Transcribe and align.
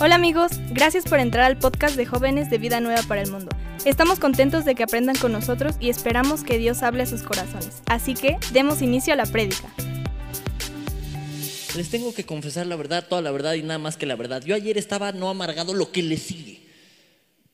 Hola 0.00 0.16
amigos, 0.16 0.52
gracias 0.70 1.04
por 1.04 1.20
entrar 1.20 1.44
al 1.44 1.58
podcast 1.58 1.96
de 1.96 2.06
jóvenes 2.06 2.50
de 2.50 2.58
Vida 2.58 2.80
Nueva 2.80 3.02
para 3.02 3.22
el 3.22 3.30
Mundo. 3.30 3.50
Estamos 3.84 4.18
contentos 4.18 4.64
de 4.64 4.74
que 4.74 4.82
aprendan 4.82 5.16
con 5.16 5.32
nosotros 5.32 5.76
y 5.78 5.90
esperamos 5.90 6.42
que 6.42 6.58
Dios 6.58 6.82
hable 6.82 7.04
a 7.04 7.06
sus 7.06 7.22
corazones. 7.22 7.82
Así 7.86 8.14
que 8.14 8.36
demos 8.52 8.82
inicio 8.82 9.12
a 9.12 9.16
la 9.16 9.26
prédica. 9.26 9.72
Les 11.76 11.88
tengo 11.88 12.12
que 12.12 12.24
confesar 12.24 12.66
la 12.66 12.76
verdad, 12.76 13.06
toda 13.08 13.22
la 13.22 13.30
verdad 13.30 13.54
y 13.54 13.62
nada 13.62 13.78
más 13.78 13.96
que 13.96 14.06
la 14.06 14.16
verdad. 14.16 14.42
Yo 14.44 14.54
ayer 14.54 14.76
estaba 14.76 15.12
no 15.12 15.30
amargado 15.30 15.72
lo 15.72 15.92
que 15.92 16.02
le 16.02 16.16
sigue. 16.16 16.60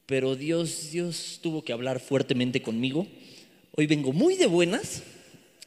Pero 0.06 0.34
Dios, 0.34 0.90
Dios 0.90 1.40
tuvo 1.42 1.62
que 1.62 1.72
hablar 1.72 2.00
fuertemente 2.00 2.62
conmigo. 2.62 3.06
Hoy 3.76 3.86
vengo 3.86 4.12
muy 4.12 4.36
de 4.36 4.46
buenas, 4.46 5.02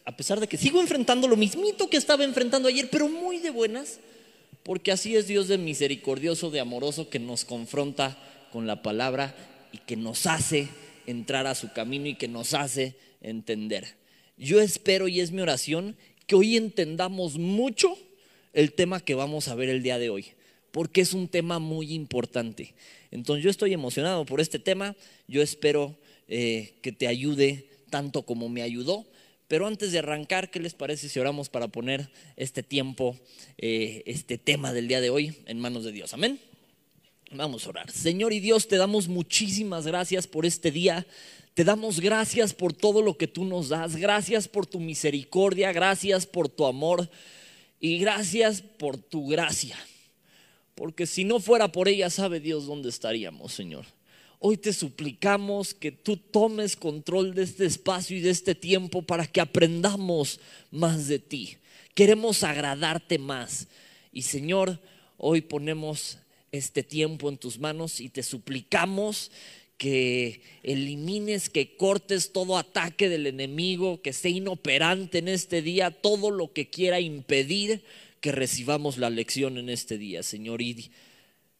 a 0.03 0.17
pesar 0.17 0.39
de 0.39 0.47
que 0.47 0.57
sigo 0.57 0.81
enfrentando 0.81 1.27
lo 1.27 1.37
mismito 1.37 1.89
que 1.89 1.97
estaba 1.97 2.23
enfrentando 2.23 2.67
ayer, 2.67 2.89
pero 2.89 3.07
muy 3.07 3.37
de 3.37 3.51
buenas 3.51 3.99
porque 4.63 4.91
así 4.91 5.15
es 5.15 5.27
Dios 5.27 5.47
de 5.47 5.57
misericordioso, 5.57 6.51
de 6.51 6.59
amoroso, 6.59 7.09
que 7.09 7.19
nos 7.19 7.45
confronta 7.45 8.17
con 8.51 8.67
la 8.67 8.81
palabra 8.81 9.35
y 9.71 9.79
que 9.79 9.95
nos 9.95 10.25
hace 10.25 10.69
entrar 11.07 11.47
a 11.47 11.55
su 11.55 11.71
camino 11.73 12.07
y 12.07 12.15
que 12.15 12.27
nos 12.27 12.53
hace 12.53 12.95
entender. 13.21 13.95
Yo 14.37 14.61
espero 14.61 15.07
y 15.07 15.19
es 15.19 15.31
mi 15.31 15.41
oración 15.41 15.95
que 16.27 16.35
hoy 16.35 16.57
entendamos 16.57 17.37
mucho 17.37 17.97
el 18.53 18.73
tema 18.73 18.99
que 18.99 19.15
vamos 19.15 19.47
a 19.47 19.55
ver 19.55 19.69
el 19.69 19.83
día 19.83 19.97
de 19.97 20.09
hoy, 20.09 20.27
porque 20.71 21.01
es 21.01 21.13
un 21.13 21.27
tema 21.27 21.59
muy 21.59 21.93
importante. 21.93 22.73
Entonces 23.11 23.43
yo 23.43 23.49
estoy 23.49 23.73
emocionado 23.73 24.25
por 24.25 24.41
este 24.41 24.59
tema, 24.59 24.95
yo 25.27 25.41
espero 25.41 25.95
eh, 26.27 26.73
que 26.81 26.91
te 26.91 27.07
ayude 27.07 27.65
tanto 27.89 28.23
como 28.23 28.49
me 28.49 28.61
ayudó 28.61 29.05
pero 29.51 29.67
antes 29.67 29.91
de 29.91 29.99
arrancar, 29.99 30.49
¿qué 30.49 30.61
les 30.61 30.73
parece 30.73 31.09
si 31.09 31.19
oramos 31.19 31.49
para 31.49 31.67
poner 31.67 32.09
este 32.37 32.63
tiempo, 32.63 33.17
eh, 33.57 34.01
este 34.05 34.37
tema 34.37 34.71
del 34.71 34.87
día 34.87 35.01
de 35.01 35.09
hoy 35.09 35.35
en 35.45 35.59
manos 35.59 35.83
de 35.83 35.91
Dios? 35.91 36.13
Amén. 36.13 36.39
Vamos 37.31 37.65
a 37.65 37.69
orar. 37.71 37.91
Señor 37.91 38.31
y 38.31 38.39
Dios, 38.39 38.69
te 38.69 38.77
damos 38.77 39.09
muchísimas 39.09 39.85
gracias 39.85 40.25
por 40.25 40.45
este 40.45 40.71
día. 40.71 41.05
Te 41.53 41.65
damos 41.65 41.99
gracias 41.99 42.53
por 42.53 42.71
todo 42.71 43.01
lo 43.01 43.17
que 43.17 43.27
tú 43.27 43.43
nos 43.43 43.67
das. 43.67 43.97
Gracias 43.97 44.47
por 44.47 44.67
tu 44.67 44.79
misericordia. 44.79 45.73
Gracias 45.73 46.25
por 46.25 46.47
tu 46.47 46.65
amor. 46.65 47.09
Y 47.77 47.97
gracias 47.97 48.61
por 48.61 48.95
tu 48.95 49.27
gracia. 49.27 49.75
Porque 50.75 51.05
si 51.05 51.25
no 51.25 51.41
fuera 51.41 51.73
por 51.73 51.89
ella, 51.89 52.09
sabe 52.09 52.39
Dios 52.39 52.67
dónde 52.67 52.87
estaríamos, 52.87 53.51
Señor. 53.51 53.83
Hoy 54.43 54.57
te 54.57 54.73
suplicamos 54.73 55.75
que 55.75 55.91
tú 55.91 56.17
tomes 56.17 56.75
control 56.75 57.35
de 57.35 57.43
este 57.43 57.67
espacio 57.67 58.17
y 58.17 58.21
de 58.21 58.31
este 58.31 58.55
tiempo 58.55 59.03
para 59.03 59.27
que 59.27 59.39
aprendamos 59.39 60.39
más 60.71 61.07
de 61.07 61.19
ti. 61.19 61.57
Queremos 61.93 62.41
agradarte 62.41 63.19
más. 63.19 63.67
Y 64.11 64.23
Señor, 64.23 64.79
hoy 65.17 65.41
ponemos 65.41 66.17
este 66.51 66.81
tiempo 66.81 67.29
en 67.29 67.37
tus 67.37 67.59
manos 67.59 68.01
y 68.01 68.09
te 68.09 68.23
suplicamos 68.23 69.29
que 69.77 70.41
elimines, 70.63 71.51
que 71.51 71.77
cortes 71.77 72.31
todo 72.33 72.57
ataque 72.57 73.09
del 73.09 73.27
enemigo, 73.27 74.01
que 74.01 74.11
sea 74.11 74.31
inoperante 74.31 75.19
en 75.19 75.27
este 75.27 75.61
día, 75.61 75.91
todo 75.91 76.31
lo 76.31 76.51
que 76.51 76.67
quiera 76.67 76.99
impedir 76.99 77.83
que 78.21 78.31
recibamos 78.31 78.97
la 78.97 79.11
lección 79.11 79.59
en 79.59 79.69
este 79.69 79.99
día, 79.99 80.23
Señor. 80.23 80.63
Y 80.63 80.89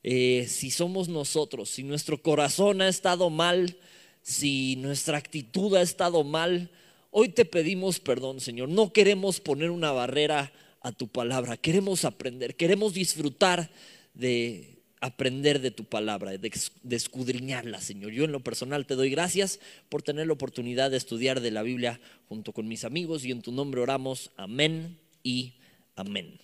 eh, 0.04 0.48
si 0.48 0.72
somos 0.72 1.10
nosotros, 1.10 1.70
si 1.70 1.84
nuestro 1.84 2.22
corazón 2.22 2.82
ha 2.82 2.88
estado 2.88 3.30
mal, 3.30 3.78
si 4.22 4.76
nuestra 4.78 5.18
actitud 5.18 5.76
ha 5.76 5.82
estado 5.82 6.24
mal, 6.24 6.72
hoy 7.12 7.30
te 7.30 7.46
pedimos 7.46 8.00
perdón, 8.00 8.40
Señor. 8.40 8.70
No 8.70 8.94
queremos 8.94 9.40
poner 9.40 9.70
una 9.70 9.92
barrera 9.92 10.52
a 10.82 10.92
tu 10.92 11.08
palabra, 11.08 11.58
queremos 11.58 12.06
aprender, 12.06 12.56
queremos 12.56 12.94
disfrutar 12.94 13.70
de 14.16 14.82
aprender 15.02 15.62
de 15.62 15.72
tu 15.72 15.84
palabra, 15.84 16.32
de, 16.32 16.52
de, 16.84 16.96
escudriñarla, 16.96 17.82
Señor. 17.82 18.12
Yo 18.12 18.24
en 18.24 18.32
lo 18.32 18.40
personal 18.40 18.86
te 18.86 18.96
doy 18.96 19.10
gracias 19.10 19.60
por 19.90 20.04
tener 20.04 20.28
la 20.28 20.34
oportunidad 20.34 20.92
de 20.92 20.98
estudiar 20.98 21.42
de 21.42 21.52
la 21.52 21.64
Biblia 21.64 22.00
junto 22.30 22.54
con 22.54 22.68
mis 22.68 22.86
amigos 22.86 23.26
y 23.26 23.32
en 23.32 23.42
tu 23.42 23.52
nombre 23.52 23.82
oramos, 23.82 24.32
amén 24.38 24.98
y 25.24 25.54
amén. 25.96 26.40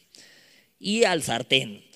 Y 0.80 1.04
al 1.04 1.24
sartén. 1.24 1.87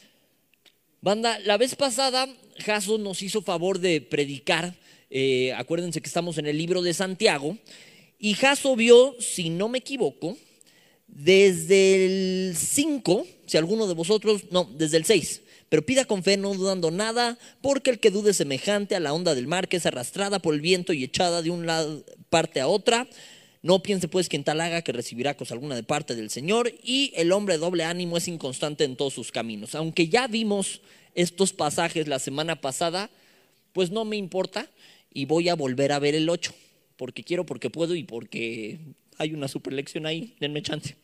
Banda, 1.03 1.39
la 1.39 1.57
vez 1.57 1.73
pasada 1.73 2.29
Jaso 2.59 3.00
nos 3.00 3.23
hizo 3.23 3.41
favor 3.41 3.79
de 3.79 4.01
predicar, 4.01 4.75
eh, 5.09 5.51
acuérdense 5.53 6.00
que 6.00 6.07
estamos 6.07 6.38
en 6.38 6.45
el 6.45 6.59
libro 6.59 6.84
de 6.84 6.94
Santiago, 6.94 7.57
y 8.19 8.35
Jaso 8.35 8.75
vio, 8.75 9.16
si 9.19 9.50
no 9.50 9.67
me 9.67 9.79
equivoco, 9.79 10.38
desde 11.07 12.06
el 12.50 12.56
5, 12.56 13.25
si 13.47 13.57
alguno 13.57 13.88
de 13.88 13.95
vosotros, 13.95 14.44
no, 14.51 14.69
desde 14.75 14.97
el 14.97 15.06
6, 15.06 15.41
pero 15.69 15.84
pida 15.84 16.06
con 16.06 16.22
fe, 16.22 16.38
no 16.38 16.53
dudando 16.53 16.91
nada, 16.91 17.40
porque 17.61 17.90
el 17.90 18.00
que 18.00 18.11
dude 18.11 18.35
semejante 18.35 18.95
a 18.95 19.00
la 19.00 19.11
onda 19.11 19.34
del 19.34 19.47
mar 19.47 19.67
que 19.67 19.78
es 19.78 19.88
arrastrada 19.88 20.38
por 20.38 20.53
el 20.53 20.61
viento 20.61 20.94
y 20.94 21.03
echada 21.03 21.41
de 21.41 21.50
un 21.50 21.66
lado 21.66 22.06
parte 22.29 22.61
a 22.61 22.67
otra, 22.67 23.07
no 23.63 23.83
piense 23.83 24.07
pues 24.07 24.27
quien 24.27 24.44
tal 24.44 24.59
haga 24.59 24.81
que 24.81 24.91
recibirá 24.91 25.35
cosa 25.35 25.53
alguna 25.53 25.75
de 25.75 25.83
parte 25.83 26.16
del 26.16 26.29
Señor. 26.29 26.73
Y 26.83 27.13
el 27.16 27.31
hombre 27.31 27.55
de 27.55 27.59
doble 27.59 27.83
ánimo 27.83 28.17
es 28.17 28.27
inconstante 28.27 28.83
en 28.83 28.95
todos 28.95 29.13
sus 29.13 29.31
caminos. 29.31 29.75
Aunque 29.75 30.07
ya 30.07 30.27
vimos 30.27 30.81
estos 31.13 31.53
pasajes 31.53 32.07
la 32.07 32.19
semana 32.19 32.59
pasada, 32.59 33.09
pues 33.73 33.91
no 33.91 34.03
me 34.05 34.17
importa 34.17 34.69
y 35.13 35.25
voy 35.25 35.49
a 35.49 35.55
volver 35.55 35.91
a 35.91 35.99
ver 35.99 36.16
el 36.16 36.29
8. 36.29 36.53
Porque 36.97 37.23
quiero, 37.23 37.45
porque 37.45 37.69
puedo 37.69 37.95
y 37.95 38.03
porque 38.03 38.79
hay 39.17 39.33
una 39.33 39.47
super 39.47 39.73
lección 39.73 40.05
ahí, 40.05 40.35
denme 40.39 40.63
chance. 40.63 40.95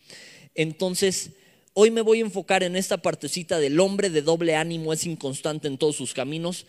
Entonces, 0.56 1.32
hoy 1.74 1.92
me 1.92 2.02
voy 2.02 2.20
a 2.20 2.26
enfocar 2.26 2.64
en 2.64 2.76
esta 2.76 2.98
partecita 2.98 3.60
del 3.60 3.80
hombre 3.80 4.10
de 4.10 4.24
doble 4.24 4.56
ánimo 4.56 4.94
es 4.94 5.06
inconstante 5.06 5.68
en 5.68 5.78
todos 5.78 5.96
sus 5.96 6.14
caminos, 6.14 6.66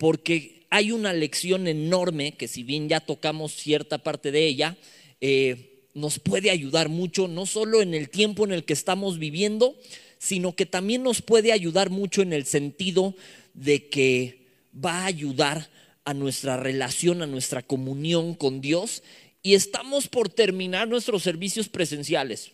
porque 0.00 0.66
hay 0.70 0.90
una 0.90 1.12
lección 1.12 1.68
enorme 1.68 2.32
que 2.32 2.48
si 2.48 2.64
bien 2.64 2.88
ya 2.88 3.00
tocamos 3.00 3.52
cierta 3.52 3.98
parte 3.98 4.32
de 4.32 4.46
ella, 4.46 4.76
eh, 5.20 5.84
nos 5.94 6.18
puede 6.18 6.50
ayudar 6.50 6.88
mucho, 6.88 7.28
no 7.28 7.46
solo 7.46 7.82
en 7.82 7.94
el 7.94 8.08
tiempo 8.08 8.44
en 8.44 8.52
el 8.52 8.64
que 8.64 8.72
estamos 8.72 9.18
viviendo, 9.18 9.76
sino 10.18 10.54
que 10.54 10.66
también 10.66 11.02
nos 11.02 11.22
puede 11.22 11.52
ayudar 11.52 11.90
mucho 11.90 12.22
en 12.22 12.32
el 12.32 12.44
sentido 12.44 13.14
de 13.54 13.88
que 13.88 14.46
va 14.74 15.02
a 15.02 15.06
ayudar 15.06 15.68
a 16.04 16.14
nuestra 16.14 16.56
relación, 16.56 17.22
a 17.22 17.26
nuestra 17.26 17.62
comunión 17.62 18.34
con 18.34 18.60
Dios. 18.60 19.02
Y 19.42 19.54
estamos 19.54 20.08
por 20.08 20.28
terminar 20.28 20.88
nuestros 20.88 21.22
servicios 21.22 21.68
presenciales. 21.68 22.52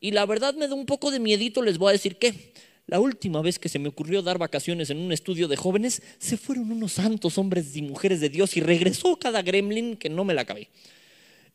Y 0.00 0.12
la 0.12 0.26
verdad 0.26 0.54
me 0.54 0.68
da 0.68 0.74
un 0.74 0.86
poco 0.86 1.10
de 1.10 1.20
miedito, 1.20 1.62
les 1.62 1.78
voy 1.78 1.90
a 1.90 1.92
decir 1.92 2.16
que 2.16 2.52
la 2.86 2.98
última 2.98 3.40
vez 3.40 3.58
que 3.58 3.68
se 3.68 3.78
me 3.78 3.88
ocurrió 3.88 4.22
dar 4.22 4.38
vacaciones 4.38 4.90
en 4.90 4.98
un 4.98 5.12
estudio 5.12 5.46
de 5.46 5.56
jóvenes, 5.56 6.02
se 6.18 6.36
fueron 6.36 6.72
unos 6.72 6.92
santos 6.92 7.38
hombres 7.38 7.76
y 7.76 7.82
mujeres 7.82 8.20
de 8.20 8.30
Dios 8.30 8.56
y 8.56 8.60
regresó 8.60 9.16
cada 9.16 9.42
gremlin 9.42 9.96
que 9.96 10.08
no 10.08 10.24
me 10.24 10.34
la 10.34 10.40
acabé. 10.42 10.68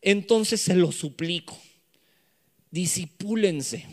Entonces 0.06 0.62
se 0.62 0.76
lo 0.76 0.92
suplico, 0.92 1.60
disipúlense, 2.70 3.88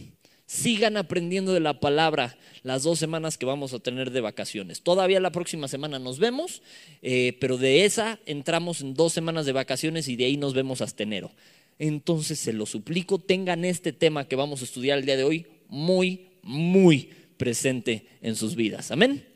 sigan 0.44 0.98
aprendiendo 0.98 1.54
de 1.54 1.60
la 1.60 1.80
palabra 1.80 2.36
las 2.62 2.82
dos 2.82 2.98
semanas 2.98 3.38
que 3.38 3.46
vamos 3.46 3.72
a 3.72 3.78
tener 3.78 4.10
de 4.10 4.20
vacaciones. 4.20 4.82
Todavía 4.82 5.20
la 5.20 5.32
próxima 5.32 5.68
semana 5.68 5.98
nos 5.98 6.18
vemos, 6.18 6.60
eh, 7.00 7.38
pero 7.40 7.56
de 7.56 7.86
esa 7.86 8.20
entramos 8.26 8.82
en 8.82 8.92
dos 8.92 9.14
semanas 9.14 9.46
de 9.46 9.52
vacaciones 9.52 10.06
y 10.06 10.16
de 10.16 10.26
ahí 10.26 10.36
nos 10.36 10.52
vemos 10.52 10.82
hasta 10.82 11.02
enero. 11.02 11.32
Entonces 11.78 12.38
se 12.38 12.52
lo 12.52 12.66
suplico, 12.66 13.18
tengan 13.18 13.64
este 13.64 13.94
tema 13.94 14.28
que 14.28 14.36
vamos 14.36 14.60
a 14.60 14.64
estudiar 14.64 14.98
el 14.98 15.06
día 15.06 15.16
de 15.16 15.24
hoy 15.24 15.46
muy, 15.68 16.26
muy 16.42 17.08
presente 17.38 18.06
en 18.20 18.36
sus 18.36 18.54
vidas. 18.54 18.90
Amén. 18.90 19.26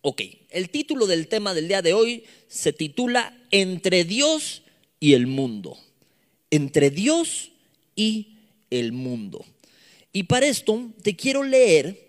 Ok, 0.00 0.22
el 0.48 0.70
título 0.70 1.06
del 1.06 1.28
tema 1.28 1.52
del 1.52 1.68
día 1.68 1.82
de 1.82 1.92
hoy 1.92 2.24
se 2.46 2.72
titula 2.72 3.36
Entre 3.50 4.04
Dios 4.04 4.62
y 5.00 5.12
el 5.12 5.26
mundo 5.26 5.76
entre 6.50 6.90
Dios 6.90 7.50
y 7.94 8.36
el 8.70 8.92
mundo. 8.92 9.44
Y 10.12 10.24
para 10.24 10.46
esto 10.46 10.90
te 11.02 11.16
quiero 11.16 11.42
leer 11.42 12.08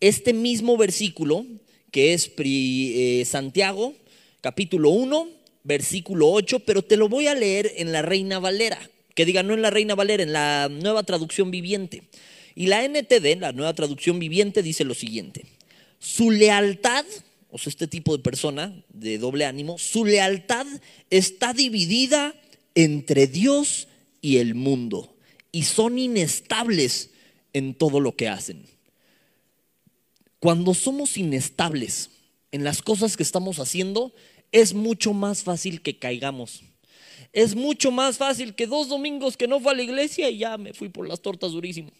este 0.00 0.32
mismo 0.32 0.76
versículo 0.76 1.46
que 1.90 2.14
es 2.14 2.32
eh, 2.38 3.22
Santiago, 3.26 3.94
capítulo 4.40 4.90
1, 4.90 5.28
versículo 5.62 6.30
8, 6.30 6.60
pero 6.60 6.82
te 6.82 6.96
lo 6.96 7.08
voy 7.08 7.28
a 7.28 7.34
leer 7.34 7.70
en 7.76 7.92
la 7.92 8.02
Reina 8.02 8.38
Valera, 8.38 8.80
que 9.14 9.26
diga 9.26 9.42
no 9.42 9.54
en 9.54 9.62
la 9.62 9.70
Reina 9.70 9.94
Valera, 9.94 10.22
en 10.22 10.32
la 10.32 10.68
nueva 10.70 11.02
traducción 11.02 11.50
viviente. 11.50 12.02
Y 12.54 12.66
la 12.66 12.82
NTD, 12.86 13.38
la 13.38 13.52
nueva 13.52 13.74
traducción 13.74 14.18
viviente, 14.18 14.62
dice 14.62 14.84
lo 14.84 14.94
siguiente, 14.94 15.44
su 15.98 16.30
lealtad, 16.30 17.04
o 17.50 17.58
sea, 17.58 17.70
este 17.70 17.86
tipo 17.86 18.16
de 18.16 18.22
persona 18.22 18.74
de 18.88 19.18
doble 19.18 19.44
ánimo, 19.44 19.78
su 19.78 20.04
lealtad 20.04 20.66
está 21.10 21.52
dividida 21.52 22.34
entre 22.74 23.26
Dios 23.26 23.88
y 24.20 24.38
el 24.38 24.54
mundo 24.54 25.14
y 25.52 25.64
son 25.64 25.98
inestables 25.98 27.10
en 27.52 27.74
todo 27.74 28.00
lo 28.00 28.16
que 28.16 28.28
hacen. 28.28 28.64
Cuando 30.40 30.74
somos 30.74 31.16
inestables 31.16 32.10
en 32.50 32.64
las 32.64 32.82
cosas 32.82 33.16
que 33.16 33.22
estamos 33.22 33.58
haciendo, 33.58 34.12
es 34.50 34.74
mucho 34.74 35.12
más 35.12 35.42
fácil 35.42 35.82
que 35.82 35.98
caigamos. 35.98 36.62
Es 37.32 37.54
mucho 37.54 37.90
más 37.90 38.18
fácil 38.18 38.54
que 38.54 38.66
dos 38.66 38.88
domingos 38.88 39.36
que 39.36 39.48
no 39.48 39.60
fue 39.60 39.72
a 39.72 39.76
la 39.76 39.82
iglesia 39.82 40.28
y 40.28 40.38
ya 40.38 40.58
me 40.58 40.74
fui 40.74 40.88
por 40.88 41.08
las 41.08 41.20
tortas 41.20 41.52
durísimo. 41.52 41.90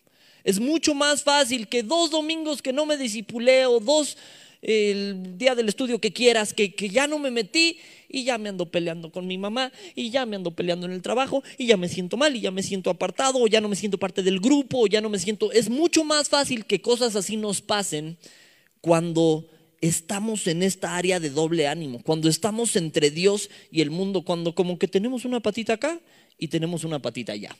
Es 0.44 0.58
mucho 0.58 0.94
más 0.94 1.22
fácil 1.22 1.68
que 1.68 1.82
dos 1.82 2.10
domingos 2.10 2.62
que 2.62 2.72
no 2.72 2.84
me 2.84 2.96
disipulé 2.96 3.66
o 3.66 3.80
dos 3.80 4.16
el 4.60 5.38
día 5.38 5.54
del 5.54 5.68
estudio 5.68 6.00
que 6.00 6.12
quieras, 6.12 6.52
que, 6.52 6.74
que 6.74 6.88
ya 6.88 7.06
no 7.06 7.18
me 7.18 7.30
metí 7.30 7.78
y 8.12 8.24
ya 8.24 8.38
me 8.38 8.50
ando 8.50 8.70
peleando 8.70 9.10
con 9.10 9.26
mi 9.26 9.38
mamá 9.38 9.72
y 9.96 10.10
ya 10.10 10.26
me 10.26 10.36
ando 10.36 10.52
peleando 10.52 10.86
en 10.86 10.92
el 10.92 11.02
trabajo 11.02 11.42
y 11.58 11.66
ya 11.66 11.76
me 11.76 11.88
siento 11.88 12.16
mal 12.16 12.36
y 12.36 12.40
ya 12.42 12.50
me 12.50 12.62
siento 12.62 12.90
apartado 12.90 13.40
o 13.40 13.46
ya 13.48 13.60
no 13.60 13.68
me 13.68 13.74
siento 13.74 13.98
parte 13.98 14.22
del 14.22 14.38
grupo 14.38 14.82
o 14.82 14.86
ya 14.86 15.00
no 15.00 15.08
me 15.08 15.18
siento... 15.18 15.50
Es 15.50 15.70
mucho 15.70 16.04
más 16.04 16.28
fácil 16.28 16.66
que 16.66 16.80
cosas 16.80 17.16
así 17.16 17.36
nos 17.36 17.62
pasen 17.62 18.18
cuando 18.82 19.46
estamos 19.80 20.46
en 20.46 20.62
esta 20.62 20.96
área 20.96 21.18
de 21.18 21.30
doble 21.30 21.66
ánimo, 21.66 22.00
cuando 22.04 22.28
estamos 22.28 22.76
entre 22.76 23.10
Dios 23.10 23.50
y 23.70 23.80
el 23.80 23.90
mundo, 23.90 24.22
cuando 24.22 24.54
como 24.54 24.78
que 24.78 24.86
tenemos 24.86 25.24
una 25.24 25.40
patita 25.40 25.72
acá 25.72 25.98
y 26.38 26.48
tenemos 26.48 26.84
una 26.84 27.00
patita 27.00 27.32
allá. 27.32 27.56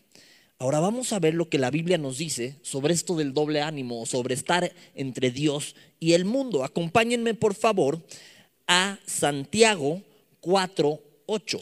Ahora 0.59 0.79
vamos 0.79 1.13
a 1.13 1.19
ver 1.19 1.35
lo 1.35 1.49
que 1.49 1.59
la 1.59 1.71
Biblia 1.71 1.99
nos 1.99 2.19
dice 2.19 2.57
sobre 2.63 2.95
esto 2.95 3.17
del 3.17 3.35
doble 3.35 3.63
ánimo, 3.63 4.07
sobre 4.07 4.35
estar 4.35 4.73
entre 4.95 5.33
Dios 5.33 5.75
y 5.99 6.13
el 6.13 6.25
mundo. 6.25 6.63
Acompáñenme 6.63 7.35
por 7.35 7.55
favor 7.55 8.01
a 8.69 8.99
Santiago 9.05 10.03
4, 10.43 11.01
8. 11.27 11.61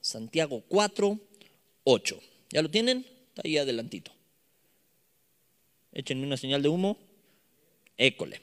Santiago 0.00 0.64
4, 0.66 1.20
8. 1.84 2.20
¿Ya 2.50 2.62
lo 2.62 2.70
tienen? 2.70 3.06
Está 3.28 3.42
ahí 3.44 3.58
adelantito. 3.58 4.10
Échenme 5.92 6.26
una 6.26 6.36
señal 6.36 6.62
de 6.62 6.68
humo. 6.68 6.98
École. 7.96 8.40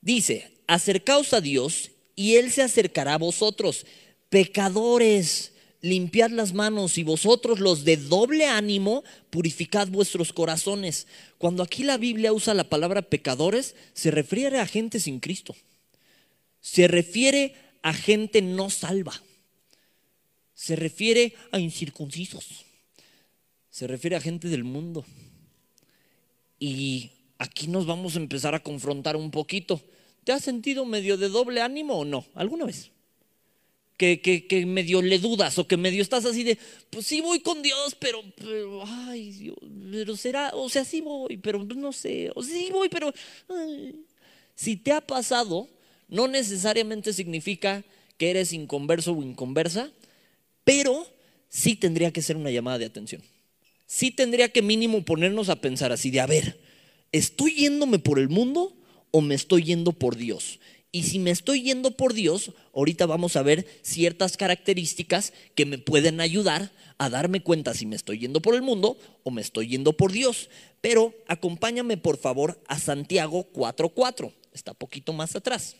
Dice, 0.00 0.52
acercaos 0.66 1.32
a 1.34 1.40
Dios 1.40 1.90
y 2.14 2.36
Él 2.36 2.52
se 2.52 2.62
acercará 2.62 3.14
a 3.14 3.18
vosotros, 3.18 3.86
pecadores, 4.28 5.52
limpiad 5.80 6.30
las 6.30 6.54
manos 6.54 6.96
y 6.96 7.02
vosotros 7.02 7.58
los 7.58 7.84
de 7.84 7.96
doble 7.96 8.46
ánimo, 8.46 9.02
purificad 9.30 9.88
vuestros 9.88 10.32
corazones. 10.32 11.08
Cuando 11.38 11.64
aquí 11.64 11.82
la 11.82 11.98
Biblia 11.98 12.32
usa 12.32 12.54
la 12.54 12.68
palabra 12.68 13.02
pecadores, 13.02 13.74
se 13.94 14.12
refiere 14.12 14.60
a 14.60 14.66
gente 14.66 15.00
sin 15.00 15.18
Cristo. 15.18 15.56
Se 16.62 16.88
refiere 16.88 17.54
a 17.82 17.92
gente 17.92 18.40
no 18.40 18.70
salva. 18.70 19.20
Se 20.54 20.76
refiere 20.76 21.34
a 21.50 21.58
incircuncisos. 21.58 22.64
Se 23.68 23.86
refiere 23.86 24.16
a 24.16 24.20
gente 24.20 24.48
del 24.48 24.64
mundo. 24.64 25.04
Y 26.58 27.10
aquí 27.38 27.66
nos 27.66 27.84
vamos 27.84 28.14
a 28.14 28.20
empezar 28.20 28.54
a 28.54 28.62
confrontar 28.62 29.16
un 29.16 29.32
poquito. 29.32 29.82
¿Te 30.22 30.30
has 30.30 30.44
sentido 30.44 30.84
medio 30.86 31.16
de 31.16 31.28
doble 31.28 31.60
ánimo 31.60 31.98
o 31.98 32.04
no? 32.04 32.24
¿Alguna 32.34 32.64
vez? 32.64 32.90
Que, 33.96 34.20
que, 34.20 34.66
medio 34.66 35.00
le 35.00 35.18
dudas 35.18 35.58
o 35.58 35.66
que 35.66 35.76
medio 35.76 36.02
estás 36.02 36.24
así 36.24 36.42
de, 36.42 36.58
pues 36.90 37.06
sí 37.06 37.20
voy 37.20 37.38
con 37.38 37.62
Dios, 37.62 37.96
pero, 38.00 38.20
pero 38.34 38.82
ay, 38.84 39.30
Dios, 39.30 39.56
pero 39.92 40.16
será, 40.16 40.50
o 40.54 40.68
sea, 40.68 40.84
sí 40.84 41.00
voy, 41.00 41.36
pero 41.36 41.62
no 41.62 41.92
sé, 41.92 42.32
o 42.34 42.42
sí 42.42 42.68
voy, 42.72 42.88
pero... 42.88 43.12
Si 44.56 44.76
te 44.76 44.92
ha 44.92 45.00
pasado, 45.00 45.68
no 46.12 46.28
necesariamente 46.28 47.14
significa 47.14 47.84
que 48.18 48.28
eres 48.28 48.52
inconverso 48.52 49.14
o 49.14 49.22
inconversa, 49.22 49.90
pero 50.62 51.06
sí 51.48 51.74
tendría 51.74 52.12
que 52.12 52.20
ser 52.20 52.36
una 52.36 52.50
llamada 52.50 52.78
de 52.78 52.84
atención. 52.84 53.22
Sí 53.86 54.10
tendría 54.10 54.50
que 54.50 54.60
mínimo 54.60 55.06
ponernos 55.06 55.48
a 55.48 55.56
pensar 55.62 55.90
así 55.90 56.10
de, 56.10 56.20
a 56.20 56.26
ver, 56.26 56.60
¿estoy 57.12 57.54
yéndome 57.54 57.98
por 57.98 58.18
el 58.18 58.28
mundo 58.28 58.76
o 59.10 59.22
me 59.22 59.34
estoy 59.34 59.62
yendo 59.62 59.92
por 59.92 60.16
Dios? 60.16 60.60
Y 60.92 61.04
si 61.04 61.18
me 61.18 61.30
estoy 61.30 61.62
yendo 61.62 61.92
por 61.92 62.12
Dios, 62.12 62.52
ahorita 62.74 63.06
vamos 63.06 63.36
a 63.36 63.42
ver 63.42 63.66
ciertas 63.80 64.36
características 64.36 65.32
que 65.54 65.64
me 65.64 65.78
pueden 65.78 66.20
ayudar 66.20 66.72
a 66.98 67.08
darme 67.08 67.42
cuenta 67.42 67.72
si 67.72 67.86
me 67.86 67.96
estoy 67.96 68.18
yendo 68.18 68.42
por 68.42 68.54
el 68.54 68.60
mundo 68.60 68.98
o 69.24 69.30
me 69.30 69.40
estoy 69.40 69.68
yendo 69.68 69.94
por 69.94 70.12
Dios. 70.12 70.50
Pero 70.82 71.14
acompáñame 71.26 71.96
por 71.96 72.18
favor 72.18 72.62
a 72.68 72.78
Santiago 72.78 73.48
4.4. 73.54 74.30
Está 74.52 74.74
poquito 74.74 75.14
más 75.14 75.34
atrás. 75.34 75.76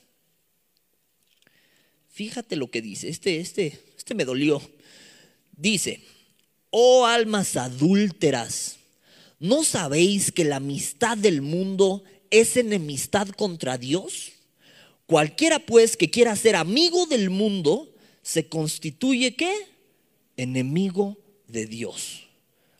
Fíjate 2.12 2.56
lo 2.56 2.70
que 2.70 2.82
dice, 2.82 3.09
este, 3.09 3.41
este, 3.41 3.81
este 3.97 4.14
me 4.14 4.26
dolió. 4.26 4.61
Dice, 5.56 6.03
oh 6.69 7.06
almas 7.06 7.56
adúlteras, 7.56 8.76
¿no 9.38 9.64
sabéis 9.64 10.31
que 10.31 10.44
la 10.44 10.56
amistad 10.56 11.17
del 11.17 11.41
mundo 11.41 12.05
es 12.31 12.59
enemistad 12.59 13.29
contra 13.29 13.79
Dios? 13.79 14.32
Cualquiera 15.06 15.59
pues 15.59 15.97
que 15.97 16.11
quiera 16.11 16.37
ser 16.37 16.55
amigo 16.55 17.06
del 17.06 17.31
mundo, 17.31 17.94
se 18.23 18.47
constituye 18.47 19.35
qué? 19.35 19.55
Enemigo 20.37 21.17
de 21.49 21.65
Dios. 21.65 22.25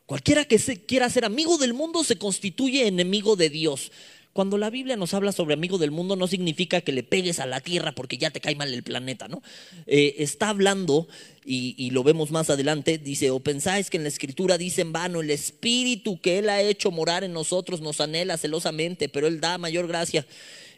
Cualquiera 0.05 0.45
que 0.45 0.59
quiera 0.59 1.09
ser 1.09 1.25
amigo 1.25 1.57
del 1.57 1.73
mundo 1.73 2.05
se 2.05 2.19
constituye 2.19 2.87
enemigo 2.87 3.35
de 3.35 3.49
Dios. 3.49 3.93
Cuando 4.33 4.57
la 4.57 4.71
Biblia 4.71 4.97
nos 4.97 5.13
habla 5.13 5.31
sobre 5.33 5.55
amigo 5.55 5.77
del 5.77 5.91
mundo 5.91 6.17
no 6.17 6.27
significa 6.27 6.81
que 6.81 6.93
le 6.93 7.03
pegues 7.03 7.39
a 7.39 7.47
la 7.47 7.61
tierra 7.61 7.93
porque 7.93 8.17
ya 8.17 8.31
te 8.31 8.41
cae 8.41 8.55
mal 8.55 8.73
el 8.73 8.83
planeta, 8.83 9.29
¿no? 9.29 9.43
Eh, 9.87 10.17
está 10.19 10.49
hablando, 10.49 11.07
y, 11.45 11.91
lo 11.91 12.03
vemos 12.03 12.31
más 12.31 12.49
adelante, 12.49 12.97
dice, 12.97 13.31
o 13.31 13.41
pensáis 13.41 13.91
que 13.91 13.99
en 13.99 14.05
la 14.05 14.09
escritura 14.09 14.57
dice 14.57 14.81
en 14.81 14.93
vano, 14.93 15.21
el 15.21 15.31
espíritu 15.31 16.21
que 16.21 16.39
Él 16.39 16.49
ha 16.49 16.63
hecho 16.63 16.91
morar 16.91 17.25
en 17.25 17.33
nosotros 17.33 17.83
nos 17.83 18.01
anhela 18.01 18.39
celosamente, 18.39 19.09
pero 19.11 19.27
Él 19.27 19.41
da 19.41 19.59
mayor 19.59 19.87
gracia. 19.87 20.27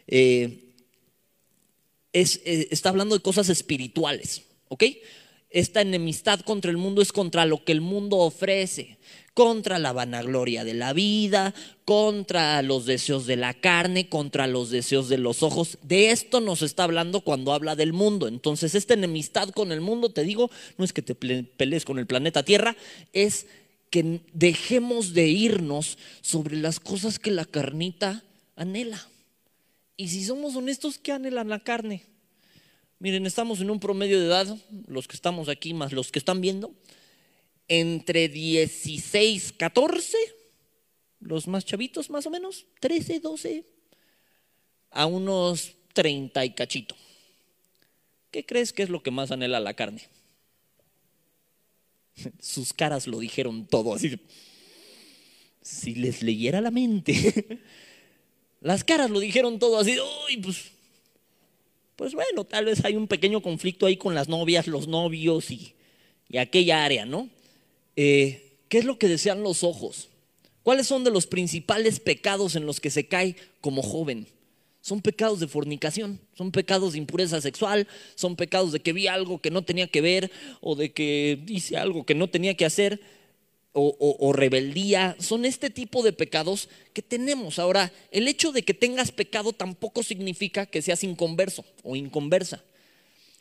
Eh, 0.07 0.73
eh, 2.11 2.67
está 2.71 2.89
hablando 2.89 3.15
de 3.15 3.21
cosas 3.21 3.47
espirituales, 3.47 4.41
¿ok? 4.67 4.83
Esta 5.49 5.79
enemistad 5.81 6.41
contra 6.41 6.71
el 6.71 6.77
mundo 6.77 7.01
es 7.01 7.13
contra 7.13 7.45
lo 7.45 7.63
que 7.63 7.71
el 7.71 7.79
mundo 7.79 8.17
ofrece 8.17 8.97
contra 9.35 9.79
la 9.79 9.91
vanagloria 9.91 10.63
de 10.63 10.73
la 10.73 10.93
vida, 10.93 11.53
contra 11.83 12.59
los 12.61 12.85
deseos 12.85 13.27
de 13.27 13.35
la 13.35 13.53
carne, 13.53 14.07
contra 14.07 14.47
los 14.47 14.71
deseos 14.71 15.09
de 15.09 15.17
los 15.17 15.43
ojos. 15.43 15.77
De 15.83 16.09
esto 16.09 16.39
nos 16.39 16.61
está 16.61 16.85
hablando 16.85 17.19
cuando 17.19 17.53
habla 17.53 17.75
del 17.75 17.91
mundo. 17.91 18.29
Entonces, 18.29 18.73
esta 18.73 18.93
enemistad 18.93 19.49
con 19.49 19.73
el 19.73 19.81
mundo, 19.81 20.09
te 20.09 20.23
digo, 20.23 20.49
no 20.77 20.85
es 20.85 20.93
que 20.93 21.01
te 21.01 21.15
pelees 21.15 21.83
con 21.83 21.99
el 21.99 22.07
planeta 22.07 22.43
Tierra, 22.43 22.77
es 23.11 23.45
que 23.89 24.21
dejemos 24.33 25.13
de 25.13 25.27
irnos 25.27 25.97
sobre 26.21 26.55
las 26.55 26.79
cosas 26.79 27.19
que 27.19 27.29
la 27.29 27.43
carnita 27.43 28.23
anhela. 28.55 29.05
Y 29.97 30.07
si 30.07 30.23
somos 30.23 30.55
honestos, 30.55 30.97
¿qué 30.97 31.11
anhelan 31.11 31.49
la 31.49 31.59
carne? 31.59 32.03
Miren, 32.99 33.25
estamos 33.25 33.59
en 33.59 33.69
un 33.69 33.81
promedio 33.81 34.17
de 34.17 34.27
edad, 34.27 34.57
los 34.87 35.09
que 35.09 35.17
estamos 35.17 35.49
aquí 35.49 35.73
más 35.73 35.91
los 35.91 36.09
que 36.13 36.19
están 36.19 36.39
viendo, 36.39 36.71
entre 37.67 38.29
16, 38.29 39.53
14, 39.53 40.17
los 41.19 41.47
más 41.47 41.65
chavitos 41.65 42.09
más 42.09 42.25
o 42.25 42.29
menos, 42.29 42.65
13, 42.79 43.19
12, 43.19 43.65
a 44.91 45.05
unos 45.05 45.75
30 45.93 46.45
y 46.45 46.53
cachito. 46.53 46.95
¿Qué 48.31 48.45
crees 48.45 48.73
que 48.73 48.83
es 48.83 48.89
lo 48.89 49.01
que 49.01 49.11
más 49.11 49.31
anhela 49.31 49.59
la 49.59 49.73
carne? 49.73 50.07
Sus 52.39 52.73
caras 52.73 53.07
lo 53.07 53.19
dijeron 53.19 53.65
todo 53.65 53.93
así. 53.93 54.19
Si 55.61 55.95
les 55.95 56.21
leyera 56.21 56.61
la 56.61 56.71
mente. 56.71 57.61
Las 58.61 58.83
caras 58.83 59.09
lo 59.09 59.19
dijeron 59.19 59.59
todo 59.59 59.79
así. 59.79 59.97
pues, 60.41 60.71
pues 61.95 62.13
bueno, 62.13 62.43
tal 62.45 62.65
vez 62.65 62.83
hay 62.83 62.95
un 62.95 63.07
pequeño 63.07 63.41
conflicto 63.41 63.85
ahí 63.85 63.95
con 63.95 64.15
las 64.15 64.27
novias, 64.27 64.67
los 64.67 64.87
novios 64.87 65.51
y, 65.51 65.75
y 66.27 66.37
aquella 66.37 66.83
área, 66.83 67.05
¿no? 67.05 67.29
Eh, 67.95 68.57
¿qué 68.69 68.79
es 68.79 68.85
lo 68.85 68.97
que 68.97 69.07
desean 69.07 69.43
los 69.43 69.63
ojos? 69.63 70.09
¿Cuáles 70.63 70.87
son 70.87 71.03
de 71.03 71.11
los 71.11 71.27
principales 71.27 71.99
pecados 71.99 72.55
en 72.55 72.65
los 72.65 72.79
que 72.79 72.89
se 72.89 73.07
cae 73.07 73.35
como 73.61 73.81
joven? 73.81 74.27
Son 74.81 75.01
pecados 75.01 75.39
de 75.39 75.47
fornicación, 75.47 76.19
son 76.35 76.51
pecados 76.51 76.93
de 76.93 76.99
impureza 76.99 77.41
sexual, 77.41 77.87
son 78.15 78.35
pecados 78.35 78.71
de 78.71 78.79
que 78.79 78.93
vi 78.93 79.07
algo 79.07 79.39
que 79.39 79.49
no 79.49 79.63
tenía 79.63 79.87
que 79.87 80.01
ver 80.01 80.31
o 80.61 80.75
de 80.75 80.91
que 80.91 81.43
hice 81.47 81.77
algo 81.77 82.05
que 82.05 82.15
no 82.15 82.29
tenía 82.29 82.55
que 82.55 82.65
hacer 82.65 83.01
o, 83.73 83.95
o 83.99 84.33
rebeldía. 84.33 85.15
Son 85.19 85.45
este 85.45 85.69
tipo 85.69 86.03
de 86.03 86.13
pecados 86.13 86.69
que 86.93 87.01
tenemos. 87.01 87.59
Ahora, 87.59 87.91
el 88.11 88.27
hecho 88.27 88.51
de 88.51 88.63
que 88.63 88.73
tengas 88.73 89.11
pecado 89.11 89.53
tampoco 89.53 90.03
significa 90.03 90.65
que 90.65 90.81
seas 90.81 91.03
inconverso 91.03 91.65
o 91.83 91.95
inconversa 91.95 92.63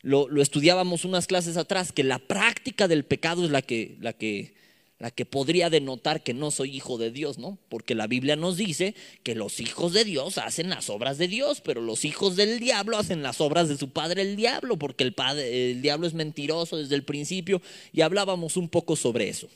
lo, 0.05 0.29
estudiábamos 0.43 1.07
unas 1.07 1.27
clases 1.27 1.57
atrás, 1.57 1.91
que 1.91 2.05
la 2.05 2.19
práctica 2.19 2.89
del 2.89 3.05
pecado 3.05 3.45
es 3.45 3.51
la 3.51 3.63
que, 3.63 3.97
la, 4.01 4.13
que, 4.13 4.55
la 4.99 5.11
que 5.11 5.25
podría 5.25 5.71
denotar 5.71 6.23
que 6.23 6.35
no 6.35 6.51
soy 6.51 6.77
hijo 6.77 6.99
de 6.99 7.11
Dios, 7.11 7.39
¿no? 7.39 7.59
Porque 7.71 7.95
la 7.95 8.07
Biblia 8.07 8.37
nos 8.37 8.59
dice 8.59 8.95
que 9.23 9.35
los 9.35 9.61
hijos 9.61 9.95
de 9.95 10.05
Dios 10.05 10.37
hacen 10.37 10.69
las 10.69 10.91
obras 10.91 11.17
de 11.17 11.27
Dios, 11.27 11.63
pero 11.63 11.81
los 11.81 12.05
hijos 12.05 12.37
del 12.37 12.61
diablo 12.61 12.99
hacen 12.99 13.23
las 13.23 13.41
obras 13.41 13.71
de 13.71 13.79
su 13.79 13.91
padre 13.91 14.21
el 14.21 14.37
diablo, 14.37 14.79
porque 14.79 15.05
el, 15.05 15.15
padre, 15.15 15.71
el 15.71 15.81
diablo 15.81 16.07
es 16.07 16.13
mentiroso 16.13 16.77
desde 16.77 16.97
el 16.97 17.05
principio, 17.05 17.63
y 17.91 18.03
hablábamos 18.03 18.59
un 18.59 18.69
poco 18.69 18.97
sobre 18.97 19.31
eso. 19.31 19.49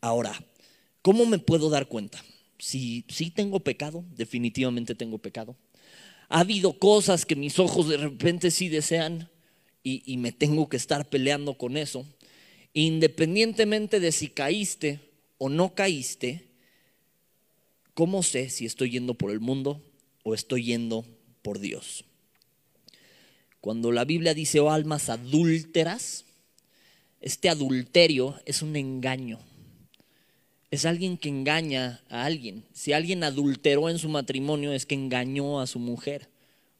Ahora, 0.00 0.32
¿cómo 1.02 1.26
me 1.26 1.40
puedo 1.40 1.70
dar 1.70 1.88
cuenta? 1.88 2.22
Si 2.60 3.04
sí 3.08 3.30
tengo 3.30 3.58
pecado, 3.58 4.04
definitivamente 4.16 4.94
tengo 4.94 5.18
pecado. 5.18 5.56
Ha 6.28 6.40
habido 6.40 6.74
cosas 6.74 7.26
que 7.26 7.34
mis 7.34 7.58
ojos 7.58 7.88
de 7.88 7.96
repente 7.96 8.52
sí 8.52 8.68
desean, 8.68 9.28
y, 10.04 10.16
me 10.16 10.32
tengo 10.32 10.68
que 10.68 10.76
estar 10.76 11.08
peleando 11.08 11.54
con 11.54 11.76
eso, 11.76 12.06
independientemente 12.72 14.00
de 14.00 14.12
si 14.12 14.28
caíste 14.28 15.00
o 15.38 15.48
no 15.48 15.74
caíste, 15.74 16.44
¿cómo 17.94 18.22
sé 18.22 18.50
si 18.50 18.66
estoy 18.66 18.90
yendo 18.90 19.14
por 19.14 19.30
el 19.30 19.40
mundo 19.40 19.82
o 20.24 20.34
estoy 20.34 20.64
yendo 20.64 21.04
por 21.42 21.58
Dios? 21.58 22.04
Cuando 23.60 23.90
la 23.92 24.04
Biblia 24.04 24.34
dice, 24.34 24.60
oh 24.60 24.70
almas 24.70 25.08
adúlteras, 25.08 26.24
este 27.20 27.48
adulterio 27.48 28.40
es 28.46 28.62
un 28.62 28.76
engaño. 28.76 29.40
Es 30.70 30.84
alguien 30.84 31.16
que 31.16 31.28
engaña 31.28 32.02
a 32.08 32.24
alguien. 32.24 32.64
Si 32.72 32.92
alguien 32.92 33.24
adulteró 33.24 33.88
en 33.88 33.98
su 33.98 34.08
matrimonio 34.08 34.72
es 34.72 34.86
que 34.86 34.94
engañó 34.94 35.60
a 35.60 35.66
su 35.66 35.78
mujer 35.78 36.28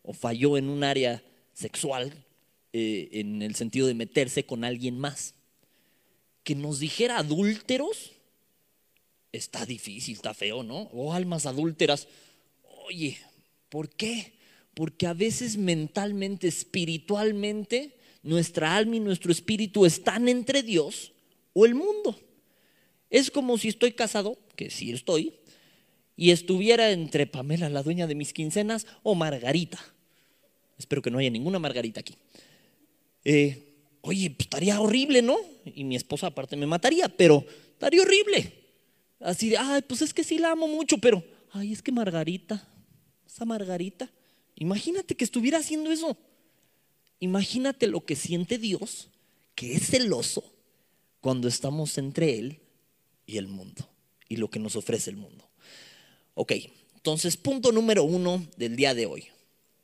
o 0.03 0.12
falló 0.12 0.57
en 0.57 0.69
un 0.69 0.85
área 0.85 1.23
sexual 1.55 2.12
eh, 2.78 3.08
en 3.20 3.42
el 3.42 3.54
sentido 3.54 3.87
de 3.87 3.94
meterse 3.94 4.44
con 4.44 4.64
alguien 4.64 4.99
más. 4.99 5.35
Que 6.44 6.54
nos 6.54 6.78
dijera 6.78 7.18
adúlteros 7.18 8.12
está 9.32 9.66
difícil, 9.66 10.14
está 10.14 10.35
feo, 10.35 10.62
¿no? 10.62 10.82
O 10.92 11.12
almas 11.12 11.47
adúlteras. 11.47 12.08
Oye, 12.87 13.18
¿por 13.68 13.90
qué? 13.90 14.32
Porque 14.75 15.06
a 15.06 15.14
veces 15.14 15.56
mentalmente, 15.56 16.49
espiritualmente, 16.49 17.97
nuestra 18.23 18.76
alma 18.76 18.97
y 18.97 19.00
nuestro 19.00 19.32
espíritu 19.32 19.87
están 19.87 20.28
entre 20.28 20.62
Dios 20.62 21.12
o 21.52 21.66
el 21.66 21.75
mundo. 21.75 22.18
Es 23.11 23.30
como 23.30 23.58
si 23.58 23.68
estoy 23.68 23.92
casado, 23.92 24.38
que 24.56 24.70
sí 24.70 24.92
estoy, 24.92 25.35
y 26.16 26.30
estuviera 26.30 26.90
entre 26.90 27.26
Pamela, 27.26 27.68
la 27.70 27.82
dueña 27.82 28.06
de 28.06 28.14
mis 28.14 28.32
quincenas, 28.32 28.87
o 29.02 29.14
Margarita. 29.14 29.78
Espero 30.78 31.02
que 31.02 31.11
no 31.11 31.18
haya 31.18 31.30
ninguna 31.30 31.58
Margarita 31.58 32.00
aquí. 32.00 32.16
Eh, 33.25 33.75
oye, 34.01 34.31
pues 34.31 34.47
estaría 34.47 34.81
horrible, 34.81 35.23
¿no? 35.23 35.39
Y 35.65 35.85
mi 35.85 35.97
esposa 35.97 36.29
aparte 36.29 36.57
me 36.57 36.67
mataría, 36.67 37.09
pero 37.09 37.45
estaría 37.73 38.03
horrible. 38.03 38.53
Así 39.21 39.49
de, 39.51 39.59
ay, 39.59 39.83
pues 39.87 40.03
es 40.03 40.15
que 40.15 40.25
sí 40.25 40.39
la 40.39 40.53
amo 40.53 40.69
mucho, 40.69 40.99
pero, 40.99 41.25
ay, 41.53 41.73
es 41.73 41.83
que 41.83 41.93
Margarita, 41.93 42.67
esa 43.27 43.45
Margarita, 43.45 44.11
imagínate 44.55 45.15
que 45.17 45.25
estuviera 45.25 45.59
haciendo 45.59 45.91
eso. 45.91 46.17
Imagínate 47.21 47.89
lo 47.89 48.05
que 48.05 48.15
siente 48.15 48.59
Dios, 48.59 49.09
que 49.55 49.75
es 49.75 49.89
celoso 49.89 50.45
cuando 51.21 51.49
estamos 51.49 51.99
entre 51.99 52.39
Él 52.39 52.61
y 53.27 53.39
el 53.39 53.49
mundo, 53.49 53.89
y 54.29 54.37
lo 54.37 54.49
que 54.49 54.61
nos 54.61 54.77
ofrece 54.77 55.11
el 55.11 55.17
mundo. 55.17 55.49
Ok, 56.35 56.53
entonces 56.95 57.37
punto 57.37 57.73
número 57.73 58.05
uno 58.05 58.47
del 58.57 58.77
día 58.77 58.95
de 58.95 59.07
hoy. 59.07 59.27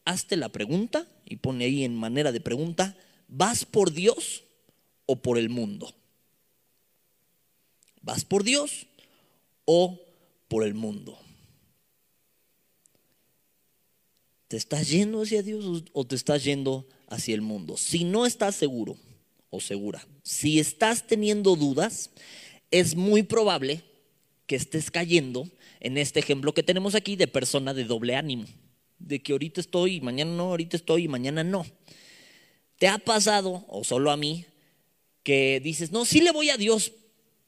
Hazte 0.05 0.37
la 0.37 0.49
pregunta 0.51 1.09
y 1.25 1.37
pone 1.37 1.65
ahí 1.65 1.83
en 1.83 1.97
manera 1.97 2.31
de 2.31 2.41
pregunta, 2.41 2.97
¿vas 3.29 3.65
por 3.65 3.93
Dios 3.93 4.45
o 5.07 5.17
por 5.17 5.39
el 5.39 5.49
mundo? 5.49 5.95
¿Vas 8.03 8.25
por 8.25 8.45
Dios 8.45 8.87
o 9.65 10.01
por 10.49 10.65
el 10.65 10.75
mundo? 10.75 11.19
¿Te 14.49 14.57
estás 14.57 14.89
yendo 14.89 15.23
hacia 15.23 15.43
Dios 15.43 15.85
o 15.93 16.07
te 16.07 16.15
estás 16.15 16.45
yendo 16.45 16.87
hacia 17.09 17.35
el 17.35 17.41
mundo? 17.41 17.77
Si 17.77 18.05
no 18.05 18.27
estás 18.27 18.55
seguro 18.55 18.97
o 19.51 19.61
segura, 19.61 20.07
si 20.23 20.61
estás 20.61 21.07
teniendo 21.07 21.57
dudas, 21.57 22.11
es 22.71 22.95
muy 22.95 23.23
probable 23.23 23.83
que 24.47 24.57
estés 24.57 24.91
cayendo 24.91 25.49
en 25.81 25.97
este 25.99 26.21
ejemplo 26.21 26.55
que 26.55 26.63
tenemos 26.63 26.95
aquí 26.95 27.17
de 27.17 27.27
persona 27.27 27.75
de 27.75 27.85
doble 27.85 28.17
ánimo, 28.17 28.45
de 28.99 29.23
que 29.23 29.33
ahorita 29.33 29.61
estoy 29.61 29.97
y 29.97 30.01
mañana 30.01 30.33
no, 30.33 30.45
ahorita 30.45 30.77
estoy 30.77 31.05
y 31.05 31.09
mañana 31.09 31.43
no. 31.43 31.67
¿Te 32.79 32.89
ha 32.89 32.99
pasado, 32.99 33.65
o 33.69 33.85
solo 33.85 34.11
a 34.11 34.17
mí, 34.17 34.47
que 35.23 35.61
dices, 35.61 35.91
no, 35.91 36.05
sí 36.05 36.21
le 36.21 36.33
voy 36.33 36.51
a 36.51 36.57
Dios, 36.57 36.93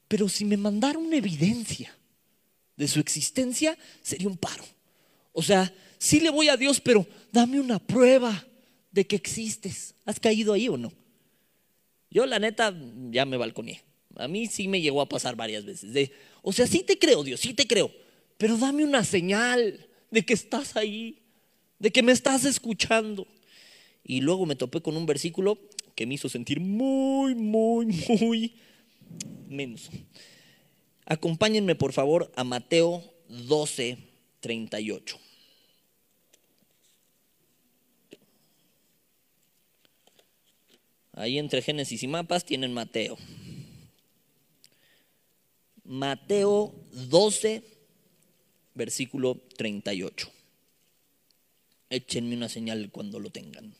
pero 0.08 0.28
si 0.28 0.44
me 0.44 0.56
mandara 0.56 0.98
una 0.98 1.16
evidencia 1.16 1.94
de 2.76 2.88
su 2.88 3.00
existencia, 3.00 3.76
sería 4.02 4.28
un 4.28 4.36
paro? 4.36 4.64
O 5.32 5.42
sea, 5.42 5.72
sí 5.98 6.20
le 6.20 6.30
voy 6.30 6.48
a 6.48 6.56
Dios, 6.56 6.80
pero 6.80 7.06
dame 7.32 7.60
una 7.60 7.78
prueba 7.78 8.46
de 8.90 9.06
que 9.06 9.16
existes. 9.16 9.94
¿Has 10.04 10.18
caído 10.18 10.52
ahí 10.52 10.68
o 10.68 10.76
no? 10.76 10.92
Yo 12.10 12.24
la 12.24 12.38
neta 12.38 12.74
ya 13.10 13.26
me 13.26 13.36
balconé. 13.36 13.82
A 14.14 14.28
mí 14.28 14.46
sí 14.46 14.68
me 14.68 14.80
llegó 14.80 15.02
a 15.02 15.08
pasar 15.08 15.36
varias 15.36 15.64
veces. 15.64 15.92
De, 15.92 16.12
o 16.40 16.52
sea, 16.52 16.66
sí 16.66 16.82
te 16.82 16.98
creo, 16.98 17.22
Dios, 17.22 17.40
sí 17.40 17.52
te 17.52 17.66
creo, 17.66 17.90
pero 18.38 18.56
dame 18.56 18.84
una 18.84 19.04
señal 19.04 19.86
de 20.10 20.24
que 20.24 20.32
estás 20.32 20.76
ahí, 20.76 21.22
de 21.78 21.90
que 21.90 22.02
me 22.02 22.12
estás 22.12 22.44
escuchando. 22.44 23.26
Y 24.08 24.20
luego 24.20 24.46
me 24.46 24.54
topé 24.54 24.80
con 24.80 24.96
un 24.96 25.04
versículo 25.04 25.58
que 25.96 26.06
me 26.06 26.14
hizo 26.14 26.28
sentir 26.28 26.60
muy, 26.60 27.34
muy, 27.34 27.86
muy 28.20 28.54
menos. 29.48 29.90
Acompáñenme 31.04 31.74
por 31.74 31.92
favor 31.92 32.32
a 32.36 32.44
Mateo 32.44 33.02
12, 33.28 33.98
38. 34.40 35.18
Ahí 41.12 41.38
entre 41.38 41.62
Génesis 41.62 42.02
y 42.02 42.06
mapas 42.06 42.44
tienen 42.44 42.74
Mateo. 42.74 43.16
Mateo 45.82 46.74
12, 46.92 47.62
versículo 48.74 49.40
38. 49.56 50.30
Échenme 51.90 52.36
una 52.36 52.48
señal 52.48 52.90
cuando 52.92 53.18
lo 53.18 53.30
tengan. 53.30 53.74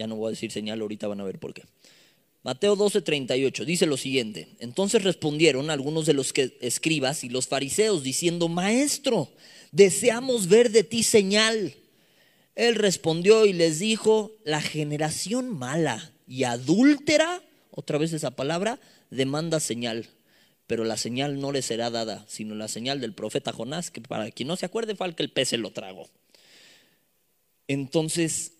Ya 0.00 0.06
no 0.06 0.16
voy 0.16 0.28
a 0.28 0.30
decir 0.30 0.50
señal, 0.50 0.80
ahorita 0.80 1.08
van 1.08 1.20
a 1.20 1.24
ver 1.24 1.38
por 1.38 1.52
qué. 1.52 1.62
Mateo 2.42 2.74
12, 2.74 3.02
38 3.02 3.66
dice 3.66 3.84
lo 3.84 3.98
siguiente. 3.98 4.48
Entonces 4.58 5.04
respondieron 5.04 5.68
algunos 5.68 6.06
de 6.06 6.14
los 6.14 6.32
que 6.32 6.56
escribas 6.62 7.22
y 7.22 7.28
los 7.28 7.48
fariseos 7.48 8.02
diciendo, 8.02 8.48
Maestro, 8.48 9.30
deseamos 9.72 10.48
ver 10.48 10.70
de 10.70 10.84
ti 10.84 11.02
señal. 11.02 11.74
Él 12.54 12.76
respondió 12.76 13.44
y 13.44 13.52
les 13.52 13.78
dijo, 13.78 14.32
la 14.42 14.62
generación 14.62 15.50
mala 15.50 16.14
y 16.26 16.44
adúltera, 16.44 17.42
otra 17.70 17.98
vez 17.98 18.14
esa 18.14 18.30
palabra, 18.30 18.80
demanda 19.10 19.60
señal, 19.60 20.08
pero 20.66 20.84
la 20.84 20.96
señal 20.96 21.42
no 21.42 21.52
le 21.52 21.60
será 21.60 21.90
dada, 21.90 22.24
sino 22.26 22.54
la 22.54 22.68
señal 22.68 23.02
del 23.02 23.12
profeta 23.12 23.52
Jonás, 23.52 23.90
que 23.90 24.00
para 24.00 24.30
quien 24.30 24.48
no 24.48 24.56
se 24.56 24.64
acuerde 24.64 24.96
fue 24.96 25.08
al 25.08 25.14
que 25.14 25.24
el 25.24 25.30
pez 25.30 25.50
se 25.50 25.58
lo 25.58 25.72
tragó. 25.72 26.08
Entonces, 27.68 28.52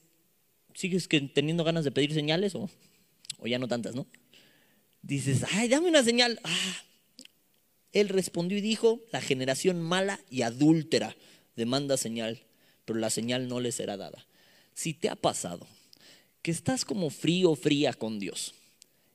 ¿sigues 0.74 1.08
teniendo 1.32 1.64
ganas 1.64 1.84
de 1.84 1.92
pedir 1.92 2.12
señales 2.12 2.54
o, 2.54 2.68
ya 3.44 3.58
no 3.58 3.68
tantas, 3.68 3.94
no? 3.94 4.06
Dices, 5.02 5.44
ay, 5.52 5.68
dame 5.68 5.88
una 5.88 6.02
señal. 6.02 6.40
Ah. 6.44 6.82
Él 7.92 8.08
respondió 8.08 8.58
y 8.58 8.60
dijo, 8.60 9.00
la 9.12 9.20
generación 9.20 9.80
mala 9.80 10.20
y 10.30 10.42
adúltera 10.42 11.16
demanda 11.56 11.96
señal 11.96 12.44
pero 12.90 12.98
la 12.98 13.10
señal 13.10 13.46
no 13.46 13.60
le 13.60 13.70
será 13.70 13.96
dada. 13.96 14.26
Si 14.74 14.94
te 14.94 15.08
ha 15.08 15.14
pasado 15.14 15.64
que 16.42 16.50
estás 16.50 16.84
como 16.84 17.08
frío, 17.08 17.54
fría 17.54 17.92
con 17.92 18.18
Dios, 18.18 18.52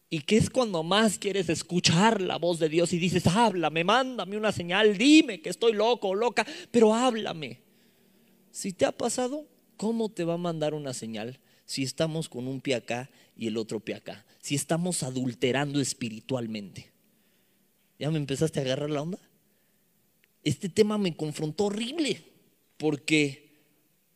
y 0.09 0.21
que 0.21 0.37
es 0.37 0.49
cuando 0.49 0.81
más 0.81 1.17
quieres 1.17 1.49
escuchar 1.49 2.21
la 2.21 2.37
voz 2.37 2.57
de 2.59 2.69
Dios 2.69 2.93
y 2.93 2.99
dices, 2.99 3.27
háblame, 3.27 3.83
mándame 3.83 4.37
una 4.37 4.53
señal, 4.53 4.97
dime 4.97 5.41
que 5.41 5.49
estoy 5.49 5.73
loco 5.73 6.07
o 6.07 6.15
loca, 6.15 6.47
pero 6.71 6.93
háblame. 6.93 7.59
Si 8.49 8.71
te 8.71 8.85
ha 8.85 8.93
pasado, 8.93 9.45
¿cómo 9.75 10.07
te 10.07 10.23
va 10.23 10.35
a 10.35 10.37
mandar 10.37 10.73
una 10.73 10.93
señal 10.93 11.37
si 11.65 11.83
estamos 11.83 12.29
con 12.29 12.47
un 12.47 12.61
pie 12.61 12.75
acá 12.75 13.09
y 13.35 13.47
el 13.47 13.57
otro 13.57 13.79
pie 13.79 13.95
acá? 13.95 14.25
Si 14.41 14.55
estamos 14.55 15.03
adulterando 15.03 15.81
espiritualmente. 15.81 16.91
¿Ya 17.97 18.11
me 18.11 18.17
empezaste 18.17 18.59
a 18.59 18.63
agarrar 18.63 18.89
la 18.89 19.01
onda? 19.01 19.19
Este 20.43 20.69
tema 20.69 20.97
me 20.97 21.15
confrontó 21.15 21.65
horrible 21.65 22.23
porque 22.77 23.45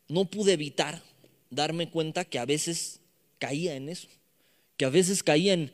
no 0.08 0.26
pude 0.26 0.52
evitar 0.52 1.02
darme 1.50 1.90
cuenta 1.90 2.24
que 2.24 2.38
a 2.38 2.44
veces 2.44 3.00
caía 3.38 3.74
en 3.74 3.88
eso, 3.88 4.08
que 4.76 4.84
a 4.84 4.90
veces 4.90 5.22
caía 5.22 5.54
en, 5.54 5.72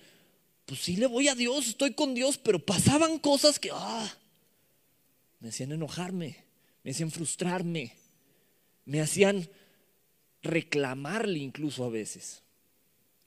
pues 0.65 0.81
sí 0.81 0.97
le 0.97 1.07
voy 1.07 1.29
a 1.29 1.35
Dios, 1.35 1.69
estoy 1.69 1.93
con 1.93 2.15
Dios, 2.15 2.39
pero 2.39 2.65
pasaban 2.65 3.19
cosas 3.19 3.59
que, 3.59 3.71
ah, 3.73 4.17
me 5.41 5.51
hacían 5.51 5.73
enojarme, 5.73 6.37
me 6.83 6.93
hacían 6.93 7.11
frustrarme, 7.11 7.93
me 8.85 9.01
hacían 9.01 9.49
reclamarle 10.47 11.39
incluso 11.39 11.85
a 11.85 11.91
veces. 11.91 12.43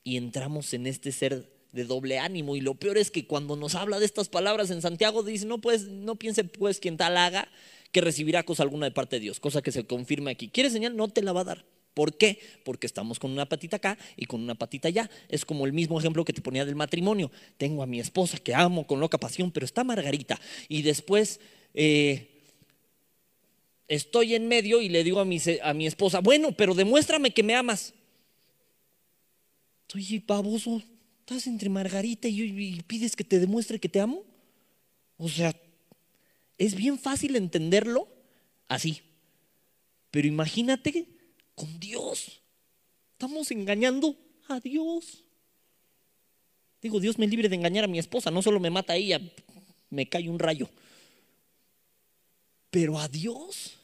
Y 0.04 0.18
entramos 0.18 0.74
en 0.74 0.88
este 0.88 1.12
ser 1.12 1.50
de 1.72 1.84
doble 1.84 2.20
ánimo. 2.20 2.56
Y 2.56 2.62
lo 2.62 2.76
peor 2.76 2.98
es 2.98 3.12
que 3.12 3.28
cuando 3.28 3.56
nos 3.56 3.76
habla 3.76 4.00
de 4.00 4.06
estas 4.06 4.30
palabras 4.30 4.72
en 4.72 4.82
Santiago, 4.82 5.24
dice, 5.24 5.46
no, 5.46 5.60
pues, 5.60 5.88
no 5.88 6.16
piense 6.16 6.44
pues 6.44 6.80
quien 6.80 6.98
tal 6.98 7.18
haga 7.18 7.48
que 7.92 8.02
recibirá 8.02 8.44
cosa 8.44 8.64
alguna 8.64 8.86
de 8.86 8.92
parte 8.92 9.18
de 9.18 9.22
Dios, 9.22 9.40
cosa 9.40 9.62
que 9.62 9.72
se 9.72 9.86
confirma 9.86 10.32
aquí. 10.32 10.50
¿Quieres 10.50 10.74
señal? 10.74 10.96
No 10.96 11.08
te 11.08 11.22
la 11.22 11.34
va 11.34 11.42
a 11.42 11.46
dar. 11.46 11.66
¿Por 11.94 12.16
qué? 12.16 12.40
Porque 12.64 12.88
estamos 12.88 13.20
con 13.20 13.32
una 13.32 13.50
patita 13.50 13.78
acá 13.78 13.98
y 14.16 14.26
con 14.26 14.42
una 14.42 14.56
patita 14.56 14.88
allá. 14.88 15.10
Es 15.28 15.44
como 15.44 15.66
el 15.66 15.74
mismo 15.74 16.00
ejemplo 16.00 16.24
que 16.24 16.34
te 16.34 16.42
ponía 16.42 16.66
del 16.66 16.76
matrimonio. 16.76 17.32
Tengo 17.58 17.84
a 17.84 17.88
mi 17.88 18.00
esposa 18.00 18.38
que 18.38 18.54
amo 18.54 18.86
con 18.86 19.00
loca 19.00 19.18
pasión, 19.18 19.52
pero 19.52 19.66
está 19.66 19.84
Margarita. 19.84 20.40
Y 20.68 20.84
después 20.84 21.40
eh, 21.74 22.39
estoy 23.90 24.36
en 24.36 24.48
medio 24.48 24.82
y 24.82 24.88
le 24.88 25.04
digo 25.04 25.20
a 25.20 25.26
mi, 25.26 25.40
a 25.62 25.74
mi 25.74 25.86
esposa, 25.86 26.20
bueno, 26.20 26.54
pero 26.54 26.74
demuéstrame 26.74 27.32
que 27.32 27.44
me 27.44 27.56
amas. 27.56 27.94
Oye, 29.94 30.24
baboso, 30.26 30.82
estás 31.20 31.48
entre 31.48 31.68
Margarita 31.68 32.28
y, 32.28 32.42
y 32.42 32.82
pides 32.84 33.16
que 33.16 33.24
te 33.24 33.40
demuestre 33.40 33.80
que 33.80 33.90
te 33.90 34.00
amo. 34.00 34.24
O 35.18 35.28
sea, 35.28 35.54
es 36.58 36.76
bien 36.76 36.98
fácil 37.00 37.36
entenderlo 37.36 38.08
así. 38.68 39.02
Pero 40.12 40.28
imagínate 40.28 41.08
con 41.56 41.80
Dios. 41.80 42.42
Estamos 43.14 43.50
engañando 43.52 44.16
a 44.48 44.60
Dios. 44.60 45.24
Digo, 46.82 47.00
Dios 47.00 47.18
me 47.18 47.28
libre 47.28 47.50
de 47.50 47.56
engañar 47.56 47.84
a 47.84 47.88
mi 47.88 48.00
esposa, 48.00 48.32
no 48.32 48.42
solo 48.42 48.60
me 48.60 48.70
mata 48.70 48.94
a 48.94 48.96
ella, 48.96 49.20
me 49.90 50.08
cae 50.08 50.30
un 50.30 50.40
rayo. 50.40 50.70
Pero 52.70 53.00
a 53.00 53.08
Dios, 53.08 53.79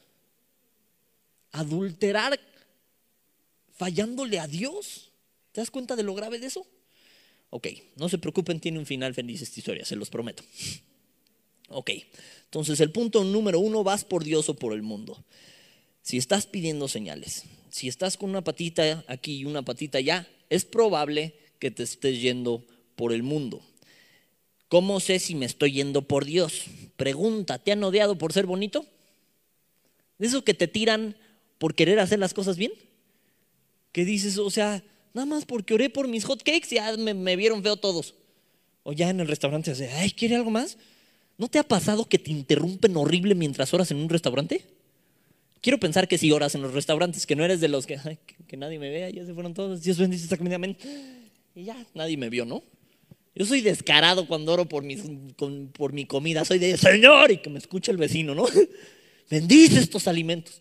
adulterar 1.58 2.38
fallándole 3.76 4.38
a 4.38 4.46
Dios. 4.46 5.10
¿Te 5.52 5.60
das 5.60 5.70
cuenta 5.70 5.96
de 5.96 6.02
lo 6.02 6.14
grave 6.14 6.38
de 6.38 6.46
eso? 6.46 6.66
Ok, 7.50 7.68
no 7.96 8.08
se 8.08 8.18
preocupen, 8.18 8.60
tiene 8.60 8.78
un 8.78 8.86
final 8.86 9.14
feliz 9.14 9.42
esta 9.42 9.60
historia, 9.60 9.84
se 9.84 9.96
los 9.96 10.10
prometo. 10.10 10.42
Ok, 11.68 11.90
entonces 12.44 12.80
el 12.80 12.90
punto 12.90 13.24
número 13.24 13.60
uno, 13.60 13.84
vas 13.84 14.04
por 14.04 14.24
Dios 14.24 14.48
o 14.48 14.54
por 14.54 14.72
el 14.72 14.82
mundo. 14.82 15.24
Si 16.02 16.16
estás 16.16 16.46
pidiendo 16.46 16.88
señales, 16.88 17.44
si 17.70 17.88
estás 17.88 18.16
con 18.16 18.30
una 18.30 18.44
patita 18.44 19.04
aquí 19.08 19.38
y 19.38 19.44
una 19.44 19.62
patita 19.62 19.98
allá, 19.98 20.28
es 20.50 20.64
probable 20.64 21.34
que 21.58 21.70
te 21.70 21.82
estés 21.82 22.20
yendo 22.20 22.64
por 22.94 23.12
el 23.12 23.22
mundo. 23.22 23.62
¿Cómo 24.68 25.00
sé 25.00 25.18
si 25.18 25.34
me 25.34 25.46
estoy 25.46 25.72
yendo 25.72 26.02
por 26.02 26.24
Dios? 26.24 26.64
Pregunta, 26.96 27.58
¿te 27.58 27.72
han 27.72 27.82
odiado 27.84 28.18
por 28.18 28.32
ser 28.32 28.46
bonito? 28.46 28.84
¿De 30.18 30.26
eso 30.26 30.44
que 30.44 30.54
te 30.54 30.66
tiran 30.66 31.16
por 31.58 31.74
querer 31.74 31.98
hacer 32.00 32.18
las 32.18 32.34
cosas 32.34 32.56
bien? 32.56 32.72
¿Qué 33.92 34.04
dices, 34.04 34.38
o 34.38 34.50
sea, 34.50 34.82
nada 35.14 35.26
más 35.26 35.46
porque 35.46 35.74
oré 35.74 35.88
por 35.88 36.06
mis 36.06 36.24
hot 36.24 36.42
cakes 36.42 36.68
ya 36.70 36.94
me, 36.96 37.36
vieron 37.36 37.62
feo 37.62 37.76
todos. 37.76 38.14
O 38.82 38.92
ya 38.92 39.08
en 39.08 39.20
el 39.20 39.26
restaurante, 39.26 39.72
ay, 39.94 40.10
¿quiere 40.10 40.36
algo 40.36 40.50
más? 40.50 40.76
¿No 41.38 41.48
te 41.48 41.58
ha 41.58 41.62
pasado 41.64 42.08
que 42.08 42.18
te 42.18 42.30
interrumpen 42.30 42.96
horrible 42.96 43.34
mientras 43.34 43.72
oras 43.74 43.90
en 43.90 43.96
un 43.96 44.08
restaurante? 44.08 44.64
Quiero 45.60 45.80
pensar 45.80 46.06
que 46.06 46.18
si 46.18 46.30
oras 46.30 46.54
en 46.54 46.62
los 46.62 46.74
restaurantes, 46.74 47.26
que 47.26 47.34
no 47.34 47.44
eres 47.44 47.60
de 47.60 47.68
los 47.68 47.86
que, 47.86 47.98
ay, 48.04 48.18
que, 48.46 48.56
nadie 48.56 48.78
me 48.78 48.90
vea, 48.90 49.10
ya 49.10 49.24
se 49.24 49.34
fueron 49.34 49.54
todos, 49.54 49.82
Dios 49.82 49.98
bendice 49.98 50.24
esta 50.24 50.36
comida, 50.36 50.56
amén. 50.56 50.76
Y 51.54 51.64
ya, 51.64 51.86
nadie 51.94 52.16
me 52.16 52.28
vio, 52.28 52.44
¿no? 52.44 52.62
Yo 53.34 53.44
soy 53.44 53.60
descarado 53.60 54.26
cuando 54.26 54.52
oro 54.52 54.66
por, 54.66 54.82
mis, 54.82 55.02
por 55.72 55.92
mi 55.92 56.06
comida. 56.06 56.44
Soy 56.44 56.58
de 56.58 56.76
Señor 56.76 57.30
y 57.30 57.38
que 57.38 57.50
me 57.50 57.58
escuche 57.58 57.90
el 57.90 57.98
vecino, 57.98 58.34
¿no? 58.34 58.46
Bendice 59.30 59.80
estos 59.80 60.06
alimentos. 60.08 60.60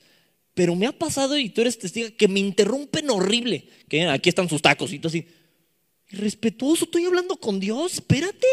Pero 0.55 0.75
me 0.75 0.87
ha 0.87 0.91
pasado, 0.91 1.37
y 1.37 1.49
tú 1.49 1.61
eres 1.61 1.77
testigo, 1.77 2.09
que 2.17 2.27
me 2.27 2.39
interrumpen 2.39 3.09
horrible. 3.11 3.69
Que 3.87 4.07
aquí 4.07 4.29
están 4.29 4.49
sus 4.49 4.63
tacos 4.63 4.91
y 4.91 4.97
tú 4.97 5.09
así. 5.09 5.27
Respetuoso, 6.09 6.85
estoy 6.85 7.05
hablando 7.05 7.35
con 7.37 7.59
Dios, 7.59 7.93
espérate. 7.93 8.47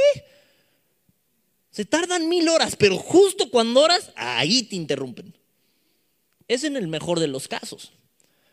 Se 1.71 1.87
tardan 1.87 2.29
mil 2.29 2.47
horas, 2.51 2.77
pero 2.77 2.99
justo 2.99 3.49
cuando 3.51 3.81
oras, 3.81 4.13
ahí 4.17 4.65
te 4.65 4.77
interrumpen. 4.77 5.35
Es 6.49 6.65
en 6.65 6.77
el 6.77 6.89
mejor 6.89 7.19
de 7.19 7.29
los 7.29 7.49
casos. 7.49 7.93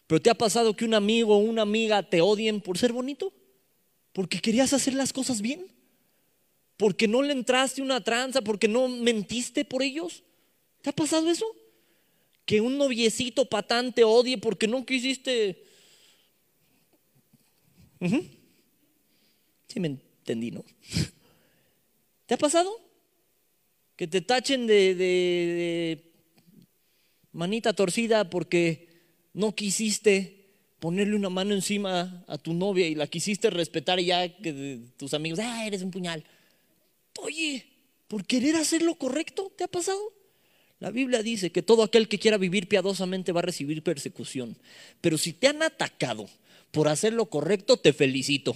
Pero 0.08 0.22
¿te 0.22 0.30
ha 0.30 0.36
pasado 0.36 0.74
que 0.74 0.86
un 0.86 0.94
amigo 0.94 1.36
o 1.36 1.40
una 1.40 1.64
amiga 1.64 2.02
te 2.02 2.22
odien 2.22 2.62
por 2.62 2.78
ser 2.78 2.94
bonito? 2.94 3.34
porque 4.14 4.40
querías 4.40 4.74
hacer 4.74 4.94
las 4.94 5.14
cosas 5.14 5.42
bien, 5.42 5.66
porque 6.78 7.08
no 7.08 7.22
le 7.22 7.34
entraste 7.34 7.82
una 7.82 8.04
tranza, 8.04 8.42
porque 8.42 8.68
no 8.68 8.88
mentiste 8.88 9.66
por 9.66 9.84
ellos. 9.84 10.24
¿Te 10.82 10.90
ha 10.90 10.94
pasado 10.94 11.30
eso? 11.30 11.46
Que 12.50 12.62
un 12.62 12.80
noviecito 12.80 13.46
patán 13.46 13.94
te 13.94 14.04
odie 14.04 14.40
porque 14.40 14.68
no 14.68 14.84
quisiste. 14.84 15.64
Sí, 19.68 19.80
me 19.80 19.90
entendí, 19.90 20.50
¿no? 20.50 20.66
¿Te 22.26 22.34
ha 22.34 22.38
pasado? 22.38 22.72
Que 23.96 24.08
te 24.08 24.22
tachen 24.22 24.66
de, 24.66 24.96
de 24.96 26.12
manita 27.34 27.74
torcida 27.74 28.32
porque 28.32 28.88
no 29.34 29.54
quisiste 29.54 30.56
ponerle 30.80 31.16
una 31.16 31.30
mano 31.30 31.54
encima 31.54 32.26
a 32.28 32.40
tu 32.40 32.56
novia 32.56 32.88
y 32.88 32.96
la 32.96 33.06
quisiste 33.06 33.52
respetar 33.52 34.00
y 34.00 34.06
ya 34.06 34.28
que 34.28 34.80
tus 34.98 35.14
amigos, 35.14 35.38
ah, 35.38 35.68
eres 35.68 35.84
un 35.84 35.92
puñal. 35.92 36.24
Oye, 37.20 37.68
por 38.08 38.26
querer 38.26 38.56
hacer 38.56 38.82
lo 38.82 38.96
correcto, 38.96 39.54
¿te 39.56 39.66
ha 39.66 39.68
pasado? 39.68 40.19
La 40.80 40.92
Biblia 40.92 41.22
dice 41.22 41.52
que 41.52 41.62
todo 41.62 41.84
aquel 41.84 42.08
que 42.08 42.20
quiera 42.20 42.38
vivir 42.38 42.68
piadosamente 42.68 43.32
va 43.34 43.40
a 43.40 43.44
recibir 43.44 43.84
persecución. 43.84 44.56
Pero 45.02 45.18
si 45.18 45.34
te 45.34 45.48
han 45.48 45.62
atacado 45.62 46.30
por 46.72 46.88
hacer 46.88 47.14
lo 47.14 47.26
correcto, 47.26 47.78
te 47.78 47.92
felicito. 47.92 48.56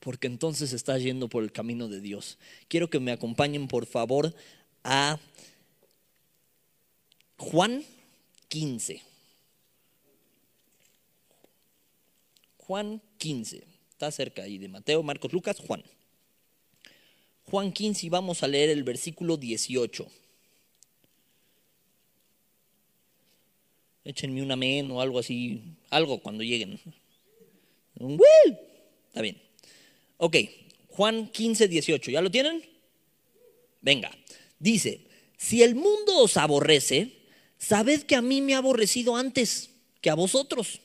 Porque 0.00 0.26
entonces 0.26 0.72
estás 0.72 1.02
yendo 1.02 1.28
por 1.28 1.42
el 1.42 1.50
camino 1.50 1.88
de 1.88 2.00
Dios. 2.00 2.38
Quiero 2.68 2.90
que 2.90 3.00
me 3.00 3.12
acompañen, 3.12 3.66
por 3.66 3.86
favor, 3.86 4.34
a 4.84 5.18
Juan 7.38 7.82
15. 8.48 9.02
Juan 12.58 13.00
15. 13.16 13.64
Está 13.90 14.10
cerca 14.10 14.42
ahí 14.42 14.58
de 14.58 14.68
Mateo, 14.68 15.02
Marcos, 15.02 15.32
Lucas, 15.32 15.58
Juan. 15.58 15.82
Juan 17.44 17.72
15 17.72 18.06
y 18.06 18.08
vamos 18.10 18.42
a 18.42 18.48
leer 18.48 18.68
el 18.68 18.84
versículo 18.84 19.38
18. 19.38 20.06
Échenme 24.08 24.40
un 24.40 24.50
amén 24.50 24.90
o 24.90 25.02
algo 25.02 25.18
así, 25.18 25.60
algo 25.90 26.20
cuando 26.20 26.42
lleguen. 26.42 26.80
Está 29.08 29.20
bien. 29.20 29.36
Ok, 30.16 30.36
Juan 30.88 31.28
15, 31.28 31.68
18. 31.68 32.10
¿Ya 32.10 32.22
lo 32.22 32.30
tienen? 32.30 32.64
Venga. 33.82 34.10
Dice, 34.58 35.02
si 35.36 35.62
el 35.62 35.74
mundo 35.74 36.22
os 36.22 36.38
aborrece, 36.38 37.18
sabed 37.58 38.04
que 38.04 38.16
a 38.16 38.22
mí 38.22 38.40
me 38.40 38.54
ha 38.54 38.58
aborrecido 38.58 39.14
antes 39.14 39.68
que 40.00 40.08
a 40.08 40.14
vosotros. 40.14 40.80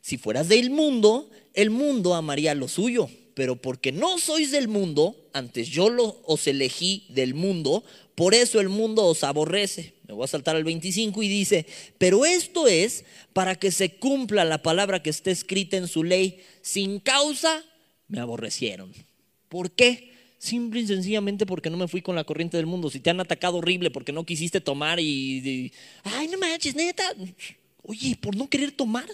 Si 0.00 0.16
fueras 0.16 0.48
del 0.48 0.70
mundo, 0.70 1.28
el 1.52 1.68
mundo 1.68 2.14
amaría 2.14 2.54
lo 2.54 2.68
suyo, 2.68 3.10
pero 3.34 3.56
porque 3.56 3.92
no 3.92 4.18
sois 4.18 4.50
del 4.50 4.68
mundo, 4.68 5.16
antes 5.32 5.68
yo 5.68 5.88
lo, 5.88 6.20
os 6.24 6.46
elegí 6.46 7.06
del 7.08 7.34
mundo, 7.34 7.84
por 8.14 8.34
eso 8.34 8.60
el 8.60 8.68
mundo 8.68 9.04
os 9.04 9.24
aborrece. 9.24 9.94
Me 10.06 10.14
voy 10.14 10.24
a 10.24 10.28
saltar 10.28 10.56
al 10.56 10.64
25 10.64 11.22
y 11.22 11.28
dice, 11.28 11.66
pero 11.98 12.24
esto 12.24 12.68
es 12.68 13.04
para 13.32 13.54
que 13.54 13.70
se 13.70 13.96
cumpla 13.96 14.44
la 14.44 14.62
palabra 14.62 15.02
que 15.02 15.10
está 15.10 15.30
escrita 15.30 15.76
en 15.76 15.88
su 15.88 16.04
ley, 16.04 16.42
sin 16.60 17.00
causa 17.00 17.64
me 18.08 18.20
aborrecieron. 18.20 18.92
¿Por 19.48 19.70
qué? 19.70 20.12
Simple 20.38 20.80
y 20.80 20.86
sencillamente 20.86 21.46
porque 21.46 21.70
no 21.70 21.76
me 21.76 21.88
fui 21.88 22.02
con 22.02 22.16
la 22.16 22.24
corriente 22.24 22.56
del 22.56 22.66
mundo. 22.66 22.90
Si 22.90 23.00
te 23.00 23.10
han 23.10 23.20
atacado 23.20 23.58
horrible 23.58 23.90
porque 23.90 24.12
no 24.12 24.26
quisiste 24.26 24.60
tomar 24.60 25.00
y, 25.00 25.04
y 25.04 25.72
ay, 26.02 26.28
no 26.28 26.38
manches, 26.38 26.74
neta. 26.74 27.04
Oye, 27.82 28.16
por 28.20 28.36
no 28.36 28.48
querer 28.48 28.72
tomar, 28.72 29.06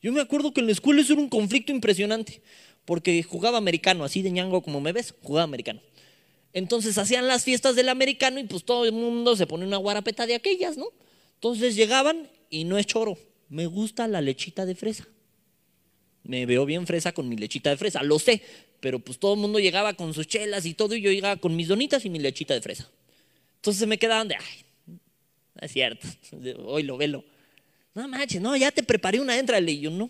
yo 0.00 0.12
me 0.12 0.20
acuerdo 0.20 0.52
que 0.52 0.60
en 0.60 0.66
la 0.66 0.72
escuela 0.72 1.00
eso 1.00 1.14
era 1.14 1.22
un 1.22 1.28
conflicto 1.28 1.72
impresionante, 1.72 2.40
porque 2.88 3.22
jugaba 3.22 3.58
americano, 3.58 4.02
así 4.02 4.22
de 4.22 4.30
ñango 4.30 4.62
como 4.62 4.80
me 4.80 4.92
ves, 4.92 5.14
jugaba 5.22 5.44
americano. 5.44 5.82
Entonces 6.54 6.96
hacían 6.96 7.28
las 7.28 7.44
fiestas 7.44 7.76
del 7.76 7.90
americano 7.90 8.40
y 8.40 8.44
pues 8.44 8.64
todo 8.64 8.86
el 8.86 8.92
mundo 8.92 9.36
se 9.36 9.46
pone 9.46 9.66
una 9.66 9.76
guarapeta 9.76 10.26
de 10.26 10.34
aquellas, 10.34 10.78
¿no? 10.78 10.86
Entonces 11.34 11.76
llegaban 11.76 12.30
y 12.48 12.64
no 12.64 12.78
es 12.78 12.86
choro, 12.86 13.18
me 13.50 13.66
gusta 13.66 14.08
la 14.08 14.22
lechita 14.22 14.64
de 14.64 14.74
fresa. 14.74 15.06
Me 16.22 16.46
veo 16.46 16.64
bien 16.64 16.86
fresa 16.86 17.12
con 17.12 17.28
mi 17.28 17.36
lechita 17.36 17.68
de 17.68 17.76
fresa, 17.76 18.02
lo 18.02 18.18
sé, 18.18 18.40
pero 18.80 19.00
pues 19.00 19.18
todo 19.18 19.34
el 19.34 19.40
mundo 19.40 19.58
llegaba 19.58 19.92
con 19.92 20.14
sus 20.14 20.26
chelas 20.26 20.64
y 20.64 20.72
todo 20.72 20.94
y 20.94 21.02
yo 21.02 21.12
llegaba 21.12 21.36
con 21.36 21.54
mis 21.54 21.68
donitas 21.68 22.06
y 22.06 22.08
mi 22.08 22.20
lechita 22.20 22.54
de 22.54 22.62
fresa. 22.62 22.90
Entonces 23.56 23.86
me 23.86 23.98
quedaban 23.98 24.28
de, 24.28 24.36
ay, 24.36 24.96
es 25.60 25.72
cierto, 25.72 26.08
hoy 26.64 26.84
lo 26.84 26.96
velo. 26.96 27.22
No 27.92 28.08
manches, 28.08 28.40
no, 28.40 28.56
ya 28.56 28.72
te 28.72 28.82
preparé 28.82 29.20
una, 29.20 29.38
entrale. 29.38 29.72
Y 29.72 29.80
yo, 29.80 29.90
no. 29.90 30.08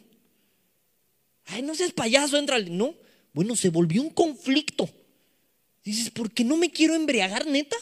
Ay, 1.49 1.63
no 1.63 1.75
seas 1.75 1.93
payaso, 1.93 2.37
entrale. 2.37 2.71
No. 2.71 2.95
Bueno, 3.33 3.57
se 3.57 3.71
volvió 3.71 4.03
un 4.03 4.11
conflicto. 4.11 4.89
Dices, 5.85 6.11
¿por 6.11 6.31
qué 6.31 6.45
no 6.45 6.57
me 6.57 6.71
quiero 6.71 6.95
embriagar, 6.95 7.47
neta? 7.47 7.77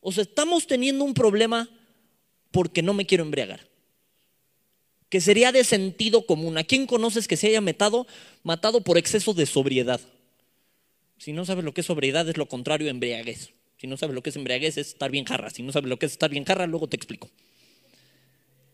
O 0.00 0.12
sea, 0.12 0.22
estamos 0.22 0.66
teniendo 0.66 1.04
un 1.04 1.14
problema 1.14 1.68
porque 2.50 2.82
no 2.82 2.94
me 2.94 3.06
quiero 3.06 3.24
embriagar. 3.24 3.68
Que 5.08 5.20
sería 5.20 5.52
de 5.52 5.64
sentido 5.64 6.26
común. 6.26 6.56
¿A 6.58 6.64
quién 6.64 6.86
conoces 6.86 7.28
que 7.28 7.36
se 7.36 7.48
haya 7.48 7.60
matado, 7.60 8.06
matado 8.42 8.82
por 8.82 8.98
exceso 8.98 9.34
de 9.34 9.46
sobriedad? 9.46 10.00
Si 11.18 11.32
no 11.32 11.44
sabes 11.44 11.64
lo 11.64 11.74
que 11.74 11.82
es 11.82 11.86
sobriedad, 11.86 12.28
es 12.28 12.36
lo 12.36 12.48
contrario 12.48 12.88
a 12.88 12.90
embriaguez. 12.90 13.50
Si 13.78 13.86
no 13.86 13.96
sabes 13.96 14.14
lo 14.14 14.22
que 14.22 14.30
es 14.30 14.36
embriaguez, 14.36 14.78
es 14.78 14.88
estar 14.88 15.10
bien 15.10 15.24
jarra. 15.24 15.50
Si 15.50 15.62
no 15.62 15.72
sabes 15.72 15.88
lo 15.88 15.98
que 15.98 16.06
es 16.06 16.12
estar 16.12 16.30
bien 16.30 16.44
jarra, 16.44 16.66
luego 16.66 16.88
te 16.88 16.96
explico. 16.96 17.30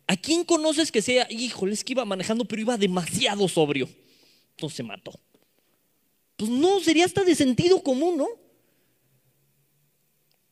¿A 0.06 0.16
quién 0.16 0.44
conoces 0.44 0.92
que 0.92 1.02
sea, 1.02 1.26
híjole, 1.30 1.72
es 1.72 1.82
que 1.82 1.92
iba 1.92 2.04
manejando, 2.04 2.44
pero 2.44 2.62
iba 2.62 2.76
demasiado 2.76 3.48
sobrio? 3.48 3.88
Entonces 4.56 4.76
se 4.76 4.82
mató. 4.82 5.12
Pues 6.36 6.50
no, 6.50 6.80
sería 6.80 7.04
hasta 7.04 7.24
de 7.24 7.34
sentido 7.34 7.82
común, 7.82 8.16
¿no? 8.16 8.28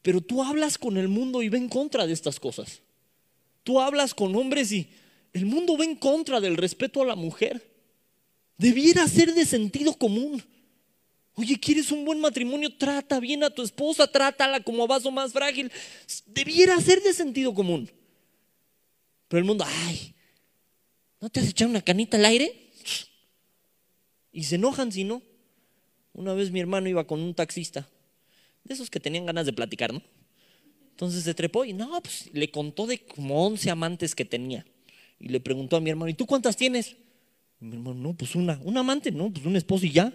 Pero 0.03 0.21
tú 0.21 0.43
hablas 0.43 0.79
con 0.79 0.97
el 0.97 1.09
mundo 1.09 1.43
y 1.43 1.49
va 1.49 1.59
en 1.59 1.69
contra 1.69 2.07
de 2.07 2.13
estas 2.13 2.41
cosas. 2.41 2.81
Tú 3.65 3.81
hablas 3.81 4.15
con 4.15 4.35
hombres 4.35 4.73
y 4.73 4.89
el 5.33 5.47
mundo 5.47 5.77
va 5.77 5.85
en 5.85 5.97
contra 5.97 6.41
del 6.41 6.57
respeto 6.57 7.03
a 7.03 7.07
la 7.07 7.17
mujer. 7.17 7.71
Debiera 8.57 9.07
ser 9.09 9.35
de 9.35 9.45
sentido 9.45 9.95
común. 9.95 10.43
Oye, 11.35 11.59
¿quieres 11.59 11.91
un 11.91 12.05
buen 12.05 12.21
matrimonio? 12.21 12.77
Trata 12.77 13.21
bien 13.21 13.43
a 13.45 13.51
tu 13.51 13.63
esposa, 13.63 14.07
trátala 14.11 14.63
como 14.63 14.87
vaso 14.87 15.11
más 15.11 15.33
frágil. 15.33 15.71
Debiera 16.27 16.81
ser 16.81 17.03
de 17.03 17.15
sentido 17.15 17.55
común. 17.55 17.91
Pero 19.29 19.39
el 19.39 19.45
mundo, 19.45 19.65
ay, 19.67 20.15
¿no 21.21 21.31
te 21.31 21.41
has 21.41 21.49
echado 21.49 21.71
una 21.71 21.83
canita 21.83 22.17
al 22.17 22.25
aire? 22.25 22.60
Y 24.33 24.45
se 24.45 24.57
enojan 24.57 24.93
si 24.93 25.05
no. 25.05 25.23
Una 26.13 26.35
vez 26.35 26.51
mi 26.51 26.61
hermano 26.61 26.89
iba 26.89 27.07
con 27.07 27.21
un 27.21 27.35
taxista, 27.35 27.89
de 28.65 28.75
esos 28.75 28.91
que 28.91 29.01
tenían 29.01 29.27
ganas 29.27 29.47
de 29.47 29.53
platicar, 29.53 29.93
¿no? 29.93 30.03
Entonces 30.91 31.23
se 31.25 31.35
trepó 31.35 31.65
y 31.65 31.73
no, 31.73 32.01
pues 32.03 32.29
le 32.33 32.51
contó 32.51 32.87
de 32.87 32.99
como 33.05 33.47
11 33.47 33.71
amantes 33.71 34.15
que 34.15 34.25
tenía. 34.25 34.67
Y 35.19 35.29
le 35.29 35.41
preguntó 35.41 35.77
a 35.77 35.81
mi 35.81 35.91
hermano, 35.91 36.11
¿y 36.11 36.15
tú 36.15 36.27
cuántas 36.27 36.57
tienes? 36.57 36.97
Y 37.61 37.65
mi 37.65 37.77
hermano, 37.77 38.01
no, 38.01 38.15
pues 38.15 38.35
una, 38.35 38.61
un 38.65 38.77
amante, 38.77 39.11
no, 39.11 39.33
pues 39.33 39.47
un 39.47 39.57
esposo 39.57 39.87
y 39.87 39.93
ya. 39.93 40.13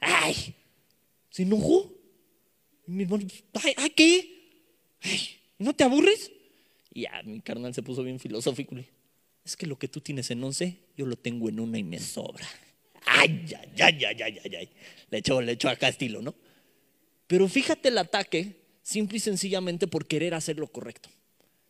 ¡Ay! 0.00 0.54
Se 1.28 1.42
enojó. 1.42 1.92
Y 2.86 2.92
mi 2.92 3.02
hermano, 3.02 3.26
¡ay, 3.62 3.74
ay 3.76 3.90
qué! 3.90 4.60
Ay, 5.02 5.20
¿No 5.58 5.74
te 5.74 5.84
aburres? 5.84 6.32
Y 6.92 7.02
ya, 7.02 7.22
mi 7.24 7.40
carnal 7.40 7.74
se 7.74 7.82
puso 7.82 8.02
bien 8.02 8.18
filosófico. 8.18 8.76
Es 9.44 9.56
que 9.56 9.66
lo 9.66 9.78
que 9.78 9.88
tú 9.88 10.00
tienes 10.00 10.30
en 10.30 10.42
11, 10.42 10.78
yo 10.96 11.06
lo 11.06 11.16
tengo 11.16 11.48
en 11.48 11.60
una 11.60 11.78
y 11.78 11.84
me 11.84 11.98
sobra. 11.98 12.46
Ay, 13.04 13.44
ay, 13.56 13.82
ay, 13.82 14.04
ay, 14.04 14.22
ay, 14.22 14.38
ay, 14.44 14.56
ay. 14.56 14.68
Le 15.10 15.18
echó, 15.18 15.40
le 15.40 15.52
echó 15.52 15.68
acá 15.68 15.88
estilo, 15.88 16.22
¿no? 16.22 16.34
Pero 17.26 17.48
fíjate 17.48 17.88
el 17.88 17.98
ataque, 17.98 18.56
simple 18.82 19.18
y 19.18 19.20
sencillamente 19.20 19.86
por 19.86 20.06
querer 20.06 20.34
hacer 20.34 20.58
lo 20.58 20.68
correcto. 20.68 21.08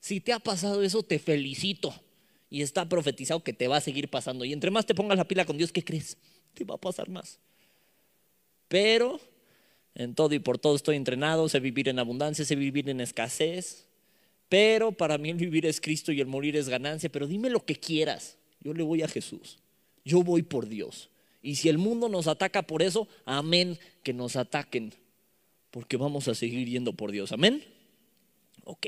Si 0.00 0.20
te 0.20 0.32
ha 0.32 0.38
pasado 0.38 0.82
eso, 0.82 1.02
te 1.02 1.18
felicito. 1.18 1.94
Y 2.50 2.62
está 2.62 2.88
profetizado 2.88 3.42
que 3.42 3.52
te 3.52 3.68
va 3.68 3.78
a 3.78 3.80
seguir 3.80 4.08
pasando. 4.08 4.44
Y 4.44 4.52
entre 4.52 4.70
más 4.70 4.86
te 4.86 4.94
pongas 4.94 5.16
la 5.16 5.26
pila 5.26 5.44
con 5.44 5.56
Dios, 5.56 5.72
¿qué 5.72 5.82
crees? 5.82 6.16
Te 6.52 6.64
va 6.64 6.74
a 6.74 6.78
pasar 6.78 7.08
más. 7.08 7.38
Pero 8.68 9.20
en 9.94 10.14
todo 10.14 10.34
y 10.34 10.38
por 10.38 10.58
todo 10.58 10.76
estoy 10.76 10.96
entrenado, 10.96 11.48
sé 11.48 11.60
vivir 11.60 11.88
en 11.88 11.98
abundancia, 11.98 12.44
sé 12.44 12.54
vivir 12.56 12.88
en 12.90 13.00
escasez. 13.00 13.86
Pero 14.48 14.92
para 14.92 15.18
mí 15.18 15.30
el 15.30 15.36
vivir 15.36 15.66
es 15.66 15.80
Cristo 15.80 16.12
y 16.12 16.20
el 16.20 16.26
morir 16.26 16.56
es 16.56 16.68
ganancia. 16.68 17.10
Pero 17.10 17.26
dime 17.26 17.50
lo 17.50 17.64
que 17.64 17.76
quieras. 17.76 18.36
Yo 18.60 18.74
le 18.74 18.82
voy 18.82 19.02
a 19.02 19.08
Jesús. 19.08 19.58
Yo 20.04 20.22
voy 20.22 20.42
por 20.42 20.68
Dios. 20.68 21.10
Y 21.44 21.56
si 21.56 21.68
el 21.68 21.76
mundo 21.76 22.08
nos 22.08 22.26
ataca 22.26 22.62
por 22.62 22.82
eso, 22.82 23.06
amén, 23.26 23.78
que 24.02 24.14
nos 24.14 24.34
ataquen, 24.34 24.94
porque 25.70 25.98
vamos 25.98 26.26
a 26.26 26.34
seguir 26.34 26.66
yendo 26.66 26.94
por 26.94 27.12
Dios. 27.12 27.32
Amén. 27.32 27.62
Ok. 28.64 28.86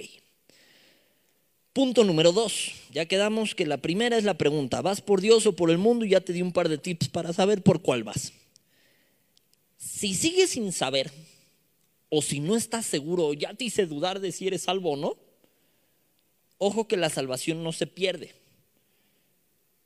Punto 1.75 2.03
número 2.03 2.33
dos. 2.33 2.73
Ya 2.91 3.05
quedamos 3.05 3.55
que 3.55 3.67
la 3.67 3.77
primera 3.77 4.17
es 4.17 4.25
la 4.25 4.39
pregunta, 4.39 4.81
¿vas 4.81 5.03
por 5.03 5.21
Dios 5.21 5.45
o 5.45 5.55
por 5.55 5.71
el 5.71 5.77
mundo? 5.77 6.07
Y 6.07 6.09
ya 6.09 6.23
te 6.23 6.33
di 6.33 6.41
un 6.41 6.53
par 6.53 6.71
de 6.71 6.79
tips 6.79 7.11
para 7.11 7.35
saber 7.35 7.63
por 7.63 7.83
cuál 7.83 8.05
vas. 8.05 8.33
Si 9.77 10.15
sigues 10.15 10.49
sin 10.53 10.73
saber, 10.73 11.13
o 12.09 12.23
si 12.23 12.41
no 12.41 12.57
estás 12.57 12.87
seguro, 12.87 13.35
ya 13.35 13.53
te 13.53 13.65
hice 13.65 13.85
dudar 13.85 14.19
de 14.21 14.33
si 14.33 14.47
eres 14.47 14.63
salvo 14.63 14.93
o 14.93 14.97
no, 14.97 15.19
ojo 16.57 16.89
que 16.89 16.97
la 16.97 17.11
salvación 17.11 17.63
no 17.63 17.73
se 17.73 17.87
pierde. 17.87 18.35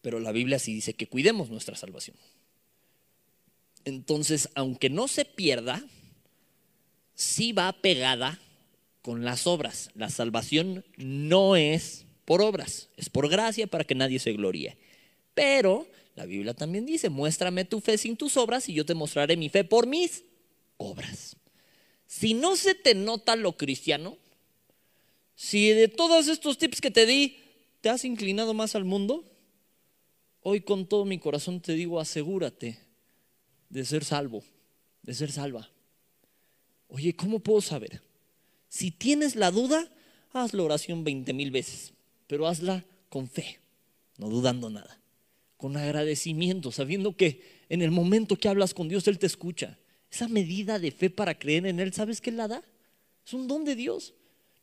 Pero 0.02 0.20
la 0.20 0.30
Biblia 0.30 0.60
sí 0.60 0.72
dice 0.72 0.94
que 0.94 1.08
cuidemos 1.08 1.50
nuestra 1.50 1.74
salvación. 1.74 2.16
Entonces, 3.84 4.48
aunque 4.54 4.90
no 4.90 5.08
se 5.08 5.24
pierda, 5.24 5.84
sí 7.14 7.52
va 7.52 7.72
pegada 7.72 8.40
con 9.02 9.24
las 9.24 9.46
obras. 9.46 9.90
La 9.94 10.10
salvación 10.10 10.84
no 10.96 11.56
es 11.56 12.06
por 12.24 12.42
obras, 12.42 12.88
es 12.96 13.08
por 13.08 13.28
gracia 13.28 13.66
para 13.66 13.84
que 13.84 13.94
nadie 13.94 14.18
se 14.18 14.32
gloríe. 14.32 14.76
Pero 15.34 15.86
la 16.14 16.26
Biblia 16.26 16.54
también 16.54 16.86
dice, 16.86 17.08
muéstrame 17.08 17.64
tu 17.64 17.80
fe 17.80 17.96
sin 17.98 18.16
tus 18.16 18.36
obras 18.36 18.68
y 18.68 18.74
yo 18.74 18.84
te 18.84 18.94
mostraré 18.94 19.36
mi 19.36 19.48
fe 19.48 19.64
por 19.64 19.86
mis 19.86 20.24
obras. 20.76 21.36
Si 22.06 22.34
no 22.34 22.56
se 22.56 22.74
te 22.74 22.94
nota 22.94 23.36
lo 23.36 23.56
cristiano, 23.56 24.18
si 25.34 25.70
de 25.70 25.88
todos 25.88 26.28
estos 26.28 26.58
tips 26.58 26.80
que 26.80 26.90
te 26.90 27.06
di 27.06 27.38
te 27.80 27.88
has 27.88 28.04
inclinado 28.04 28.52
más 28.52 28.74
al 28.74 28.84
mundo, 28.84 29.24
hoy 30.42 30.60
con 30.60 30.86
todo 30.86 31.04
mi 31.04 31.18
corazón 31.18 31.60
te 31.60 31.72
digo, 31.72 31.98
asegúrate 31.98 32.89
de 33.70 33.84
ser 33.84 34.04
salvo, 34.04 34.44
de 35.02 35.14
ser 35.14 35.32
salva. 35.32 35.70
Oye, 36.88 37.14
¿cómo 37.14 37.38
puedo 37.38 37.60
saber? 37.60 38.02
Si 38.68 38.90
tienes 38.90 39.36
la 39.36 39.50
duda, 39.50 39.88
haz 40.32 40.52
la 40.52 40.62
oración 40.62 41.04
20 41.04 41.32
mil 41.32 41.50
veces, 41.50 41.92
pero 42.26 42.46
hazla 42.46 42.84
con 43.08 43.28
fe, 43.28 43.58
no 44.18 44.28
dudando 44.28 44.68
nada, 44.70 45.00
con 45.56 45.76
agradecimiento, 45.76 46.70
sabiendo 46.72 47.16
que 47.16 47.42
en 47.68 47.82
el 47.82 47.90
momento 47.90 48.36
que 48.36 48.48
hablas 48.48 48.74
con 48.74 48.88
Dios, 48.88 49.06
Él 49.08 49.18
te 49.18 49.26
escucha. 49.26 49.78
Esa 50.10 50.28
medida 50.28 50.78
de 50.80 50.90
fe 50.90 51.08
para 51.08 51.38
creer 51.38 51.66
en 51.66 51.78
Él, 51.78 51.92
¿sabes 51.92 52.20
qué 52.20 52.32
la 52.32 52.48
da? 52.48 52.62
Es 53.24 53.32
un 53.32 53.46
don 53.46 53.64
de 53.64 53.76
Dios. 53.76 54.14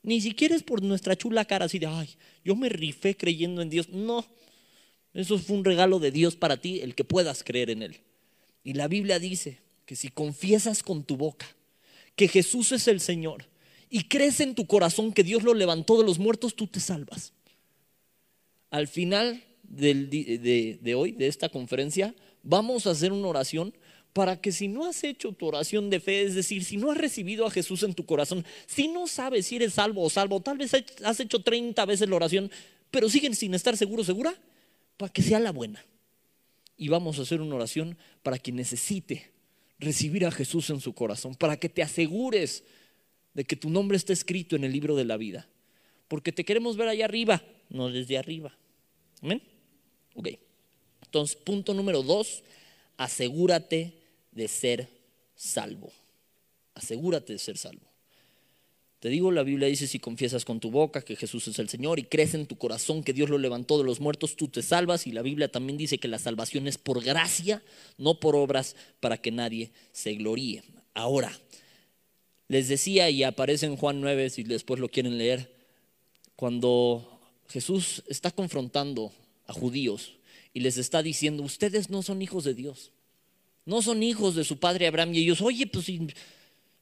Ni 0.04 0.20
siquiera 0.22 0.56
es 0.56 0.64
por 0.64 0.82
nuestra 0.82 1.16
chula 1.16 1.46
cara 1.46 1.66
así 1.66 1.80
de, 1.80 1.88
ay, 1.88 2.10
yo 2.44 2.56
me 2.56 2.70
rifé 2.70 3.16
creyendo 3.16 3.62
en 3.62 3.70
Dios. 3.70 3.90
No, 3.90 4.26
eso 5.14 5.38
fue 5.38 5.56
un 5.56 5.66
regalo 5.66 6.00
de 6.00 6.12
Dios 6.12 6.36
para 6.36 6.58
ti, 6.58 6.82
el 6.82 6.96
que 6.96 7.06
puedas 7.06 7.44
creer 7.44 7.70
en 7.70 7.84
Él. 7.84 7.98
Y 8.68 8.74
la 8.74 8.90
Biblia 8.90 9.18
dice 9.18 9.60
que 9.86 9.96
si 9.96 10.10
confiesas 10.10 10.84
con 10.84 11.06
tu 11.06 11.16
boca 11.16 11.48
que 12.18 12.28
Jesús 12.28 12.74
es 12.74 12.90
el 12.90 13.00
Señor 13.00 13.46
y 13.90 14.10
crees 14.10 14.42
en 14.42 14.56
tu 14.56 14.68
corazón 14.68 15.14
que 15.14 15.24
Dios 15.24 15.44
lo 15.44 15.54
levantó 15.54 15.98
de 15.98 16.04
los 16.04 16.20
muertos, 16.20 16.54
tú 16.54 16.68
te 16.68 16.82
salvas. 16.82 17.32
Al 18.70 18.90
final 18.90 19.42
de, 19.64 20.78
de 20.82 20.96
hoy, 20.96 21.14
de 21.14 21.28
esta 21.28 21.48
conferencia, 21.48 22.14
vamos 22.44 22.88
a 22.88 22.92
hacer 22.92 23.14
una 23.14 23.30
oración 23.30 23.74
para 24.12 24.42
que 24.42 24.52
si 24.52 24.68
no 24.68 24.86
has 24.86 25.02
hecho 25.06 25.32
tu 25.32 25.46
oración 25.46 25.90
de 25.90 26.02
fe, 26.02 26.24
es 26.24 26.36
decir, 26.36 26.66
si 26.66 26.76
no 26.76 26.92
has 26.92 26.98
recibido 26.98 27.46
a 27.46 27.52
Jesús 27.52 27.84
en 27.84 27.94
tu 27.94 28.06
corazón, 28.06 28.44
si 28.66 28.90
no 28.90 29.08
sabes 29.08 29.46
si 29.46 29.56
eres 29.56 29.76
salvo 29.76 30.04
o 30.04 30.10
salvo, 30.10 30.42
tal 30.42 30.58
vez 30.58 30.74
has 31.06 31.20
hecho 31.22 31.42
30 31.42 31.86
veces 31.86 32.10
la 32.10 32.18
oración, 32.18 32.52
pero 32.92 33.08
siguen 33.08 33.34
sin 33.34 33.54
estar 33.54 33.78
seguro, 33.78 34.04
segura, 34.04 34.38
para 34.98 35.14
que 35.14 35.22
sea 35.22 35.40
la 35.40 35.54
buena 35.54 35.86
y 36.78 36.90
vamos 36.90 37.18
a 37.18 37.24
hacer 37.24 37.42
una 37.42 37.56
oración 37.56 37.98
para 38.24 38.38
quien 38.38 38.56
necesite 38.56 39.32
recibir 39.80 40.26
a 40.26 40.32
Jesús 40.32 40.70
en 40.70 40.80
su 40.80 40.94
corazón, 40.94 41.36
para 41.36 41.58
que 41.58 41.70
te 41.70 41.82
asegures 41.82 42.64
de 43.34 43.46
que 43.46 43.56
tu 43.56 43.70
nombre 43.70 43.98
está 43.98 44.14
escrito 44.14 44.56
en 44.56 44.64
el 44.64 44.72
libro 44.72 44.96
de 44.96 45.06
la 45.06 45.18
vida, 45.18 45.48
porque 46.08 46.32
te 46.32 46.44
queremos 46.44 46.78
ver 46.78 46.88
allá 46.88 47.06
arriba, 47.06 47.44
no 47.70 47.90
desde 47.90 48.18
arriba. 48.18 48.56
Amén. 49.22 49.42
Ok. 50.16 50.30
Entonces, 51.04 51.36
punto 51.36 51.74
número 51.74 52.04
dos, 52.04 52.44
asegúrate 52.98 53.94
de 54.32 54.48
ser 54.48 54.90
salvo. 55.36 55.92
Asegúrate 56.74 57.34
de 57.34 57.40
ser 57.40 57.58
salvo. 57.58 57.87
Te 59.00 59.10
digo, 59.10 59.32
la 59.32 59.44
Biblia 59.44 59.68
dice, 59.68 59.86
si 59.86 60.00
confiesas 60.00 60.44
con 60.44 60.60
tu 60.60 60.72
boca 60.72 61.04
que 61.04 61.16
Jesús 61.16 61.48
es 61.48 61.60
el 61.60 61.70
Señor 61.70 62.00
y 62.00 62.04
crees 62.04 62.34
en 62.34 62.48
tu 62.48 62.58
corazón 62.58 63.04
que 63.04 63.14
Dios 63.14 63.30
lo 63.30 63.38
levantó 63.38 63.78
de 63.78 63.84
los 63.84 64.00
muertos, 64.00 64.36
tú 64.36 64.48
te 64.48 64.64
salvas. 64.64 65.06
Y 65.06 65.12
la 65.12 65.22
Biblia 65.22 65.52
también 65.52 65.78
dice 65.78 66.00
que 66.00 66.08
la 66.08 66.18
salvación 66.18 66.68
es 66.68 66.80
por 66.80 67.04
gracia, 67.04 67.62
no 67.98 68.20
por 68.20 68.36
obras, 68.36 68.76
para 69.00 69.18
que 69.18 69.32
nadie 69.32 69.72
se 69.92 70.14
gloríe. 70.16 70.64
Ahora, 70.96 71.32
les 72.48 72.70
decía, 72.70 73.10
y 73.12 73.22
aparece 73.24 73.68
en 73.68 73.76
Juan 73.76 74.02
9, 74.02 74.32
si 74.32 74.44
después 74.44 74.80
lo 74.80 74.90
quieren 74.90 75.20
leer, 75.20 75.54
cuando 76.36 77.20
Jesús 77.50 78.04
está 78.08 78.32
confrontando 78.32 79.12
a 79.46 79.54
judíos 79.54 80.14
y 80.54 80.62
les 80.62 80.78
está 80.78 81.04
diciendo, 81.04 81.44
ustedes 81.44 81.92
no 81.92 82.02
son 82.02 82.24
hijos 82.24 82.46
de 82.46 82.56
Dios, 82.56 82.92
no 83.66 83.84
son 83.84 84.02
hijos 84.02 84.34
de 84.34 84.44
su 84.44 84.58
padre 84.58 84.88
Abraham. 84.88 85.14
Y 85.14 85.20
ellos, 85.20 85.42
oye, 85.42 85.68
pues 85.68 85.86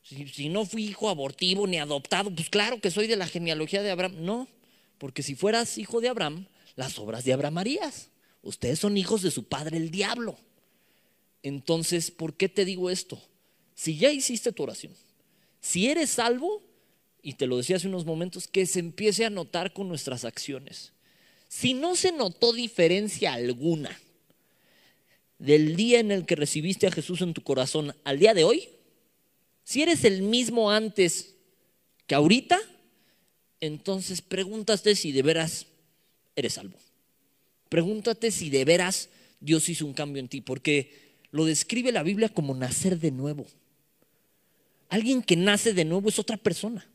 si, 0.06 0.50
no 0.50 0.66
fui 0.66 0.86
hijo 0.86 1.10
abortivo 1.10 1.66
ni 1.66 1.78
adoptado, 1.78 2.30
pues 2.30 2.50
claro 2.50 2.80
que 2.80 2.92
soy 2.92 3.08
de 3.08 3.16
la 3.16 3.28
genealogía 3.28 3.82
de 3.82 3.90
Abraham. 3.90 4.18
No, 4.20 4.48
porque 5.00 5.24
si 5.24 5.34
fueras 5.34 5.80
hijo 5.80 6.00
de 6.00 6.10
Abraham, 6.10 6.46
las 6.76 7.00
obras 7.00 7.24
de 7.24 7.34
Abraham 7.34 7.58
harías. 7.58 8.10
Ustedes 8.44 8.78
son 8.78 8.98
hijos 8.98 9.24
de 9.24 9.32
su 9.32 9.46
padre 9.46 9.78
el 9.78 9.90
diablo. 9.90 10.38
Entonces, 11.42 12.12
¿por 12.12 12.36
qué 12.36 12.50
te 12.50 12.66
digo 12.66 12.92
esto? 12.92 13.20
Si 13.74 13.98
ya 13.98 14.12
hiciste 14.12 14.52
tu 14.52 14.64
oración, 14.64 14.94
si 15.60 15.88
eres 15.90 16.12
salvo, 16.12 16.62
y 17.24 17.34
te 17.34 17.48
lo 17.48 17.58
decía 17.58 17.78
hace 17.78 17.88
unos 17.88 18.06
momentos, 18.06 18.48
que 18.48 18.68
se 18.68 18.80
empiece 18.80 19.26
a 19.26 19.32
notar 19.32 19.74
con 19.74 19.88
nuestras 19.88 20.24
acciones. 20.24 20.94
Si 21.48 21.74
no 21.74 21.96
se 21.96 22.12
notó 22.12 22.54
diferencia 22.54 23.34
alguna 23.34 24.00
del 25.40 25.76
día 25.76 26.00
en 26.00 26.12
el 26.12 26.28
que 26.28 26.36
recibiste 26.36 26.86
a 26.86 26.92
Jesús 26.92 27.22
en 27.22 27.34
tu 27.34 27.42
corazón 27.42 27.96
al 28.04 28.20
día 28.20 28.36
de 28.36 28.44
hoy, 28.44 28.70
si 29.66 29.82
eres 29.82 30.06
el 30.06 30.22
mismo 30.22 30.72
antes 30.72 31.34
que 32.06 32.14
ahorita, 32.14 32.58
entonces 33.60 34.22
pregúntate 34.22 34.96
si 34.96 35.12
de 35.12 35.24
veras 35.24 35.66
eres 36.36 36.54
salvo. 36.54 36.78
Pregúntate 37.68 38.30
si 38.30 38.52
de 38.52 38.64
veras 38.64 39.10
Dios 39.40 39.68
hizo 39.68 39.88
un 39.88 39.94
cambio 39.94 40.20
en 40.20 40.30
ti, 40.30 40.40
porque 40.40 41.18
lo 41.32 41.46
describe 41.46 41.92
la 41.92 42.04
Biblia 42.04 42.30
como 42.30 42.54
nacer 42.54 43.00
de 43.00 43.10
nuevo. 43.10 43.48
Alguien 44.90 45.24
que 45.24 45.36
nace 45.36 45.74
de 45.74 45.84
nuevo 45.84 46.10
es 46.10 46.20
otra 46.20 46.38
persona. 46.38 46.88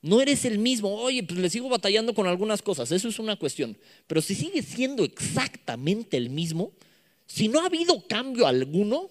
No 0.00 0.22
eres 0.22 0.46
el 0.46 0.58
mismo, 0.58 0.94
oye, 0.94 1.22
pues 1.22 1.38
le 1.38 1.50
sigo 1.50 1.68
batallando 1.68 2.14
con 2.14 2.26
algunas 2.26 2.62
cosas, 2.62 2.90
eso 2.92 3.08
es 3.08 3.18
una 3.18 3.36
cuestión. 3.36 3.76
Pero 4.06 4.22
si 4.22 4.34
sigues 4.34 4.64
siendo 4.64 5.04
exactamente 5.04 6.16
el 6.16 6.30
mismo, 6.30 6.72
si 7.26 7.48
no 7.48 7.60
ha 7.60 7.66
habido 7.66 8.06
cambio 8.06 8.46
alguno, 8.46 9.10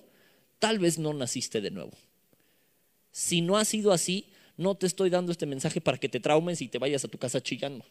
tal 0.58 0.80
vez 0.80 0.98
no 0.98 1.14
naciste 1.14 1.62
de 1.62 1.70
nuevo. 1.70 1.92
Si 3.18 3.42
no 3.42 3.58
ha 3.58 3.66
sido 3.66 3.94
así, 3.94 4.28
no 4.58 4.76
te 4.76 4.86
estoy 4.86 5.10
dando 5.10 5.32
este 5.32 5.48
mensaje 5.48 5.82
para 5.82 5.98
que 5.98 6.08
te 6.08 6.20
traumes 6.20 6.62
y 6.62 6.68
te 6.68 6.78
vayas 6.78 7.04
a 7.04 7.08
tu 7.08 7.18
casa 7.18 7.42
chillando. 7.42 7.84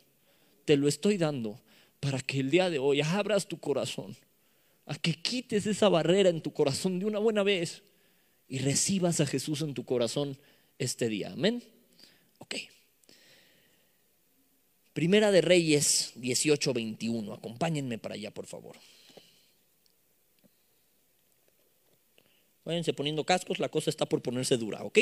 Te 0.64 0.76
lo 0.76 0.86
estoy 0.86 1.18
dando 1.18 1.60
para 1.98 2.20
que 2.20 2.38
el 2.38 2.48
día 2.48 2.70
de 2.70 2.78
hoy 2.78 3.00
abras 3.00 3.48
tu 3.48 3.58
corazón, 3.58 4.16
a 4.86 4.94
que 4.94 5.14
quites 5.14 5.66
esa 5.66 5.88
barrera 5.88 6.28
en 6.28 6.42
tu 6.42 6.52
corazón 6.52 7.00
de 7.00 7.06
una 7.06 7.18
buena 7.18 7.42
vez 7.42 7.82
y 8.46 8.60
recibas 8.60 9.18
a 9.18 9.26
Jesús 9.26 9.62
en 9.62 9.74
tu 9.74 9.84
corazón 9.84 10.38
este 10.78 11.08
día. 11.08 11.32
Amén. 11.32 11.60
Ok. 12.38 12.54
Primera 14.92 15.32
de 15.32 15.40
Reyes 15.40 16.12
18:21. 16.14 17.34
Acompáñenme 17.34 17.98
para 17.98 18.14
allá, 18.14 18.32
por 18.32 18.46
favor. 18.46 18.76
Váyanse 22.66 22.92
poniendo 22.92 23.24
cascos, 23.24 23.60
la 23.60 23.70
cosa 23.70 23.88
está 23.88 24.04
por 24.06 24.20
ponerse 24.20 24.58
dura, 24.58 24.82
¿ok? 24.82 24.98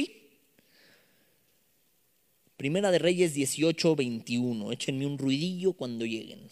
Primera 2.58 2.90
de 2.90 2.98
Reyes 2.98 3.34
18:21. 3.34 4.70
Échenme 4.70 5.06
un 5.06 5.16
ruidillo 5.18 5.72
cuando 5.72 6.04
lleguen. 6.04 6.50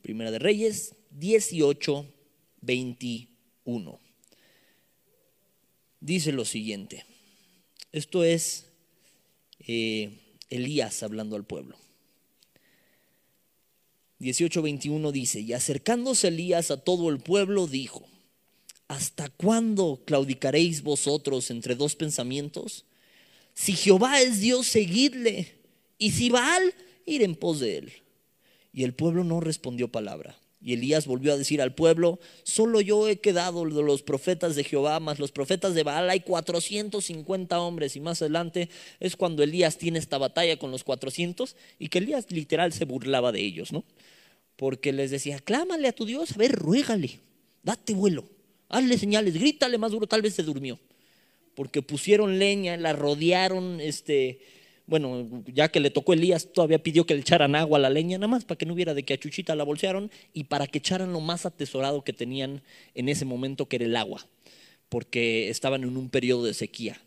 Primera 0.00 0.30
de 0.30 0.38
Reyes 0.40 0.96
18:21 1.10 4.00
dice 6.00 6.32
lo 6.32 6.44
siguiente. 6.44 7.06
Esto 7.92 8.24
es 8.24 8.68
eh, 9.60 10.18
Elías 10.50 11.02
hablando 11.02 11.36
al 11.36 11.44
pueblo. 11.44 11.76
18:21 14.22 15.10
dice, 15.10 15.40
y 15.40 15.52
acercándose 15.52 16.28
Elías 16.28 16.70
a 16.70 16.76
todo 16.76 17.10
el 17.10 17.18
pueblo, 17.18 17.66
dijo, 17.66 18.06
¿hasta 18.86 19.28
cuándo 19.28 20.00
claudicaréis 20.04 20.82
vosotros 20.82 21.50
entre 21.50 21.74
dos 21.74 21.96
pensamientos? 21.96 22.84
Si 23.54 23.72
Jehová 23.72 24.20
es 24.20 24.40
Dios, 24.40 24.68
seguidle, 24.68 25.56
y 25.98 26.12
si 26.12 26.30
Baal, 26.30 26.72
ir 27.04 27.22
en 27.22 27.34
pos 27.34 27.60
de 27.60 27.78
él. 27.78 27.92
Y 28.72 28.84
el 28.84 28.94
pueblo 28.94 29.24
no 29.24 29.40
respondió 29.40 29.88
palabra. 29.88 30.38
Y 30.64 30.74
Elías 30.74 31.06
volvió 31.06 31.32
a 31.32 31.36
decir 31.36 31.60
al 31.60 31.74
pueblo, 31.74 32.20
solo 32.44 32.80
yo 32.80 33.08
he 33.08 33.18
quedado 33.18 33.64
de 33.64 33.82
los 33.82 34.02
profetas 34.02 34.54
de 34.54 34.62
Jehová, 34.62 35.00
más 35.00 35.18
los 35.18 35.32
profetas 35.32 35.74
de 35.74 35.82
Baal, 35.82 36.08
hay 36.08 36.20
450 36.20 37.60
hombres. 37.60 37.96
Y 37.96 38.00
más 38.00 38.22
adelante 38.22 38.68
es 39.00 39.16
cuando 39.16 39.42
Elías 39.42 39.76
tiene 39.76 39.98
esta 39.98 40.18
batalla 40.18 40.58
con 40.58 40.70
los 40.70 40.84
400 40.84 41.56
y 41.80 41.88
que 41.88 41.98
Elías 41.98 42.30
literal 42.30 42.72
se 42.72 42.84
burlaba 42.84 43.32
de 43.32 43.40
ellos, 43.40 43.72
¿no? 43.72 43.84
Porque 44.56 44.92
les 44.92 45.10
decía, 45.10 45.38
clámale 45.38 45.88
a 45.88 45.92
tu 45.92 46.04
Dios, 46.04 46.32
a 46.32 46.36
ver, 46.36 46.52
ruégale, 46.52 47.20
date 47.62 47.94
vuelo, 47.94 48.28
hazle 48.68 48.98
señales, 48.98 49.34
grítale 49.34 49.78
más 49.78 49.92
duro, 49.92 50.06
tal 50.06 50.22
vez 50.22 50.34
se 50.34 50.42
durmió. 50.42 50.78
Porque 51.54 51.82
pusieron 51.82 52.38
leña, 52.38 52.76
la 52.76 52.92
rodearon, 52.92 53.80
este 53.80 54.40
bueno, 54.86 55.44
ya 55.46 55.68
que 55.68 55.80
le 55.80 55.90
tocó 55.90 56.12
Elías, 56.12 56.52
todavía 56.52 56.82
pidió 56.82 57.06
que 57.06 57.14
le 57.14 57.20
echaran 57.20 57.54
agua 57.54 57.78
a 57.78 57.80
la 57.80 57.90
leña, 57.90 58.18
nada 58.18 58.28
más 58.28 58.44
para 58.44 58.58
que 58.58 58.66
no 58.66 58.74
hubiera 58.74 58.94
de 58.94 59.04
que 59.04 59.14
a 59.14 59.18
Chuchita 59.18 59.54
la 59.54 59.64
bolsearon 59.64 60.10
y 60.32 60.44
para 60.44 60.66
que 60.66 60.78
echaran 60.78 61.12
lo 61.12 61.20
más 61.20 61.46
atesorado 61.46 62.02
que 62.02 62.12
tenían 62.12 62.62
en 62.94 63.08
ese 63.08 63.24
momento, 63.24 63.66
que 63.66 63.76
era 63.76 63.84
el 63.84 63.96
agua, 63.96 64.26
porque 64.88 65.48
estaban 65.50 65.84
en 65.84 65.96
un 65.96 66.10
periodo 66.10 66.44
de 66.44 66.54
sequía. 66.54 67.00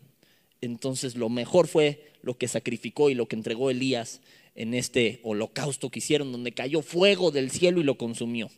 Entonces 0.60 1.16
lo 1.16 1.28
mejor 1.28 1.68
fue 1.68 2.12
lo 2.22 2.38
que 2.38 2.48
sacrificó 2.48 3.10
y 3.10 3.14
lo 3.14 3.26
que 3.26 3.36
entregó 3.36 3.70
Elías 3.70 4.20
en 4.56 4.74
este 4.74 5.20
holocausto 5.22 5.90
que 5.90 6.00
hicieron, 6.00 6.32
donde 6.32 6.52
cayó 6.52 6.82
fuego 6.82 7.30
del 7.30 7.50
cielo 7.50 7.80
y 7.80 7.84
lo 7.84 7.96
consumió. 7.96 8.50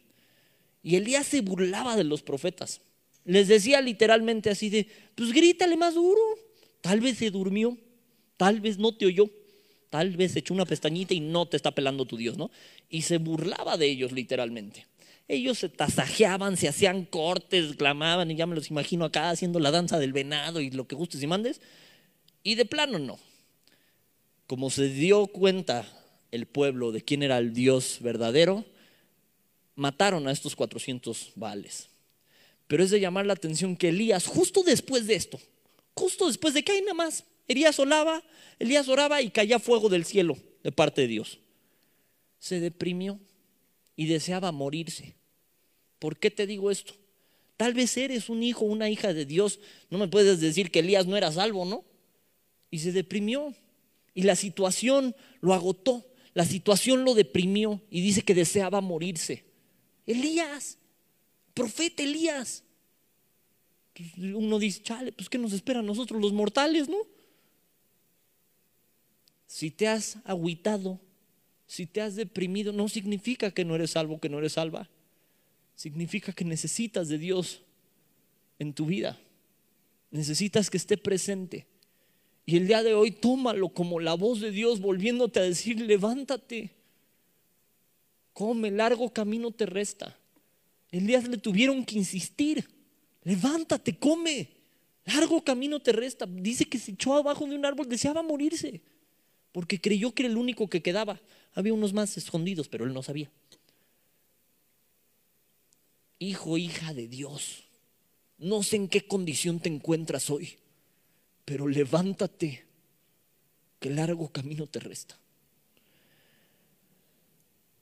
Y 0.82 0.96
Elías 0.96 1.26
se 1.26 1.42
burlaba 1.42 1.96
de 1.96 2.04
los 2.04 2.22
profetas. 2.22 2.80
Les 3.24 3.48
decía 3.48 3.82
literalmente 3.82 4.48
así 4.48 4.70
de, 4.70 4.88
pues 5.14 5.32
grítale 5.32 5.76
más 5.76 5.94
duro. 5.94 6.20
Tal 6.80 7.00
vez 7.00 7.18
se 7.18 7.30
durmió. 7.30 7.76
Tal 8.38 8.60
vez 8.60 8.78
no 8.78 8.92
te 8.94 9.04
oyó, 9.04 9.28
tal 9.90 10.16
vez 10.16 10.36
echó 10.36 10.54
una 10.54 10.64
pestañita 10.64 11.12
y 11.12 11.20
no 11.20 11.46
te 11.46 11.56
está 11.56 11.72
pelando 11.72 12.06
tu 12.06 12.16
Dios, 12.16 12.38
¿no? 12.38 12.52
Y 12.88 13.02
se 13.02 13.18
burlaba 13.18 13.76
de 13.76 13.86
ellos 13.86 14.12
literalmente. 14.12 14.86
Ellos 15.26 15.58
se 15.58 15.68
tasajeaban, 15.68 16.56
se 16.56 16.68
hacían 16.68 17.04
cortes, 17.04 17.74
clamaban, 17.74 18.30
y 18.30 18.36
ya 18.36 18.46
me 18.46 18.54
los 18.54 18.70
imagino 18.70 19.04
acá 19.04 19.28
haciendo 19.30 19.58
la 19.58 19.72
danza 19.72 19.98
del 19.98 20.12
venado 20.12 20.60
y 20.60 20.70
lo 20.70 20.86
que 20.86 20.94
gustes 20.94 21.20
y 21.20 21.26
mandes. 21.26 21.60
Y 22.44 22.54
de 22.54 22.64
plano 22.64 23.00
no. 23.00 23.18
Como 24.48 24.70
se 24.70 24.88
dio 24.88 25.28
cuenta 25.28 25.86
el 26.32 26.46
pueblo 26.46 26.90
de 26.90 27.02
quién 27.02 27.22
era 27.22 27.38
el 27.38 27.54
Dios 27.54 27.98
verdadero, 28.00 28.64
mataron 29.76 30.26
a 30.26 30.32
estos 30.32 30.56
400 30.56 31.32
vales. 31.36 31.90
Pero 32.66 32.82
es 32.82 32.90
de 32.90 32.98
llamar 32.98 33.26
la 33.26 33.34
atención 33.34 33.76
que 33.76 33.90
Elías, 33.90 34.26
justo 34.26 34.64
después 34.64 35.06
de 35.06 35.14
esto, 35.14 35.38
justo 35.94 36.26
después 36.26 36.54
de 36.54 36.64
que 36.64 36.72
hay 36.72 36.80
nada 36.80 36.94
más 36.94 37.24
Elías 37.46 37.78
oraba, 37.78 38.22
Elías 38.58 38.88
oraba 38.88 39.22
y 39.22 39.30
caía 39.30 39.58
fuego 39.58 39.90
del 39.90 40.06
cielo 40.06 40.36
de 40.62 40.72
parte 40.72 41.02
de 41.02 41.08
Dios. 41.08 41.38
Se 42.38 42.58
deprimió 42.58 43.20
y 43.96 44.06
deseaba 44.06 44.50
morirse. 44.50 45.14
¿Por 45.98 46.18
qué 46.18 46.30
te 46.30 46.46
digo 46.46 46.70
esto? 46.70 46.94
Tal 47.58 47.74
vez 47.74 47.96
eres 47.98 48.30
un 48.30 48.42
hijo, 48.42 48.64
una 48.64 48.88
hija 48.88 49.12
de 49.12 49.26
Dios. 49.26 49.60
No 49.90 49.98
me 49.98 50.08
puedes 50.08 50.40
decir 50.40 50.70
que 50.70 50.78
Elías 50.78 51.06
no 51.06 51.18
era 51.18 51.32
salvo, 51.32 51.66
¿no? 51.66 51.84
Y 52.70 52.78
se 52.78 52.92
deprimió. 52.92 53.54
Y 54.18 54.22
la 54.22 54.34
situación 54.34 55.14
lo 55.40 55.54
agotó. 55.54 56.04
La 56.34 56.44
situación 56.44 57.04
lo 57.04 57.14
deprimió 57.14 57.80
y 57.88 58.00
dice 58.00 58.22
que 58.22 58.34
deseaba 58.34 58.80
morirse. 58.80 59.44
Elías, 60.06 60.76
profeta 61.54 62.02
Elías. 62.02 62.64
Uno 64.16 64.58
dice, 64.58 64.82
chale, 64.82 65.12
pues 65.12 65.28
¿qué 65.28 65.38
nos 65.38 65.52
espera 65.52 65.78
a 65.78 65.84
nosotros 65.84 66.20
los 66.20 66.32
mortales, 66.32 66.88
no? 66.88 66.98
Si 69.46 69.70
te 69.70 69.86
has 69.86 70.18
agüitado, 70.24 70.98
si 71.68 71.86
te 71.86 72.00
has 72.00 72.16
deprimido, 72.16 72.72
no 72.72 72.88
significa 72.88 73.52
que 73.52 73.64
no 73.64 73.76
eres 73.76 73.92
salvo, 73.92 74.18
que 74.18 74.28
no 74.28 74.38
eres 74.38 74.54
salva. 74.54 74.90
Significa 75.76 76.32
que 76.32 76.44
necesitas 76.44 77.06
de 77.06 77.18
Dios 77.18 77.62
en 78.58 78.72
tu 78.72 78.86
vida. 78.86 79.16
Necesitas 80.10 80.70
que 80.70 80.76
esté 80.76 80.96
presente. 80.96 81.68
Y 82.48 82.56
el 82.56 82.66
día 82.66 82.82
de 82.82 82.94
hoy 82.94 83.10
tómalo 83.10 83.68
como 83.68 84.00
la 84.00 84.14
voz 84.14 84.40
de 84.40 84.50
Dios 84.50 84.80
volviéndote 84.80 85.38
a 85.38 85.42
decir, 85.42 85.78
levántate, 85.82 86.70
come, 88.32 88.70
largo 88.70 89.12
camino 89.12 89.50
te 89.50 89.66
resta. 89.66 90.16
Elías 90.90 91.28
le 91.28 91.36
tuvieron 91.36 91.84
que 91.84 91.98
insistir, 91.98 92.66
levántate, 93.22 93.98
come, 93.98 94.48
largo 95.04 95.44
camino 95.44 95.78
te 95.78 95.92
resta. 95.92 96.24
Dice 96.24 96.64
que 96.64 96.78
se 96.78 96.92
echó 96.92 97.16
abajo 97.16 97.44
de 97.44 97.54
un 97.54 97.66
árbol, 97.66 97.86
deseaba 97.86 98.22
morirse 98.22 98.80
porque 99.52 99.78
creyó 99.78 100.14
que 100.14 100.22
era 100.22 100.32
el 100.32 100.38
único 100.38 100.70
que 100.70 100.80
quedaba. 100.80 101.20
Había 101.52 101.74
unos 101.74 101.92
más 101.92 102.16
escondidos, 102.16 102.66
pero 102.66 102.86
él 102.86 102.94
no 102.94 103.02
sabía. 103.02 103.30
Hijo, 106.18 106.56
hija 106.56 106.94
de 106.94 107.08
Dios, 107.08 107.64
no 108.38 108.62
sé 108.62 108.76
en 108.76 108.88
qué 108.88 109.06
condición 109.06 109.60
te 109.60 109.68
encuentras 109.68 110.30
hoy, 110.30 110.56
pero 111.48 111.66
levántate, 111.66 112.62
que 113.80 113.88
largo 113.88 114.28
camino 114.28 114.66
te 114.66 114.80
resta. 114.80 115.18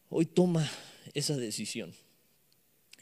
Hoy 0.09 0.25
toma 0.27 0.71
esa 1.15 1.37
decisión. 1.37 1.93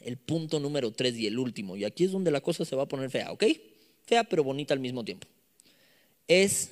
El 0.01 0.17
punto 0.17 0.59
número 0.59 0.91
tres 0.91 1.15
y 1.17 1.27
el 1.27 1.37
último, 1.37 1.77
y 1.77 1.83
aquí 1.83 2.05
es 2.05 2.11
donde 2.11 2.31
la 2.31 2.41
cosa 2.41 2.65
se 2.65 2.75
va 2.75 2.83
a 2.83 2.87
poner 2.87 3.11
fea, 3.11 3.31
¿ok? 3.31 3.43
Fea 4.07 4.23
pero 4.23 4.43
bonita 4.43 4.73
al 4.73 4.79
mismo 4.79 5.05
tiempo. 5.05 5.27
Es 6.27 6.71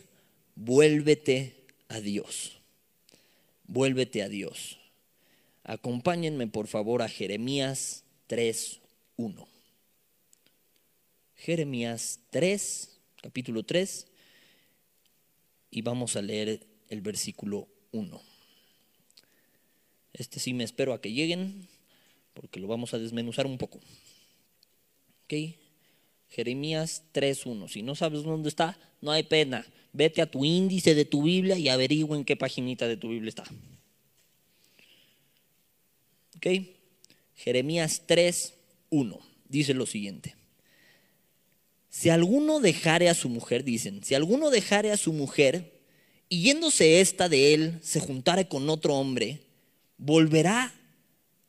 vuélvete 0.55 1.53
a 1.87 1.99
Dios. 1.99 2.57
Vuélvete 3.67 4.23
a 4.23 4.29
Dios. 4.29 4.79
Acompáñenme 5.63 6.47
por 6.47 6.65
favor 6.65 7.03
a 7.03 7.09
Jeremías 7.09 8.05
3.1. 8.27 9.45
Jeremías 11.35 12.21
3, 12.31 12.92
capítulo 13.23 13.63
3, 13.63 14.05
y 15.71 15.81
vamos 15.81 16.15
a 16.15 16.21
leer 16.21 16.67
el 16.89 17.01
versículo 17.01 17.67
1. 17.93 18.21
Este 20.13 20.39
sí 20.39 20.53
me 20.53 20.63
espero 20.63 20.93
a 20.93 21.01
que 21.01 21.11
lleguen, 21.11 21.67
porque 22.35 22.59
lo 22.59 22.67
vamos 22.67 22.93
a 22.93 22.99
desmenuzar 22.99 23.47
un 23.47 23.57
poco. 23.57 23.79
¿Ok? 25.23 25.55
Jeremías 26.29 27.03
3.1. 27.13 27.67
Si 27.69 27.81
no 27.81 27.95
sabes 27.95 28.21
dónde 28.21 28.49
está, 28.49 28.77
no 29.01 29.11
hay 29.11 29.23
pena 29.23 29.65
vete 29.93 30.21
a 30.21 30.29
tu 30.29 30.43
índice 30.43 30.95
de 30.95 31.05
tu 31.05 31.23
Biblia 31.23 31.57
y 31.57 31.69
averigua 31.69 32.17
en 32.17 32.25
qué 32.25 32.35
paginita 32.35 32.87
de 32.87 32.97
tu 32.97 33.09
Biblia 33.09 33.29
está. 33.29 33.43
¿Ok? 36.35 36.47
Jeremías 37.35 38.03
3, 38.05 38.53
1 38.89 39.19
dice 39.47 39.73
lo 39.73 39.85
siguiente. 39.85 40.35
Si 41.93 42.09
alguno 42.09 42.59
dejare 42.59 43.07
a 43.07 43.13
su 43.13 43.29
mujer, 43.29 43.63
dicen, 43.63 44.03
si 44.03 44.15
alguno 44.15 44.49
dejare 44.49 44.91
a 44.91 44.97
su 44.97 45.13
mujer 45.13 45.79
y 46.27 46.41
yéndose 46.41 47.01
esta 47.01 47.29
de 47.29 47.53
él 47.53 47.79
se 47.83 47.99
juntare 47.99 48.47
con 48.47 48.67
otro 48.67 48.95
hombre, 48.95 49.41
¿volverá 49.99 50.73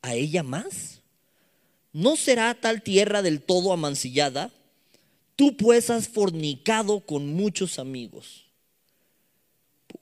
a 0.03 0.13
ella 0.13 0.43
más? 0.43 1.01
¿No 1.93 2.15
será 2.15 2.53
tal 2.53 2.83
tierra 2.83 3.23
del 3.23 3.41
todo 3.41 3.73
amancillada? 3.73 4.51
Tú 5.35 5.57
pues 5.57 5.89
has 5.89 6.07
fornicado 6.07 6.99
con 6.99 7.33
muchos 7.33 7.79
amigos. 7.79 8.45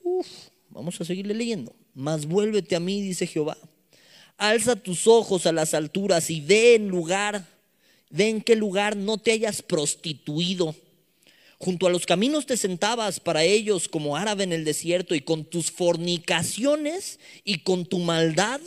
Uf, 0.02 0.26
vamos 0.68 1.00
a 1.00 1.06
seguirle 1.06 1.32
leyendo. 1.32 1.74
Mas 1.94 2.26
vuélvete 2.26 2.76
a 2.76 2.80
mí, 2.80 3.00
dice 3.00 3.26
Jehová. 3.26 3.56
Alza 4.36 4.76
tus 4.76 5.06
ojos 5.06 5.46
a 5.46 5.52
las 5.52 5.72
alturas 5.72 6.28
y 6.28 6.42
ve 6.42 6.74
en 6.74 6.88
lugar, 6.88 7.46
ve 8.14 8.28
en 8.28 8.40
qué 8.40 8.54
lugar 8.54 8.96
no 8.96 9.18
te 9.18 9.32
hayas 9.32 9.60
prostituido. 9.60 10.76
Junto 11.58 11.86
a 11.86 11.90
los 11.90 12.06
caminos 12.06 12.46
te 12.46 12.56
sentabas 12.56 13.18
para 13.18 13.42
ellos 13.42 13.88
como 13.88 14.16
árabe 14.16 14.44
en 14.44 14.52
el 14.52 14.64
desierto 14.64 15.14
y 15.14 15.20
con 15.20 15.44
tus 15.44 15.70
fornicaciones 15.72 17.18
y 17.42 17.58
con 17.58 17.86
tu 17.86 17.98
maldad 17.98 18.60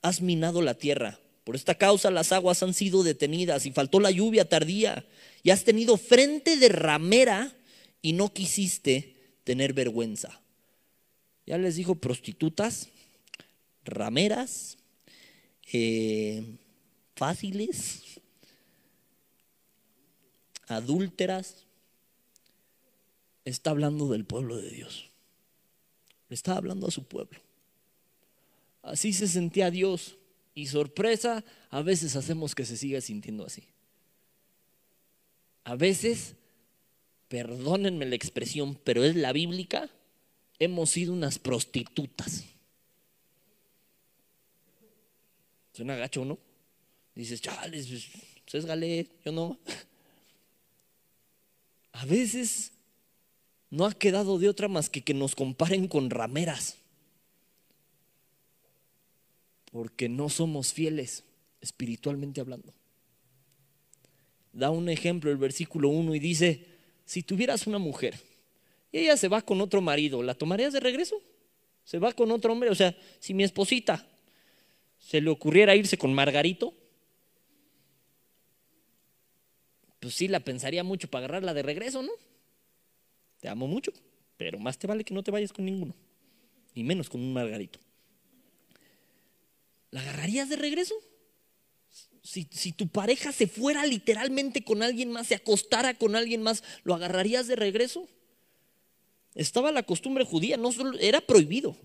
has 0.00 0.20
minado 0.20 0.62
la 0.62 0.74
tierra. 0.74 1.18
Por 1.42 1.56
esta 1.56 1.74
causa 1.74 2.10
las 2.10 2.30
aguas 2.30 2.62
han 2.62 2.72
sido 2.72 3.02
detenidas 3.02 3.66
y 3.66 3.72
faltó 3.72 3.98
la 3.98 4.12
lluvia 4.12 4.48
tardía 4.48 5.04
y 5.42 5.50
has 5.50 5.64
tenido 5.64 5.96
frente 5.96 6.56
de 6.56 6.68
ramera 6.68 7.52
y 8.00 8.12
no 8.12 8.32
quisiste 8.32 9.16
tener 9.42 9.72
vergüenza. 9.72 10.40
Ya 11.46 11.58
les 11.58 11.74
dijo 11.76 11.96
prostitutas, 11.96 12.88
rameras, 13.84 14.78
eh, 15.72 16.44
fáciles, 17.16 18.20
adúlteras. 20.66 21.66
Está 23.44 23.70
hablando 23.70 24.08
del 24.08 24.24
pueblo 24.24 24.56
de 24.56 24.70
Dios. 24.70 25.10
está 26.30 26.56
hablando 26.56 26.88
a 26.88 26.90
su 26.90 27.04
pueblo. 27.04 27.38
Así 28.82 29.12
se 29.12 29.28
sentía 29.28 29.70
Dios. 29.70 30.16
Y 30.54 30.66
sorpresa, 30.66 31.44
a 31.70 31.82
veces 31.82 32.16
hacemos 32.16 32.54
que 32.54 32.64
se 32.64 32.76
siga 32.76 33.00
sintiendo 33.00 33.44
así. 33.44 33.64
A 35.64 35.74
veces, 35.74 36.36
perdónenme 37.28 38.06
la 38.06 38.14
expresión, 38.14 38.78
pero 38.84 39.02
es 39.02 39.16
la 39.16 39.32
bíblica, 39.32 39.90
hemos 40.58 40.90
sido 40.90 41.12
unas 41.12 41.38
prostitutas. 41.38 42.44
Suena 45.72 45.96
gacho, 45.96 46.24
¿no? 46.24 46.38
Dices, 47.14 47.40
chales, 47.40 47.88
pues, 47.88 48.64
es 48.64 49.08
yo 49.24 49.32
no. 49.32 49.58
A 51.94 52.04
veces 52.06 52.72
no 53.70 53.86
ha 53.86 53.92
quedado 53.92 54.38
de 54.38 54.48
otra 54.48 54.68
más 54.68 54.90
que 54.90 55.02
que 55.02 55.14
nos 55.14 55.34
comparen 55.34 55.86
con 55.88 56.10
rameras. 56.10 56.76
Porque 59.70 60.08
no 60.08 60.28
somos 60.28 60.72
fieles, 60.72 61.24
espiritualmente 61.60 62.40
hablando. 62.40 62.72
Da 64.52 64.70
un 64.70 64.88
ejemplo 64.88 65.30
el 65.30 65.36
versículo 65.36 65.88
1 65.88 66.16
y 66.16 66.18
dice, 66.18 66.66
si 67.04 67.22
tuvieras 67.22 67.66
una 67.66 67.78
mujer 67.78 68.20
y 68.90 68.98
ella 68.98 69.16
se 69.16 69.28
va 69.28 69.42
con 69.42 69.60
otro 69.60 69.80
marido, 69.80 70.22
¿la 70.22 70.34
tomarías 70.34 70.72
de 70.72 70.80
regreso? 70.80 71.22
Se 71.84 71.98
va 71.98 72.12
con 72.12 72.30
otro 72.32 72.52
hombre, 72.52 72.70
o 72.70 72.74
sea, 72.74 72.96
si 73.20 73.34
mi 73.34 73.44
esposita 73.44 74.06
se 74.98 75.20
le 75.20 75.30
ocurriera 75.30 75.76
irse 75.76 75.96
con 75.96 76.12
Margarito, 76.12 76.74
pues 80.04 80.16
sí 80.16 80.28
la 80.28 80.40
pensaría 80.40 80.84
mucho 80.84 81.08
para 81.08 81.24
agarrarla 81.24 81.54
de 81.54 81.62
regreso, 81.62 82.02
¿no? 82.02 82.12
Te 83.40 83.48
amo 83.48 83.66
mucho, 83.66 83.90
pero 84.36 84.58
más 84.58 84.76
te 84.76 84.86
vale 84.86 85.02
que 85.02 85.14
no 85.14 85.22
te 85.22 85.30
vayas 85.30 85.50
con 85.50 85.64
ninguno, 85.64 85.94
ni 86.74 86.84
menos 86.84 87.08
con 87.08 87.22
un 87.22 87.32
Margarito. 87.32 87.78
¿La 89.90 90.02
agarrarías 90.02 90.50
de 90.50 90.56
regreso? 90.56 90.94
Si, 92.22 92.44
tu 92.72 92.86
pareja 92.86 93.32
se 93.32 93.46
fuera 93.46 93.86
literalmente 93.86 94.62
con 94.62 94.82
alguien 94.82 95.10
más, 95.10 95.28
se 95.28 95.36
acostara 95.36 95.94
con 95.94 96.16
alguien 96.16 96.42
más, 96.42 96.62
¿lo 96.82 96.94
agarrarías 96.94 97.46
de 97.46 97.56
regreso? 97.56 98.06
Estaba 99.34 99.72
la 99.72 99.84
costumbre 99.84 100.26
judía, 100.26 100.58
no 100.58 100.70
solo, 100.70 100.98
era 100.98 101.22
prohibido, 101.22 101.78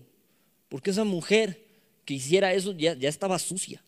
porque 0.68 0.90
esa 0.90 1.04
mujer 1.04 1.66
que 2.04 2.12
hiciera 2.12 2.52
eso 2.52 2.72
ya 2.72 3.08
estaba 3.08 3.38
sucia. 3.38 3.82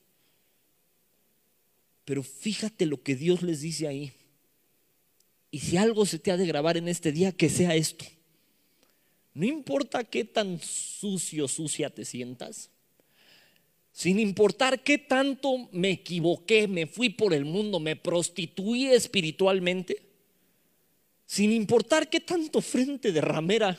Pero 2.07 2.23
fíjate 2.23 2.87
lo 2.87 3.03
que 3.03 3.15
Dios 3.15 3.43
les 3.43 3.61
dice 3.61 3.87
ahí. 3.87 4.15
Y 5.53 5.61
si 5.61 5.77
algo 5.77 6.07
se 6.07 6.19
te 6.19 6.33
ha 6.33 6.37
de 6.39 6.47
grabar 6.47 6.79
en 6.79 6.89
este 6.89 7.13
día, 7.13 7.31
que 7.31 7.51
sea 7.51 7.77
esto. 7.77 8.07
No 9.35 9.45
importa 9.47 10.03
qué 10.03 10.25
tan 10.25 10.59
sucio, 10.59 11.47
sucia 11.47 11.91
te 11.91 12.07
sientas, 12.07 12.71
sin 13.93 14.19
importar 14.19 14.83
qué 14.83 14.97
tanto 14.97 15.69
me 15.71 15.91
equivoqué, 15.91 16.67
me 16.67 16.87
fui 16.87 17.11
por 17.11 17.35
el 17.35 17.45
mundo, 17.45 17.81
me 17.81 17.97
prostituí 17.97 18.87
espiritualmente, 18.87 20.03
sin 21.27 21.53
importar 21.53 22.09
qué 22.09 22.21
tanto 22.21 22.63
frente 22.63 23.13
de 23.13 23.21
ramera 23.21 23.79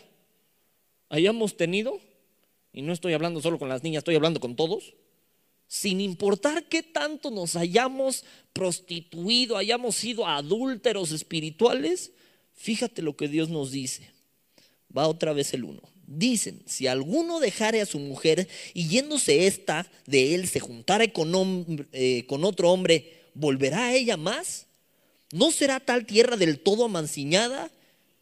hayamos 1.10 1.58
tenido, 1.58 2.00
y 2.72 2.84
no 2.84 2.94
estoy 2.94 3.14
hablando 3.14 3.42
solo 3.42 3.58
con 3.58 3.70
las 3.70 3.82
niñas, 3.82 4.02
estoy 4.02 4.16
hablando 4.16 4.40
con 4.40 4.56
todos, 4.56 4.94
sin 5.74 6.02
importar 6.02 6.66
qué 6.70 6.84
tanto 6.84 7.32
nos 7.32 7.56
hayamos 7.56 8.26
prostituido, 8.54 9.58
hayamos 9.58 9.96
sido 9.96 10.28
adúlteros 10.28 11.12
espirituales, 11.12 12.12
fíjate 12.54 13.02
lo 13.02 13.18
que 13.18 13.28
Dios 13.28 13.50
nos 13.50 13.72
dice. 13.72 14.08
Va 14.96 15.08
otra 15.08 15.34
vez 15.34 15.52
el 15.56 15.64
uno. 15.64 15.82
Dicen, 16.06 16.62
si 16.68 16.86
alguno 16.86 17.40
dejare 17.40 17.82
a 17.82 17.88
su 17.88 17.98
mujer 17.98 18.48
y 18.76 18.88
yéndose 18.88 19.48
esta 19.48 19.92
de 20.06 20.36
él 20.36 20.48
se 20.48 20.60
juntare 20.60 21.12
con, 21.12 21.88
eh, 21.92 22.28
con 22.28 22.44
otro 22.46 22.72
hombre, 22.72 23.32
¿volverá 23.34 23.86
a 23.88 23.96
ella 23.96 24.16
más? 24.16 24.68
¿No 25.32 25.50
será 25.50 25.80
tal 25.80 26.06
tierra 26.06 26.38
del 26.38 26.60
todo 26.60 26.86
amanciñada? 26.86 27.72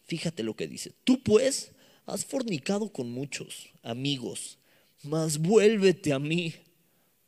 Fíjate 0.06 0.44
lo 0.44 0.56
que 0.56 0.70
dice. 0.70 0.94
Tú 1.04 1.22
pues 1.22 1.74
has 2.06 2.24
fornicado 2.24 2.94
con 2.94 3.12
muchos 3.12 3.68
amigos, 3.84 4.58
mas 5.04 5.38
vuélvete 5.38 6.14
a 6.14 6.20
mí, 6.20 6.54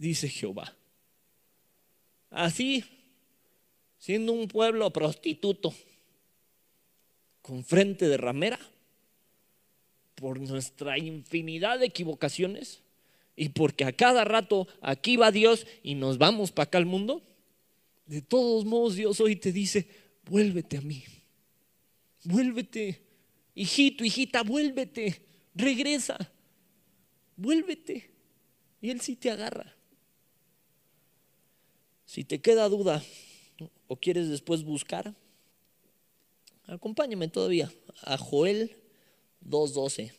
dice 0.04 0.28
Jehová. 0.28 0.76
Así, 2.30 2.84
siendo 3.98 4.34
un 4.34 4.48
pueblo 4.48 4.92
prostituto, 4.92 5.74
con 7.42 7.64
frente 7.64 8.08
de 8.08 8.18
ramera, 8.18 8.60
por 10.16 10.40
nuestra 10.40 10.98
infinidad 10.98 11.80
de 11.80 11.88
equivocaciones 11.88 12.82
y 13.36 13.50
porque 13.50 13.84
a 13.86 13.92
cada 13.92 14.24
rato 14.24 14.68
aquí 14.82 15.18
va 15.18 15.32
Dios 15.32 15.66
y 15.84 15.96
nos 15.96 16.18
vamos 16.18 16.52
para 16.52 16.66
acá 16.66 16.78
al 16.78 16.86
mundo, 16.86 17.24
de 18.06 18.22
todos 18.22 18.66
modos 18.66 18.96
Dios 18.96 19.20
hoy 19.20 19.36
te 19.36 19.52
dice, 19.52 19.88
vuélvete 20.26 20.78
a 20.78 20.82
mí, 20.82 21.04
vuélvete 22.24 23.02
hijito, 23.56 24.04
hijita, 24.04 24.44
vuélvete, 24.44 25.22
regresa, 25.56 26.32
vuélvete. 27.36 28.12
Y 28.82 28.90
Él 28.90 29.00
sí 29.00 29.16
te 29.16 29.32
agarra. 29.32 29.73
Si 32.14 32.24
te 32.24 32.40
queda 32.40 32.70
duda 32.70 33.04
o 33.88 33.96
quieres 33.96 34.30
después 34.30 34.62
buscar, 34.62 35.16
acompáñame 36.68 37.28
todavía 37.28 37.74
a 38.04 38.20
Joel 38.20 38.78
2.12. 39.44 40.14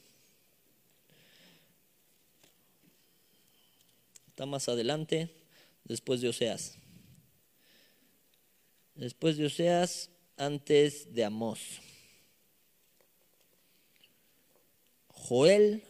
Está 4.27 4.45
más 4.45 4.69
adelante, 4.69 5.31
después 5.85 6.21
de 6.21 6.31
Oseas. 6.31 6.77
Después 8.97 9.37
de 9.37 9.47
Oseas, 9.47 10.11
antes 10.37 11.15
de 11.15 11.23
Amós. 11.23 11.81
Joel 15.11 15.85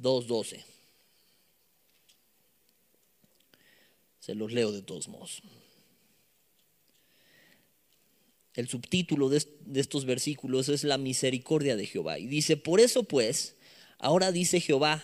2.12. 0.00 0.77
Se 4.28 4.34
los 4.34 4.52
leo 4.52 4.72
de 4.72 4.82
todos 4.82 5.08
modos. 5.08 5.40
El 8.52 8.68
subtítulo 8.68 9.30
de, 9.30 9.42
estos 9.74 10.04
versículos 10.04 10.68
es 10.68 10.84
la 10.84 10.98
misericordia 10.98 11.76
de 11.76 11.86
Jehová. 11.86 12.18
Y 12.18 12.26
dice, 12.26 12.58
por 12.58 12.78
eso 12.78 13.04
pues, 13.04 13.56
ahora 13.98 14.30
dice 14.30 14.60
Jehová, 14.60 15.02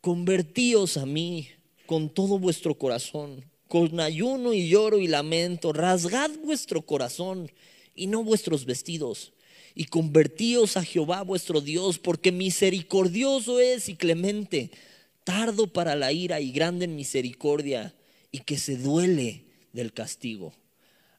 convertíos 0.00 0.96
a 0.96 1.04
mí 1.04 1.50
con 1.84 2.08
todo 2.08 2.38
vuestro 2.38 2.78
corazón, 2.78 3.44
con 3.68 4.00
ayuno 4.00 4.54
y 4.54 4.70
lloro 4.70 4.98
y 4.98 5.08
lamento, 5.08 5.74
rasgad 5.74 6.30
vuestro 6.42 6.80
corazón 6.80 7.52
y 7.94 8.06
no 8.06 8.24
vuestros 8.24 8.64
vestidos 8.64 9.34
y 9.74 9.84
convertíos 9.84 10.78
a 10.78 10.84
Jehová 10.84 11.20
vuestro 11.20 11.60
Dios, 11.60 11.98
porque 11.98 12.32
misericordioso 12.32 13.60
es 13.60 13.90
y 13.90 13.94
clemente, 13.94 14.70
tardo 15.22 15.66
para 15.66 15.94
la 15.96 16.12
ira 16.12 16.40
y 16.40 16.50
grande 16.50 16.86
en 16.86 16.96
misericordia, 16.96 17.94
y 18.34 18.40
que 18.40 18.58
se 18.58 18.76
duele 18.76 19.44
del 19.72 19.92
castigo. 19.92 20.52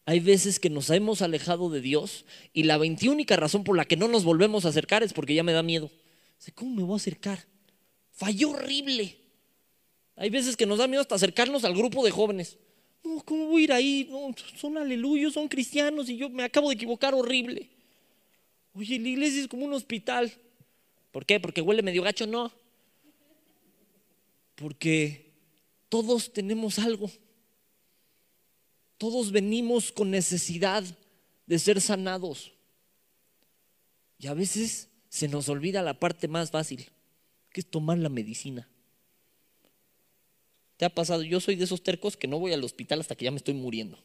Hay 0.05 0.19
veces 0.19 0.59
que 0.59 0.69
nos 0.69 0.89
hemos 0.89 1.21
alejado 1.21 1.69
de 1.69 1.79
Dios 1.79 2.25
y 2.51 2.63
la 2.63 2.77
veintiúnica 2.77 3.37
razón 3.37 3.63
por 3.63 3.77
la 3.77 3.85
que 3.85 3.95
no 3.95 4.09
nos 4.09 4.25
volvemos 4.25 4.65
a 4.65 4.67
acercar 4.67 5.01
es 5.01 5.13
porque 5.13 5.33
ya 5.33 5.41
me 5.41 5.53
da 5.53 5.63
miedo. 5.63 5.89
¿Cómo 6.55 6.75
me 6.75 6.83
voy 6.83 6.95
a 6.95 6.97
acercar? 6.97 7.47
Falló 8.11 8.49
horrible. 8.49 9.17
Hay 10.17 10.29
veces 10.29 10.57
que 10.57 10.65
nos 10.65 10.79
da 10.79 10.89
miedo 10.89 10.99
hasta 10.99 11.15
acercarnos 11.15 11.63
al 11.63 11.73
grupo 11.73 12.03
de 12.03 12.11
jóvenes. 12.11 12.57
No, 13.01 13.21
¿cómo 13.23 13.45
voy 13.45 13.61
a 13.61 13.63
ir 13.63 13.71
ahí? 13.71 14.07
No, 14.11 14.35
son 14.57 14.77
aleluyos, 14.77 15.35
son 15.35 15.47
cristianos 15.47 16.09
y 16.09 16.17
yo 16.17 16.29
me 16.29 16.43
acabo 16.43 16.67
de 16.67 16.75
equivocar 16.75 17.15
horrible. 17.15 17.69
Oye, 18.73 18.99
la 18.99 19.07
iglesia 19.07 19.39
es 19.39 19.47
como 19.47 19.63
un 19.63 19.71
hospital. 19.71 20.33
¿Por 21.13 21.25
qué? 21.25 21.39
¿Porque 21.39 21.61
huele 21.61 21.81
medio 21.81 22.03
gacho? 22.03 22.27
No. 22.27 22.51
Porque 24.55 25.24
todos 25.95 26.33
tenemos 26.33 26.77
algo. 26.77 27.09
Todos 28.97 29.31
venimos 29.31 29.93
con 29.93 30.11
necesidad 30.11 30.83
de 31.47 31.57
ser 31.57 31.79
sanados. 31.79 32.51
Y 34.19 34.27
a 34.27 34.33
veces 34.33 34.89
se 35.07 35.29
nos 35.29 35.47
olvida 35.47 35.81
la 35.81 35.97
parte 35.97 36.27
más 36.27 36.51
fácil, 36.51 36.85
que 37.49 37.61
es 37.61 37.65
tomar 37.65 37.97
la 37.97 38.09
medicina. 38.09 38.67
¿Te 40.75 40.83
ha 40.83 40.89
pasado? 40.89 41.23
Yo 41.23 41.39
soy 41.39 41.55
de 41.55 41.63
esos 41.63 41.81
tercos 41.81 42.17
que 42.17 42.27
no 42.27 42.39
voy 42.39 42.51
al 42.51 42.65
hospital 42.65 42.99
hasta 42.99 43.15
que 43.15 43.23
ya 43.23 43.31
me 43.31 43.37
estoy 43.37 43.53
muriendo. 43.53 43.97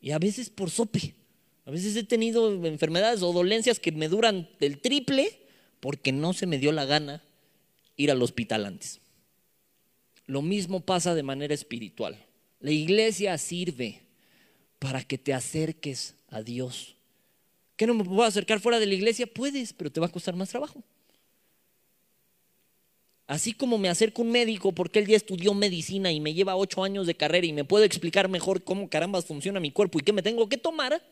Y 0.00 0.12
a 0.12 0.20
veces 0.20 0.48
por 0.48 0.70
sope. 0.70 1.16
A 1.64 1.72
veces 1.72 1.96
he 1.96 2.04
tenido 2.04 2.64
enfermedades 2.66 3.22
o 3.22 3.32
dolencias 3.32 3.80
que 3.80 3.90
me 3.90 4.06
duran 4.06 4.48
del 4.60 4.80
triple 4.80 5.40
porque 5.80 6.12
no 6.12 6.34
se 6.34 6.46
me 6.46 6.58
dio 6.58 6.70
la 6.70 6.84
gana 6.84 7.24
ir 7.96 8.12
al 8.12 8.22
hospital 8.22 8.66
antes. 8.66 9.00
Lo 10.30 10.42
mismo 10.42 10.78
pasa 10.78 11.16
de 11.16 11.24
manera 11.24 11.52
espiritual. 11.52 12.16
La 12.60 12.70
iglesia 12.70 13.36
sirve 13.36 14.00
para 14.78 15.02
que 15.02 15.18
te 15.18 15.34
acerques 15.34 16.14
a 16.28 16.40
Dios. 16.40 16.94
¿Qué 17.74 17.84
no 17.84 17.94
me 17.94 18.04
puedo 18.04 18.22
acercar 18.22 18.60
fuera 18.60 18.78
de 18.78 18.86
la 18.86 18.94
iglesia? 18.94 19.26
Puedes, 19.26 19.72
pero 19.72 19.90
te 19.90 19.98
va 19.98 20.06
a 20.06 20.12
costar 20.12 20.36
más 20.36 20.48
trabajo. 20.48 20.84
Así 23.26 23.52
como 23.52 23.76
me 23.76 23.88
acerco 23.88 24.22
a 24.22 24.24
un 24.24 24.30
médico 24.30 24.70
porque 24.70 25.00
él 25.00 25.08
ya 25.08 25.16
estudió 25.16 25.52
medicina 25.52 26.12
y 26.12 26.20
me 26.20 26.32
lleva 26.32 26.54
ocho 26.54 26.84
años 26.84 27.08
de 27.08 27.16
carrera 27.16 27.48
y 27.48 27.52
me 27.52 27.64
puede 27.64 27.86
explicar 27.86 28.28
mejor 28.28 28.62
cómo 28.62 28.88
carambas 28.88 29.24
funciona 29.24 29.58
mi 29.58 29.72
cuerpo 29.72 29.98
y 29.98 30.02
qué 30.02 30.12
me 30.12 30.22
tengo 30.22 30.48
que 30.48 30.58
tomar, 30.58 31.02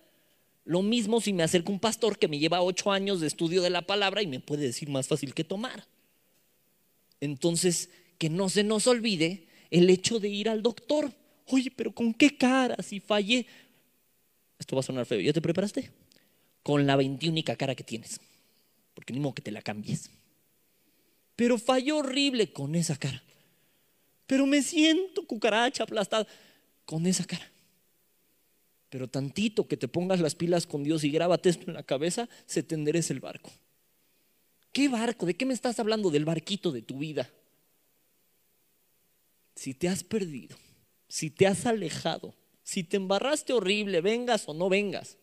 lo 0.64 0.80
mismo 0.82 1.20
si 1.20 1.32
me 1.32 1.42
acerco 1.42 1.72
a 1.72 1.74
un 1.74 1.80
pastor 1.80 2.20
que 2.20 2.28
me 2.28 2.38
lleva 2.38 2.62
ocho 2.62 2.92
años 2.92 3.20
de 3.20 3.26
estudio 3.26 3.62
de 3.62 3.70
la 3.70 3.82
palabra 3.82 4.22
y 4.22 4.28
me 4.28 4.38
puede 4.38 4.66
decir 4.66 4.88
más 4.88 5.08
fácil 5.08 5.34
qué 5.34 5.42
tomar. 5.42 5.88
Entonces, 7.20 7.90
que 8.18 8.28
no 8.28 8.48
se 8.48 8.64
nos 8.64 8.86
olvide 8.86 9.46
el 9.70 9.88
hecho 9.90 10.20
de 10.20 10.28
ir 10.28 10.48
al 10.48 10.62
doctor. 10.62 11.12
Oye, 11.46 11.70
pero 11.70 11.92
¿con 11.94 12.12
qué 12.12 12.36
cara 12.36 12.76
si 12.82 13.00
fallé? 13.00 13.46
Esto 14.58 14.76
va 14.76 14.80
a 14.80 14.82
sonar 14.82 15.06
feo. 15.06 15.20
¿Ya 15.20 15.32
te 15.32 15.40
preparaste? 15.40 15.90
Con 16.62 16.86
la 16.86 16.96
veintiúnica 16.96 17.56
cara 17.56 17.74
que 17.74 17.84
tienes. 17.84 18.20
Porque 18.94 19.12
ni 19.12 19.20
modo 19.20 19.34
que 19.34 19.42
te 19.42 19.50
la 19.50 19.62
cambies 19.62 20.10
pero 21.38 21.56
falló 21.56 21.98
horrible 21.98 22.52
con 22.52 22.74
esa 22.74 22.96
cara. 22.96 23.22
Pero 24.26 24.44
me 24.44 24.60
siento 24.60 25.24
cucaracha 25.24 25.84
aplastada 25.84 26.26
con 26.84 27.06
esa 27.06 27.24
cara. 27.24 27.48
Pero 28.90 29.06
tantito 29.06 29.68
que 29.68 29.76
te 29.76 29.86
pongas 29.86 30.18
las 30.18 30.34
pilas 30.34 30.66
con 30.66 30.82
Dios 30.82 31.04
y 31.04 31.10
grábate 31.12 31.50
esto 31.50 31.68
en 31.68 31.74
la 31.74 31.84
cabeza, 31.84 32.28
se 32.44 32.64
te 32.64 32.74
el 32.74 33.20
barco. 33.20 33.52
¿Qué 34.72 34.88
barco? 34.88 35.26
¿De 35.26 35.34
qué 35.34 35.46
me 35.46 35.54
estás 35.54 35.78
hablando? 35.78 36.10
Del 36.10 36.24
barquito 36.24 36.72
de 36.72 36.82
tu 36.82 36.98
vida. 36.98 37.30
Si 39.58 39.74
te 39.74 39.88
has 39.88 40.04
perdido, 40.04 40.56
si 41.08 41.30
te 41.30 41.44
has 41.48 41.66
alejado, 41.66 42.32
si 42.62 42.84
te 42.84 42.96
embarraste 42.96 43.52
horrible, 43.52 44.00
vengas 44.00 44.44
o 44.46 44.54
no 44.54 44.68
vengas, 44.68 45.16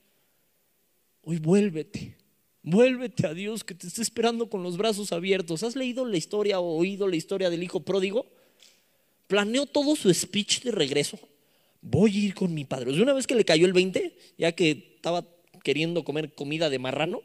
hoy 1.21 1.37
vuélvete 1.37 2.17
Vuélvete 2.61 3.27
a 3.27 3.33
Dios 3.33 3.63
que 3.63 3.75
te 3.75 3.87
está 3.87 4.01
esperando 4.01 4.49
con 4.49 4.61
los 4.61 4.75
brazos 4.75 5.13
abiertos. 5.13 5.63
¿Has 5.63 5.77
leído 5.77 6.03
la 6.03 6.17
historia 6.17 6.59
o 6.59 6.75
oído 6.75 7.07
la 7.07 7.15
historia 7.15 7.49
del 7.49 7.63
hijo 7.63 7.81
pródigo? 7.81 8.25
Planeó 9.27 9.67
todo 9.67 9.95
su 9.95 10.13
speech 10.13 10.63
de 10.63 10.71
regreso. 10.71 11.17
Voy 11.79 12.13
a 12.17 12.19
ir 12.25 12.33
con 12.33 12.53
mi 12.53 12.65
padre. 12.65 12.91
una 13.01 13.13
vez 13.13 13.27
que 13.27 13.35
le 13.35 13.45
cayó 13.45 13.67
el 13.67 13.73
20, 13.73 14.17
ya 14.37 14.51
que 14.51 14.95
estaba 14.95 15.25
queriendo 15.63 16.03
comer 16.03 16.33
comida 16.33 16.69
de 16.69 16.79
marrano, 16.79 17.21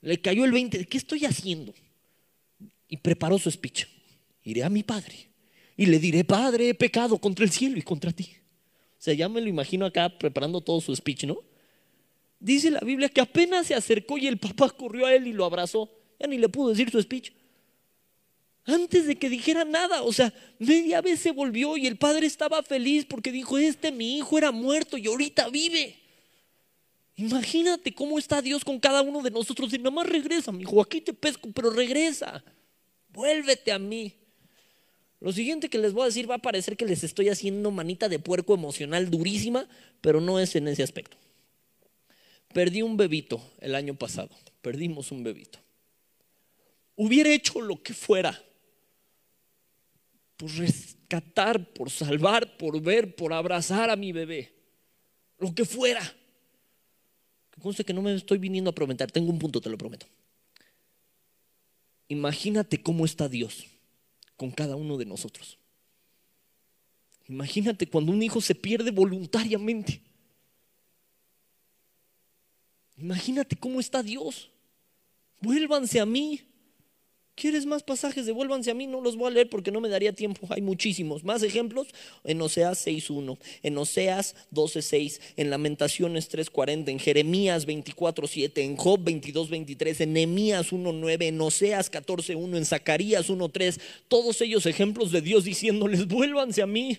le 0.00 0.20
cayó 0.20 0.46
el 0.46 0.50
20. 0.50 0.78
¿De 0.78 0.86
qué 0.86 0.96
estoy 0.96 1.26
haciendo? 1.26 1.74
Y 2.88 2.96
preparó 2.96 3.38
su 3.38 3.50
speech. 3.50 3.86
Iré 4.42 4.64
a 4.64 4.70
mi 4.70 4.82
padre 4.82 5.33
y 5.76 5.86
le 5.86 5.98
diré, 5.98 6.24
Padre, 6.24 6.70
he 6.70 6.74
pecado 6.74 7.18
contra 7.18 7.44
el 7.44 7.50
cielo 7.50 7.78
y 7.78 7.82
contra 7.82 8.12
ti. 8.12 8.36
O 8.98 9.02
sea, 9.04 9.14
ya 9.14 9.28
me 9.28 9.40
lo 9.40 9.48
imagino 9.48 9.84
acá 9.84 10.08
preparando 10.08 10.60
todo 10.60 10.80
su 10.80 10.94
speech, 10.94 11.24
¿no? 11.24 11.38
Dice 12.40 12.70
la 12.70 12.80
Biblia 12.80 13.08
que 13.08 13.20
apenas 13.20 13.66
se 13.66 13.74
acercó 13.74 14.18
y 14.18 14.26
el 14.26 14.38
papá 14.38 14.70
corrió 14.70 15.06
a 15.06 15.14
él 15.14 15.26
y 15.26 15.32
lo 15.32 15.44
abrazó. 15.44 15.90
Ya 16.18 16.26
ni 16.26 16.38
le 16.38 16.48
pudo 16.48 16.70
decir 16.70 16.90
su 16.90 17.00
speech. 17.00 17.32
Antes 18.66 19.06
de 19.06 19.16
que 19.16 19.28
dijera 19.28 19.64
nada, 19.64 20.02
o 20.02 20.12
sea, 20.12 20.32
media 20.58 21.02
vez 21.02 21.20
se 21.20 21.32
volvió 21.32 21.76
y 21.76 21.86
el 21.86 21.96
padre 21.96 22.26
estaba 22.26 22.62
feliz 22.62 23.04
porque 23.04 23.30
dijo, 23.30 23.58
este 23.58 23.92
mi 23.92 24.16
hijo 24.16 24.38
era 24.38 24.52
muerto 24.52 24.96
y 24.96 25.06
ahorita 25.06 25.50
vive. 25.50 25.96
Imagínate 27.16 27.94
cómo 27.94 28.18
está 28.18 28.40
Dios 28.42 28.64
con 28.64 28.80
cada 28.80 29.02
uno 29.02 29.22
de 29.22 29.30
nosotros. 29.30 29.72
Y 29.72 29.78
nada 29.78 29.90
más 29.90 30.06
regresa, 30.06 30.50
mi 30.50 30.62
hijo, 30.62 30.80
aquí 30.80 31.00
te 31.00 31.12
pesco, 31.12 31.50
pero 31.52 31.70
regresa. 31.70 32.42
Vuélvete 33.10 33.70
a 33.70 33.78
mí. 33.78 34.12
Lo 35.24 35.32
siguiente 35.32 35.70
que 35.70 35.78
les 35.78 35.94
voy 35.94 36.02
a 36.02 36.06
decir 36.12 36.30
va 36.30 36.34
a 36.34 36.42
parecer 36.42 36.76
que 36.76 36.84
les 36.84 37.02
estoy 37.02 37.30
haciendo 37.30 37.70
manita 37.70 38.10
de 38.10 38.18
puerco 38.18 38.52
emocional 38.52 39.10
durísima, 39.10 39.66
pero 40.02 40.20
no 40.20 40.38
es 40.38 40.54
en 40.54 40.68
ese 40.68 40.82
aspecto. 40.82 41.16
Perdí 42.52 42.82
un 42.82 42.98
bebito 42.98 43.40
el 43.60 43.74
año 43.74 43.94
pasado, 43.94 44.28
perdimos 44.60 45.12
un 45.12 45.24
bebito. 45.24 45.58
Hubiera 46.94 47.30
hecho 47.30 47.62
lo 47.62 47.82
que 47.82 47.94
fuera 47.94 48.38
por 50.36 50.50
rescatar, 50.56 51.72
por 51.72 51.88
salvar, 51.88 52.58
por 52.58 52.82
ver, 52.82 53.16
por 53.16 53.32
abrazar 53.32 53.88
a 53.88 53.96
mi 53.96 54.12
bebé. 54.12 54.52
Lo 55.38 55.54
que 55.54 55.64
fuera. 55.64 56.02
Que 57.50 57.62
conste 57.62 57.82
que 57.82 57.94
no 57.94 58.02
me 58.02 58.14
estoy 58.14 58.36
viniendo 58.36 58.68
a 58.68 58.74
prometer, 58.74 59.10
tengo 59.10 59.30
un 59.30 59.38
punto, 59.38 59.62
te 59.62 59.70
lo 59.70 59.78
prometo. 59.78 60.04
Imagínate 62.08 62.82
cómo 62.82 63.06
está 63.06 63.26
Dios 63.26 63.68
con 64.36 64.50
cada 64.50 64.76
uno 64.76 64.96
de 64.96 65.06
nosotros. 65.06 65.58
Imagínate 67.28 67.88
cuando 67.88 68.12
un 68.12 68.22
hijo 68.22 68.40
se 68.40 68.54
pierde 68.54 68.90
voluntariamente. 68.90 70.02
Imagínate 72.96 73.56
cómo 73.56 73.80
está 73.80 74.02
Dios. 74.02 74.50
Vuélvanse 75.40 76.00
a 76.00 76.06
mí. 76.06 76.42
¿Quieres 77.34 77.66
más 77.66 77.82
pasajes? 77.82 78.26
Devuélvanse 78.26 78.70
a 78.70 78.74
mí. 78.74 78.86
No 78.86 79.00
los 79.00 79.16
voy 79.16 79.26
a 79.26 79.30
leer 79.30 79.50
porque 79.50 79.72
no 79.72 79.80
me 79.80 79.88
daría 79.88 80.12
tiempo. 80.12 80.46
Hay 80.50 80.62
muchísimos. 80.62 81.24
Más 81.24 81.42
ejemplos 81.42 81.88
en 82.22 82.40
Oseas 82.40 82.86
6.1, 82.86 83.38
en 83.62 83.78
Oseas 83.78 84.36
12.6, 84.52 85.20
en 85.36 85.50
Lamentaciones 85.50 86.30
3.40, 86.30 86.90
en 86.90 86.98
Jeremías 86.98 87.66
24.7, 87.66 88.58
en 88.58 88.76
Job 88.76 89.00
22.23, 89.00 90.00
en 90.00 90.12
Nehemías 90.12 90.72
1.9, 90.72 91.24
en 91.24 91.40
Oseas 91.40 91.90
14.1, 91.90 92.56
en 92.56 92.64
Zacarías 92.64 93.28
1.3. 93.28 93.80
Todos 94.06 94.40
ellos 94.40 94.66
ejemplos 94.66 95.10
de 95.10 95.20
Dios 95.20 95.44
diciéndoles, 95.44 96.06
vuélvanse 96.06 96.62
a 96.62 96.66
mí. 96.66 96.98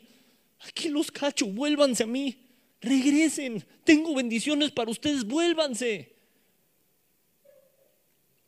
Aquí 0.67 0.89
los 0.89 1.11
cacho, 1.11 1.45
vuélvanse 1.47 2.03
a 2.03 2.07
mí 2.07 2.37
regresen, 2.85 3.65
tengo 3.83 4.15
bendiciones 4.15 4.71
para 4.71 4.91
ustedes, 4.91 5.25
vuélvanse. 5.25 6.13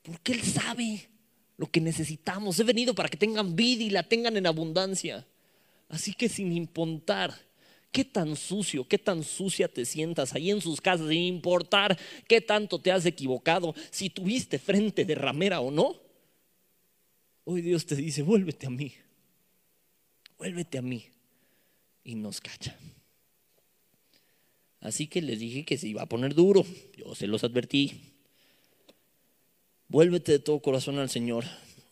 Porque 0.04 0.34
Él 0.34 0.44
sabe 0.44 1.10
lo 1.58 1.70
que 1.70 1.82
necesitamos. 1.82 2.60
He 2.60 2.64
venido 2.64 2.96
para 2.96 3.10
que 3.10 3.18
tengan 3.18 3.56
vida 3.56 3.84
y 3.84 3.90
la 3.90 4.04
tengan 4.04 4.38
en 4.38 4.48
abundancia. 4.48 5.26
Así 5.90 6.14
que 6.14 6.30
sin 6.30 6.52
importar 6.54 7.34
qué 7.92 8.06
tan 8.06 8.36
sucio, 8.36 8.88
qué 8.88 8.98
tan 8.98 9.24
sucia 9.24 9.68
te 9.68 9.86
sientas 9.86 10.34
ahí 10.34 10.52
en 10.52 10.62
sus 10.62 10.82
casas, 10.82 11.10
sin 11.10 11.24
importar 11.24 11.98
qué 12.28 12.42
tanto 12.42 12.80
te 12.80 12.92
has 12.92 13.06
equivocado, 13.06 13.74
si 13.90 14.10
tuviste 14.10 14.60
frente 14.60 15.06
de 15.06 15.16
ramera 15.16 15.62
o 15.62 15.72
no, 15.72 15.96
hoy 17.44 17.62
Dios 17.62 17.86
te 17.86 17.96
dice, 17.96 18.22
vuélvete 18.22 18.68
a 18.68 18.70
mí, 18.70 18.94
vuélvete 20.38 20.78
a 20.78 20.82
mí 20.82 21.06
y 22.04 22.16
nos 22.16 22.40
cacha. 22.40 22.78
Así 24.80 25.08
que 25.08 25.22
les 25.22 25.40
dije 25.40 25.66
que 25.66 25.78
se 25.78 25.88
iba 25.88 26.02
a 26.02 26.06
poner 26.06 26.34
duro. 26.34 26.66
Yo 26.96 27.16
se 27.16 27.28
los 27.28 27.44
advertí. 27.44 28.17
Vuélvete 29.90 30.34
de 30.34 30.40
todo 30.40 30.62
corazón 30.62 31.00
al 31.00 31.10
Señor 31.10 31.46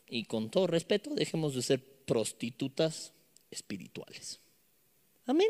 y 0.10 0.26
con 0.26 0.50
todo 0.50 0.68
respeto 0.68 1.12
dejemos 1.16 1.56
de 1.56 1.62
ser 1.62 1.84
prostitutas 2.06 3.14
espirituales. 3.52 4.40
Amén. 5.26 5.50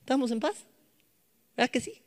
¿Estamos 0.00 0.30
en 0.30 0.40
paz? 0.40 0.66
¿Verdad 1.56 1.70
que 1.70 1.80
sí? 1.80 2.02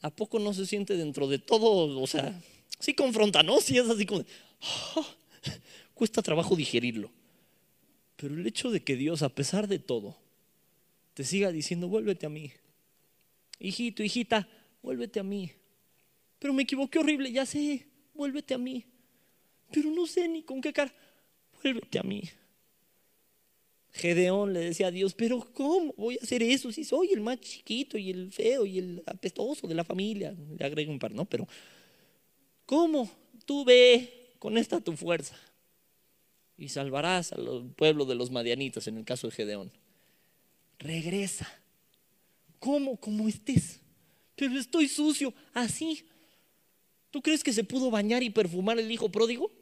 ¿A 0.00 0.10
poco 0.10 0.38
no 0.38 0.54
se 0.54 0.66
siente 0.66 0.96
dentro 0.96 1.28
de 1.28 1.38
todo? 1.38 2.00
O 2.00 2.06
sea, 2.06 2.40
sí 2.78 2.94
confronta, 2.94 3.42
¿no? 3.42 3.60
Sí 3.60 3.78
es 3.78 3.88
así 3.88 4.06
como, 4.06 4.24
ah, 4.60 5.06
cuesta 5.94 6.22
trabajo 6.22 6.56
digerirlo. 6.56 7.10
Pero 8.16 8.34
el 8.34 8.46
hecho 8.46 8.70
de 8.70 8.82
que 8.82 8.96
Dios, 8.96 9.22
a 9.22 9.28
pesar 9.28 9.68
de 9.68 9.78
todo, 9.78 10.16
te 11.14 11.24
siga 11.24 11.52
diciendo, 11.52 11.88
vuélvete 11.88 12.26
a 12.26 12.28
mí. 12.28 12.52
Hijito, 13.58 14.02
hijita, 14.02 14.48
vuélvete 14.82 15.20
a 15.20 15.22
mí. 15.22 15.52
Pero 16.42 16.52
me 16.52 16.64
equivoqué 16.64 16.98
horrible, 16.98 17.30
ya 17.30 17.46
sé, 17.46 17.86
vuélvete 18.14 18.52
a 18.52 18.58
mí. 18.58 18.84
Pero 19.70 19.92
no 19.92 20.08
sé 20.08 20.26
ni 20.26 20.42
con 20.42 20.60
qué 20.60 20.72
cara. 20.72 20.92
vuélvete 21.62 22.00
a 22.00 22.02
mí. 22.02 22.20
Gedeón 23.92 24.52
le 24.52 24.58
decía 24.58 24.88
a 24.88 24.90
Dios, 24.90 25.14
pero 25.14 25.52
¿cómo 25.52 25.94
voy 25.96 26.18
a 26.20 26.24
hacer 26.24 26.42
eso 26.42 26.72
si 26.72 26.82
soy 26.82 27.12
el 27.12 27.20
más 27.20 27.38
chiquito 27.38 27.96
y 27.96 28.10
el 28.10 28.32
feo 28.32 28.66
y 28.66 28.80
el 28.80 29.04
apestoso 29.06 29.68
de 29.68 29.76
la 29.76 29.84
familia? 29.84 30.34
Le 30.58 30.66
agrego 30.66 30.90
un 30.90 30.98
par, 30.98 31.12
¿no? 31.12 31.26
Pero, 31.26 31.46
¿cómo? 32.66 33.08
Tú 33.46 33.64
ve 33.64 34.34
con 34.40 34.58
esta 34.58 34.80
tu 34.80 34.96
fuerza 34.96 35.36
y 36.58 36.70
salvarás 36.70 37.32
al 37.32 37.70
pueblo 37.76 38.04
de 38.04 38.16
los 38.16 38.32
madianitas 38.32 38.88
en 38.88 38.96
el 38.96 39.04
caso 39.04 39.28
de 39.28 39.34
Gedeón. 39.34 39.70
Regresa. 40.80 41.46
¿Cómo? 42.58 42.96
Como 42.96 43.28
estés. 43.28 43.78
Pero 44.34 44.58
estoy 44.58 44.88
sucio, 44.88 45.32
así. 45.54 46.04
¿Tú 47.12 47.20
crees 47.20 47.44
que 47.44 47.52
se 47.52 47.62
pudo 47.62 47.90
bañar 47.90 48.22
y 48.22 48.30
perfumar 48.30 48.80
el 48.80 48.90
hijo 48.90 49.12
pródigo? 49.12 49.52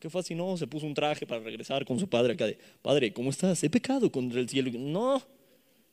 Qué 0.00 0.10
fácil, 0.10 0.36
no, 0.36 0.56
se 0.56 0.66
puso 0.66 0.84
un 0.84 0.94
traje 0.94 1.24
para 1.24 1.40
regresar 1.40 1.86
con 1.86 1.98
su 1.98 2.08
padre 2.08 2.34
acá 2.34 2.44
de, 2.44 2.58
padre, 2.82 3.12
¿cómo 3.12 3.30
estás? 3.30 3.62
He 3.62 3.70
pecado 3.70 4.10
contra 4.10 4.40
el 4.40 4.48
cielo. 4.48 4.72
No, 4.76 5.22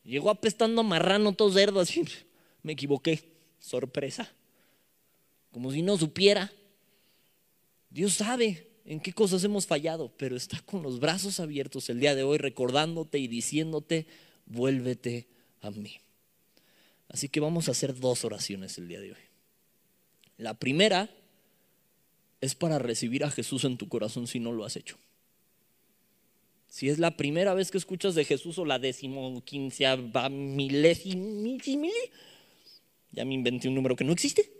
llegó 0.02 0.30
apestando 0.30 0.80
a 0.80 0.84
marrano 0.84 1.32
todo 1.32 1.52
cerdo 1.52 1.78
así. 1.78 2.02
Me 2.64 2.72
equivoqué, 2.72 3.22
sorpresa. 3.60 4.30
Como 5.52 5.70
si 5.70 5.80
no 5.80 5.96
supiera. 5.96 6.52
Dios 7.88 8.14
sabe 8.14 8.66
en 8.84 8.98
qué 8.98 9.12
cosas 9.12 9.44
hemos 9.44 9.68
fallado, 9.68 10.12
pero 10.16 10.34
está 10.34 10.60
con 10.62 10.82
los 10.82 10.98
brazos 10.98 11.38
abiertos 11.38 11.88
el 11.88 12.00
día 12.00 12.16
de 12.16 12.24
hoy 12.24 12.38
recordándote 12.38 13.20
y 13.20 13.28
diciéndote, 13.28 14.08
vuélvete 14.44 15.28
a 15.60 15.70
mí. 15.70 16.00
Así 17.08 17.28
que 17.28 17.38
vamos 17.38 17.68
a 17.68 17.70
hacer 17.70 17.94
dos 17.94 18.24
oraciones 18.24 18.76
el 18.76 18.88
día 18.88 19.00
de 19.00 19.12
hoy. 19.12 19.33
La 20.36 20.54
primera 20.54 21.10
es 22.40 22.54
para 22.54 22.78
recibir 22.78 23.24
a 23.24 23.30
Jesús 23.30 23.64
en 23.64 23.76
tu 23.76 23.88
corazón 23.88 24.26
si 24.26 24.40
no 24.40 24.52
lo 24.52 24.64
has 24.64 24.76
hecho. 24.76 24.96
Si 26.68 26.88
es 26.88 26.98
la 26.98 27.16
primera 27.16 27.54
vez 27.54 27.70
que 27.70 27.78
escuchas 27.78 28.14
de 28.16 28.24
Jesús 28.24 28.58
o 28.58 28.64
la 28.64 28.80
décimo, 28.80 29.42
quinceava, 29.44 30.28
milésima, 30.28 31.88
ya 33.12 33.24
me 33.24 33.34
inventé 33.34 33.68
un 33.68 33.76
número 33.76 33.94
que 33.94 34.02
no 34.02 34.12
existe. 34.12 34.50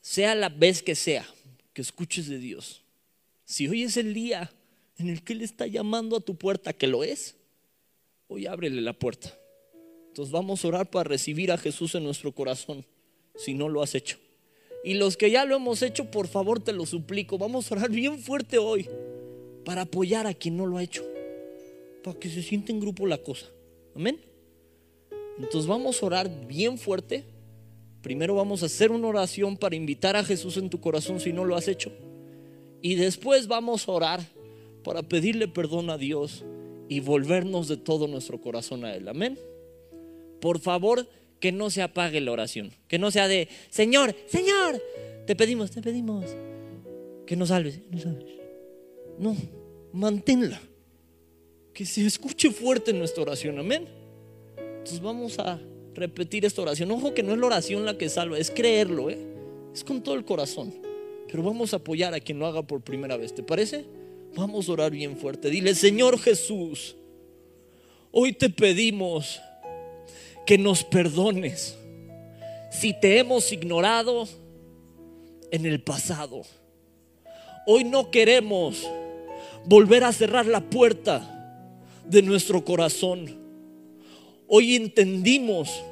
Sea 0.00 0.36
la 0.36 0.48
vez 0.48 0.82
que 0.82 0.94
sea 0.94 1.26
que 1.72 1.82
escuches 1.82 2.28
de 2.28 2.38
Dios, 2.38 2.82
si 3.44 3.66
hoy 3.66 3.82
es 3.82 3.96
el 3.96 4.14
día 4.14 4.52
en 4.98 5.08
el 5.08 5.22
que 5.22 5.32
Él 5.32 5.42
está 5.42 5.66
llamando 5.66 6.16
a 6.16 6.20
tu 6.20 6.36
puerta, 6.36 6.72
que 6.72 6.86
lo 6.86 7.04
es, 7.04 7.34
hoy 8.28 8.46
ábrele 8.46 8.80
la 8.80 8.92
puerta. 8.92 9.36
Entonces 10.08 10.32
vamos 10.32 10.64
a 10.64 10.68
orar 10.68 10.90
para 10.90 11.08
recibir 11.08 11.52
a 11.52 11.58
Jesús 11.58 11.94
en 11.96 12.04
nuestro 12.04 12.32
corazón, 12.32 12.86
si 13.36 13.54
no 13.54 13.68
lo 13.68 13.82
has 13.82 13.94
hecho. 13.94 14.18
Y 14.86 14.94
los 14.94 15.16
que 15.16 15.32
ya 15.32 15.44
lo 15.44 15.56
hemos 15.56 15.82
hecho, 15.82 16.12
por 16.12 16.28
favor 16.28 16.60
te 16.60 16.72
lo 16.72 16.86
suplico, 16.86 17.38
vamos 17.38 17.72
a 17.72 17.74
orar 17.74 17.90
bien 17.90 18.20
fuerte 18.20 18.56
hoy 18.56 18.88
para 19.64 19.80
apoyar 19.80 20.28
a 20.28 20.32
quien 20.32 20.56
no 20.56 20.64
lo 20.64 20.76
ha 20.76 20.82
hecho, 20.84 21.02
para 22.04 22.16
que 22.16 22.30
se 22.30 22.40
sienta 22.40 22.70
en 22.70 22.78
grupo 22.78 23.04
la 23.04 23.18
cosa. 23.18 23.46
Amén. 23.96 24.20
Entonces 25.38 25.66
vamos 25.66 26.00
a 26.00 26.06
orar 26.06 26.46
bien 26.46 26.78
fuerte. 26.78 27.24
Primero 28.00 28.36
vamos 28.36 28.62
a 28.62 28.66
hacer 28.66 28.92
una 28.92 29.08
oración 29.08 29.56
para 29.56 29.74
invitar 29.74 30.14
a 30.14 30.22
Jesús 30.22 30.56
en 30.56 30.70
tu 30.70 30.80
corazón 30.80 31.18
si 31.18 31.32
no 31.32 31.44
lo 31.44 31.56
has 31.56 31.66
hecho. 31.66 31.90
Y 32.80 32.94
después 32.94 33.48
vamos 33.48 33.88
a 33.88 33.90
orar 33.90 34.20
para 34.84 35.02
pedirle 35.02 35.48
perdón 35.48 35.90
a 35.90 35.98
Dios 35.98 36.44
y 36.88 37.00
volvernos 37.00 37.66
de 37.66 37.76
todo 37.76 38.06
nuestro 38.06 38.40
corazón 38.40 38.84
a 38.84 38.94
Él. 38.94 39.08
Amén. 39.08 39.36
Por 40.40 40.60
favor, 40.60 41.08
que 41.40 41.52
no 41.52 41.70
se 41.70 41.82
apague 41.82 42.20
la 42.20 42.32
oración, 42.32 42.72
que 42.88 42.98
no 42.98 43.10
sea 43.10 43.28
de, 43.28 43.48
Señor, 43.70 44.14
Señor, 44.26 44.82
te 45.26 45.36
pedimos, 45.36 45.70
te 45.70 45.82
pedimos, 45.82 46.24
que 47.26 47.36
nos 47.36 47.48
salves, 47.48 47.80
salves. 48.02 48.24
No, 49.18 49.36
manténla, 49.92 50.60
que 51.72 51.84
se 51.84 52.06
escuche 52.06 52.50
fuerte 52.50 52.90
en 52.90 52.98
nuestra 52.98 53.22
oración, 53.22 53.58
amén. 53.58 53.88
Entonces 54.56 55.00
vamos 55.00 55.38
a 55.38 55.60
repetir 55.94 56.44
esta 56.44 56.62
oración. 56.62 56.90
Ojo 56.90 57.12
que 57.14 57.22
no 57.22 57.32
es 57.32 57.38
la 57.38 57.46
oración 57.46 57.84
la 57.84 57.98
que 57.98 58.08
salva, 58.08 58.38
es 58.38 58.50
creerlo, 58.50 59.10
¿eh? 59.10 59.18
es 59.74 59.84
con 59.84 60.02
todo 60.02 60.14
el 60.14 60.24
corazón. 60.24 60.74
Pero 61.28 61.42
vamos 61.42 61.72
a 61.72 61.76
apoyar 61.76 62.14
a 62.14 62.20
quien 62.20 62.38
lo 62.38 62.46
haga 62.46 62.62
por 62.62 62.82
primera 62.82 63.16
vez, 63.16 63.34
¿te 63.34 63.42
parece? 63.42 63.84
Vamos 64.34 64.68
a 64.68 64.72
orar 64.72 64.92
bien 64.92 65.16
fuerte. 65.16 65.50
Dile, 65.50 65.74
Señor 65.74 66.18
Jesús, 66.18 66.96
hoy 68.12 68.32
te 68.32 68.48
pedimos 68.48 69.40
que 70.46 70.56
nos 70.56 70.84
perdones 70.84 71.76
si 72.70 72.92
te 72.98 73.18
hemos 73.18 73.52
ignorado 73.52 74.28
en 75.50 75.66
el 75.66 75.82
pasado. 75.82 76.42
Hoy 77.66 77.84
no 77.84 78.10
queremos 78.10 78.86
volver 79.64 80.04
a 80.04 80.12
cerrar 80.12 80.46
la 80.46 80.60
puerta 80.60 81.32
de 82.04 82.22
nuestro 82.22 82.64
corazón. 82.64 83.36
Hoy 84.46 84.76
entendimos 84.76 85.82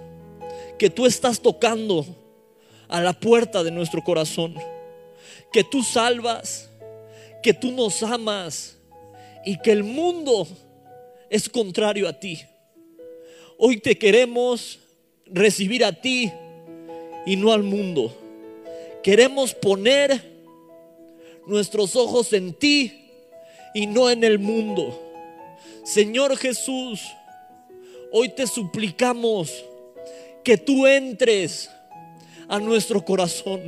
que 0.78 0.88
tú 0.88 1.06
estás 1.06 1.40
tocando 1.40 2.06
a 2.88 3.00
la 3.00 3.12
puerta 3.12 3.64
de 3.64 3.72
nuestro 3.72 4.02
corazón, 4.04 4.54
que 5.52 5.64
tú 5.64 5.82
salvas, 5.82 6.70
que 7.42 7.54
tú 7.54 7.72
nos 7.72 8.02
amas 8.02 8.76
y 9.44 9.58
que 9.58 9.72
el 9.72 9.82
mundo 9.82 10.46
es 11.28 11.48
contrario 11.48 12.08
a 12.08 12.12
ti. 12.12 12.40
Hoy 13.56 13.76
te 13.76 13.96
queremos 13.96 14.80
recibir 15.26 15.84
a 15.84 15.92
ti 15.92 16.32
y 17.24 17.36
no 17.36 17.52
al 17.52 17.62
mundo. 17.62 18.12
Queremos 19.02 19.54
poner 19.54 20.32
nuestros 21.46 21.94
ojos 21.94 22.32
en 22.32 22.52
ti 22.52 23.10
y 23.72 23.86
no 23.86 24.10
en 24.10 24.24
el 24.24 24.40
mundo. 24.40 25.00
Señor 25.84 26.36
Jesús, 26.36 27.02
hoy 28.10 28.30
te 28.30 28.46
suplicamos 28.48 29.64
que 30.42 30.58
tú 30.58 30.86
entres 30.86 31.70
a 32.48 32.58
nuestro 32.58 33.04
corazón, 33.04 33.62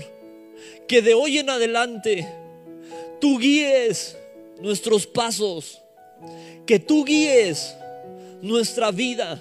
que 0.88 1.00
de 1.00 1.14
hoy 1.14 1.38
en 1.38 1.48
adelante 1.48 2.26
tú 3.20 3.38
guíes 3.38 4.16
nuestros 4.60 5.06
pasos, 5.06 5.80
que 6.66 6.80
tú 6.80 7.04
guíes 7.04 7.76
nuestra 8.42 8.90
vida 8.90 9.40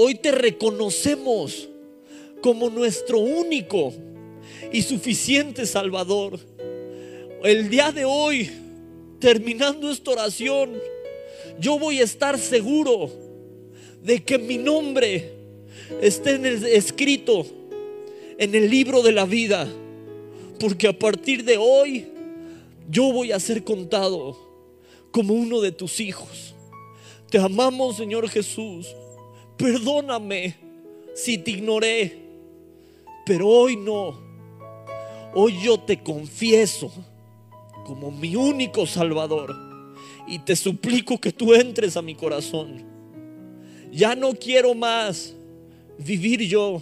Hoy 0.00 0.14
te 0.14 0.30
reconocemos 0.30 1.68
como 2.40 2.70
nuestro 2.70 3.18
único 3.18 3.92
y 4.72 4.82
suficiente 4.82 5.66
Salvador. 5.66 6.38
El 7.42 7.68
día 7.68 7.90
de 7.90 8.04
hoy, 8.04 8.48
terminando 9.18 9.90
esta 9.90 10.12
oración, 10.12 10.80
yo 11.58 11.80
voy 11.80 11.98
a 11.98 12.04
estar 12.04 12.38
seguro 12.38 13.10
de 14.00 14.22
que 14.22 14.38
mi 14.38 14.56
nombre 14.56 15.32
esté 16.00 16.38
escrito 16.76 17.44
en 18.38 18.54
el 18.54 18.70
libro 18.70 19.02
de 19.02 19.10
la 19.10 19.24
vida. 19.24 19.66
Porque 20.60 20.86
a 20.86 20.96
partir 20.96 21.42
de 21.42 21.56
hoy 21.58 22.06
yo 22.88 23.12
voy 23.12 23.32
a 23.32 23.40
ser 23.40 23.64
contado 23.64 24.38
como 25.10 25.34
uno 25.34 25.60
de 25.60 25.72
tus 25.72 25.98
hijos. 25.98 26.54
Te 27.28 27.38
amamos, 27.38 27.96
Señor 27.96 28.28
Jesús 28.28 28.94
perdóname 29.58 30.54
si 31.14 31.36
te 31.36 31.50
ignoré, 31.50 32.16
pero 33.26 33.46
hoy 33.48 33.76
no. 33.76 34.16
Hoy 35.34 35.60
yo 35.62 35.78
te 35.78 36.02
confieso 36.02 36.90
como 37.84 38.10
mi 38.10 38.34
único 38.34 38.86
Salvador 38.86 39.54
y 40.26 40.38
te 40.38 40.56
suplico 40.56 41.18
que 41.18 41.32
tú 41.32 41.52
entres 41.52 41.96
a 41.96 42.02
mi 42.02 42.14
corazón. 42.14 42.84
Ya 43.92 44.14
no 44.14 44.32
quiero 44.32 44.74
más 44.74 45.34
vivir 45.98 46.42
yo. 46.42 46.80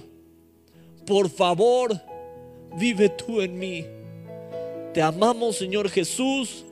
Por 1.07 1.31
favor, 1.31 2.01
vive 2.77 3.09
tú 3.09 3.41
en 3.41 3.59
mí. 3.59 3.85
Te 4.93 5.03
amamos, 5.03 5.57
Señor 5.57 5.89
Jesús, 5.89 6.64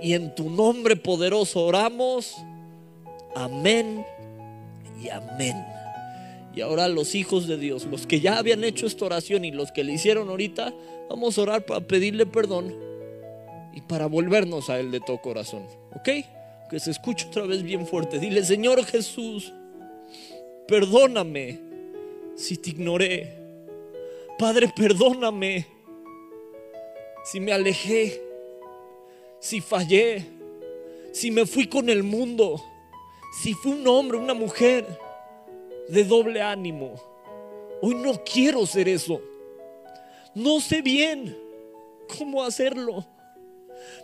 y 0.00 0.14
en 0.14 0.34
tu 0.34 0.50
nombre 0.50 0.96
poderoso 0.96 1.64
oramos. 1.64 2.34
Amén 3.34 4.04
amén. 5.08 5.56
Y 6.54 6.60
ahora 6.60 6.88
los 6.88 7.14
hijos 7.14 7.48
de 7.48 7.56
Dios, 7.56 7.84
los 7.86 8.06
que 8.06 8.20
ya 8.20 8.38
habían 8.38 8.62
hecho 8.62 8.86
esta 8.86 9.06
oración 9.06 9.44
y 9.44 9.50
los 9.50 9.72
que 9.72 9.82
le 9.82 9.92
hicieron 9.92 10.28
ahorita, 10.28 10.72
vamos 11.08 11.36
a 11.36 11.42
orar 11.42 11.66
para 11.66 11.80
pedirle 11.80 12.26
perdón 12.26 12.74
y 13.72 13.80
para 13.80 14.06
volvernos 14.06 14.70
a 14.70 14.78
Él 14.78 14.90
de 14.92 15.00
todo 15.00 15.20
corazón. 15.20 15.66
¿Ok? 15.94 16.08
Que 16.70 16.78
se 16.78 16.92
escuche 16.92 17.26
otra 17.26 17.44
vez 17.44 17.62
bien 17.62 17.86
fuerte. 17.86 18.20
Dile, 18.20 18.44
Señor 18.44 18.84
Jesús, 18.84 19.52
perdóname 20.68 21.58
si 22.36 22.56
te 22.56 22.70
ignoré. 22.70 23.36
Padre, 24.38 24.72
perdóname 24.74 25.66
si 27.24 27.40
me 27.40 27.52
alejé, 27.52 28.22
si 29.40 29.60
fallé, 29.60 30.24
si 31.12 31.30
me 31.30 31.46
fui 31.46 31.66
con 31.66 31.88
el 31.88 32.02
mundo 32.02 32.62
si 33.42 33.54
fue 33.54 33.72
un 33.72 33.86
hombre, 33.86 34.18
una 34.18 34.34
mujer 34.34 34.86
de 35.88 36.04
doble 36.04 36.40
ánimo, 36.40 36.94
hoy 37.82 37.94
no 37.94 38.22
quiero 38.24 38.64
ser 38.66 38.88
eso. 38.88 39.20
No 40.34 40.60
sé 40.60 40.82
bien 40.82 41.36
cómo 42.18 42.42
hacerlo. 42.42 43.04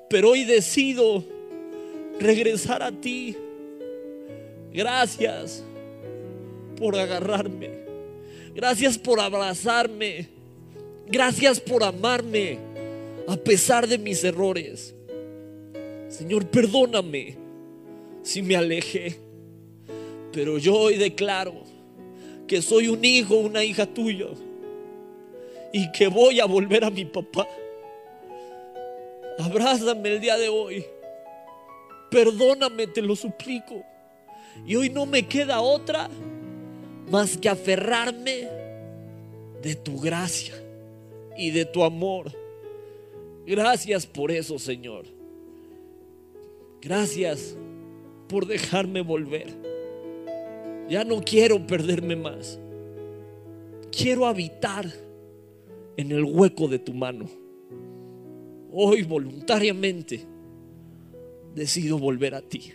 pero 0.09 0.31
hoy 0.31 0.45
decido 0.45 1.25
regresar 2.19 2.83
a 2.83 2.91
ti. 2.91 3.37
Gracias 4.73 5.63
por 6.77 6.97
agarrarme. 6.97 7.71
Gracias 8.55 8.99
por 8.99 9.21
abrazarme. 9.21 10.29
Gracias 11.07 11.61
por 11.61 11.83
amarme 11.85 12.59
a 13.29 13.37
pesar 13.37 13.87
de 13.87 13.99
mis 13.99 14.23
errores. 14.25 14.95
Señor, 16.09 16.47
perdóname 16.47 17.40
si 18.23 18.43
me 18.43 18.57
alejé. 18.57 19.19
Pero 20.33 20.59
yo 20.59 20.77
hoy 20.77 20.97
declaro 20.97 21.55
que 22.47 22.63
soy 22.63 22.89
un 22.89 23.05
hijo, 23.05 23.37
una 23.37 23.65
hija 23.65 23.87
tuya. 23.87 24.27
Y 25.73 25.91
que 25.93 26.09
voy 26.09 26.41
a 26.41 26.47
volver 26.47 26.85
a 26.85 26.91
mi 26.91 27.05
papá. 27.05 27.47
Abrázame 29.39 30.15
el 30.15 30.21
día 30.21 30.37
de 30.37 30.49
hoy. 30.49 30.85
Perdóname, 32.11 32.89
te 32.89 33.03
lo 33.03 33.15
suplico. 33.15 33.85
Y 34.67 34.77
hoy 34.77 34.91
no 34.91 35.07
me 35.07 35.27
queda 35.27 35.61
otra 35.61 36.11
más 37.09 37.37
que 37.37 37.49
aferrarme 37.49 38.49
de 39.63 39.75
tu 39.75 39.99
gracia 40.01 40.55
y 41.37 41.51
de 41.51 41.65
tu 41.65 41.85
amor. 41.85 42.33
Gracias 43.47 44.07
por 44.07 44.31
eso, 44.31 44.59
Señor. 44.59 45.05
Gracias 46.81 47.57
por 48.31 48.47
dejarme 48.47 49.03
volver. 49.03 49.49
Ya 50.89 51.05
no 51.05 51.21
quiero 51.23 51.67
perderme 51.67 52.17
más. 52.17 52.59
Quiero 53.91 54.27
habitar 54.27 54.87
en 55.97 56.13
el 56.13 56.25
hueco 56.25 56.69
de 56.69 56.79
tu 56.79 56.95
mano. 56.95 57.27
Hoy 58.73 59.03
voluntariamente 59.03 60.25
decido 61.55 61.99
volver 61.99 62.35
a 62.35 62.41
ti. 62.41 62.73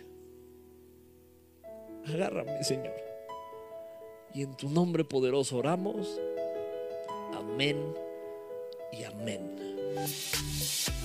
Agárrame, 2.04 2.62
Señor. 2.62 2.94
Y 4.34 4.42
en 4.42 4.54
tu 4.56 4.68
nombre 4.68 5.04
poderoso 5.04 5.56
oramos. 5.56 6.20
Amén 7.34 7.78
y 8.92 9.04
amén. 9.04 9.56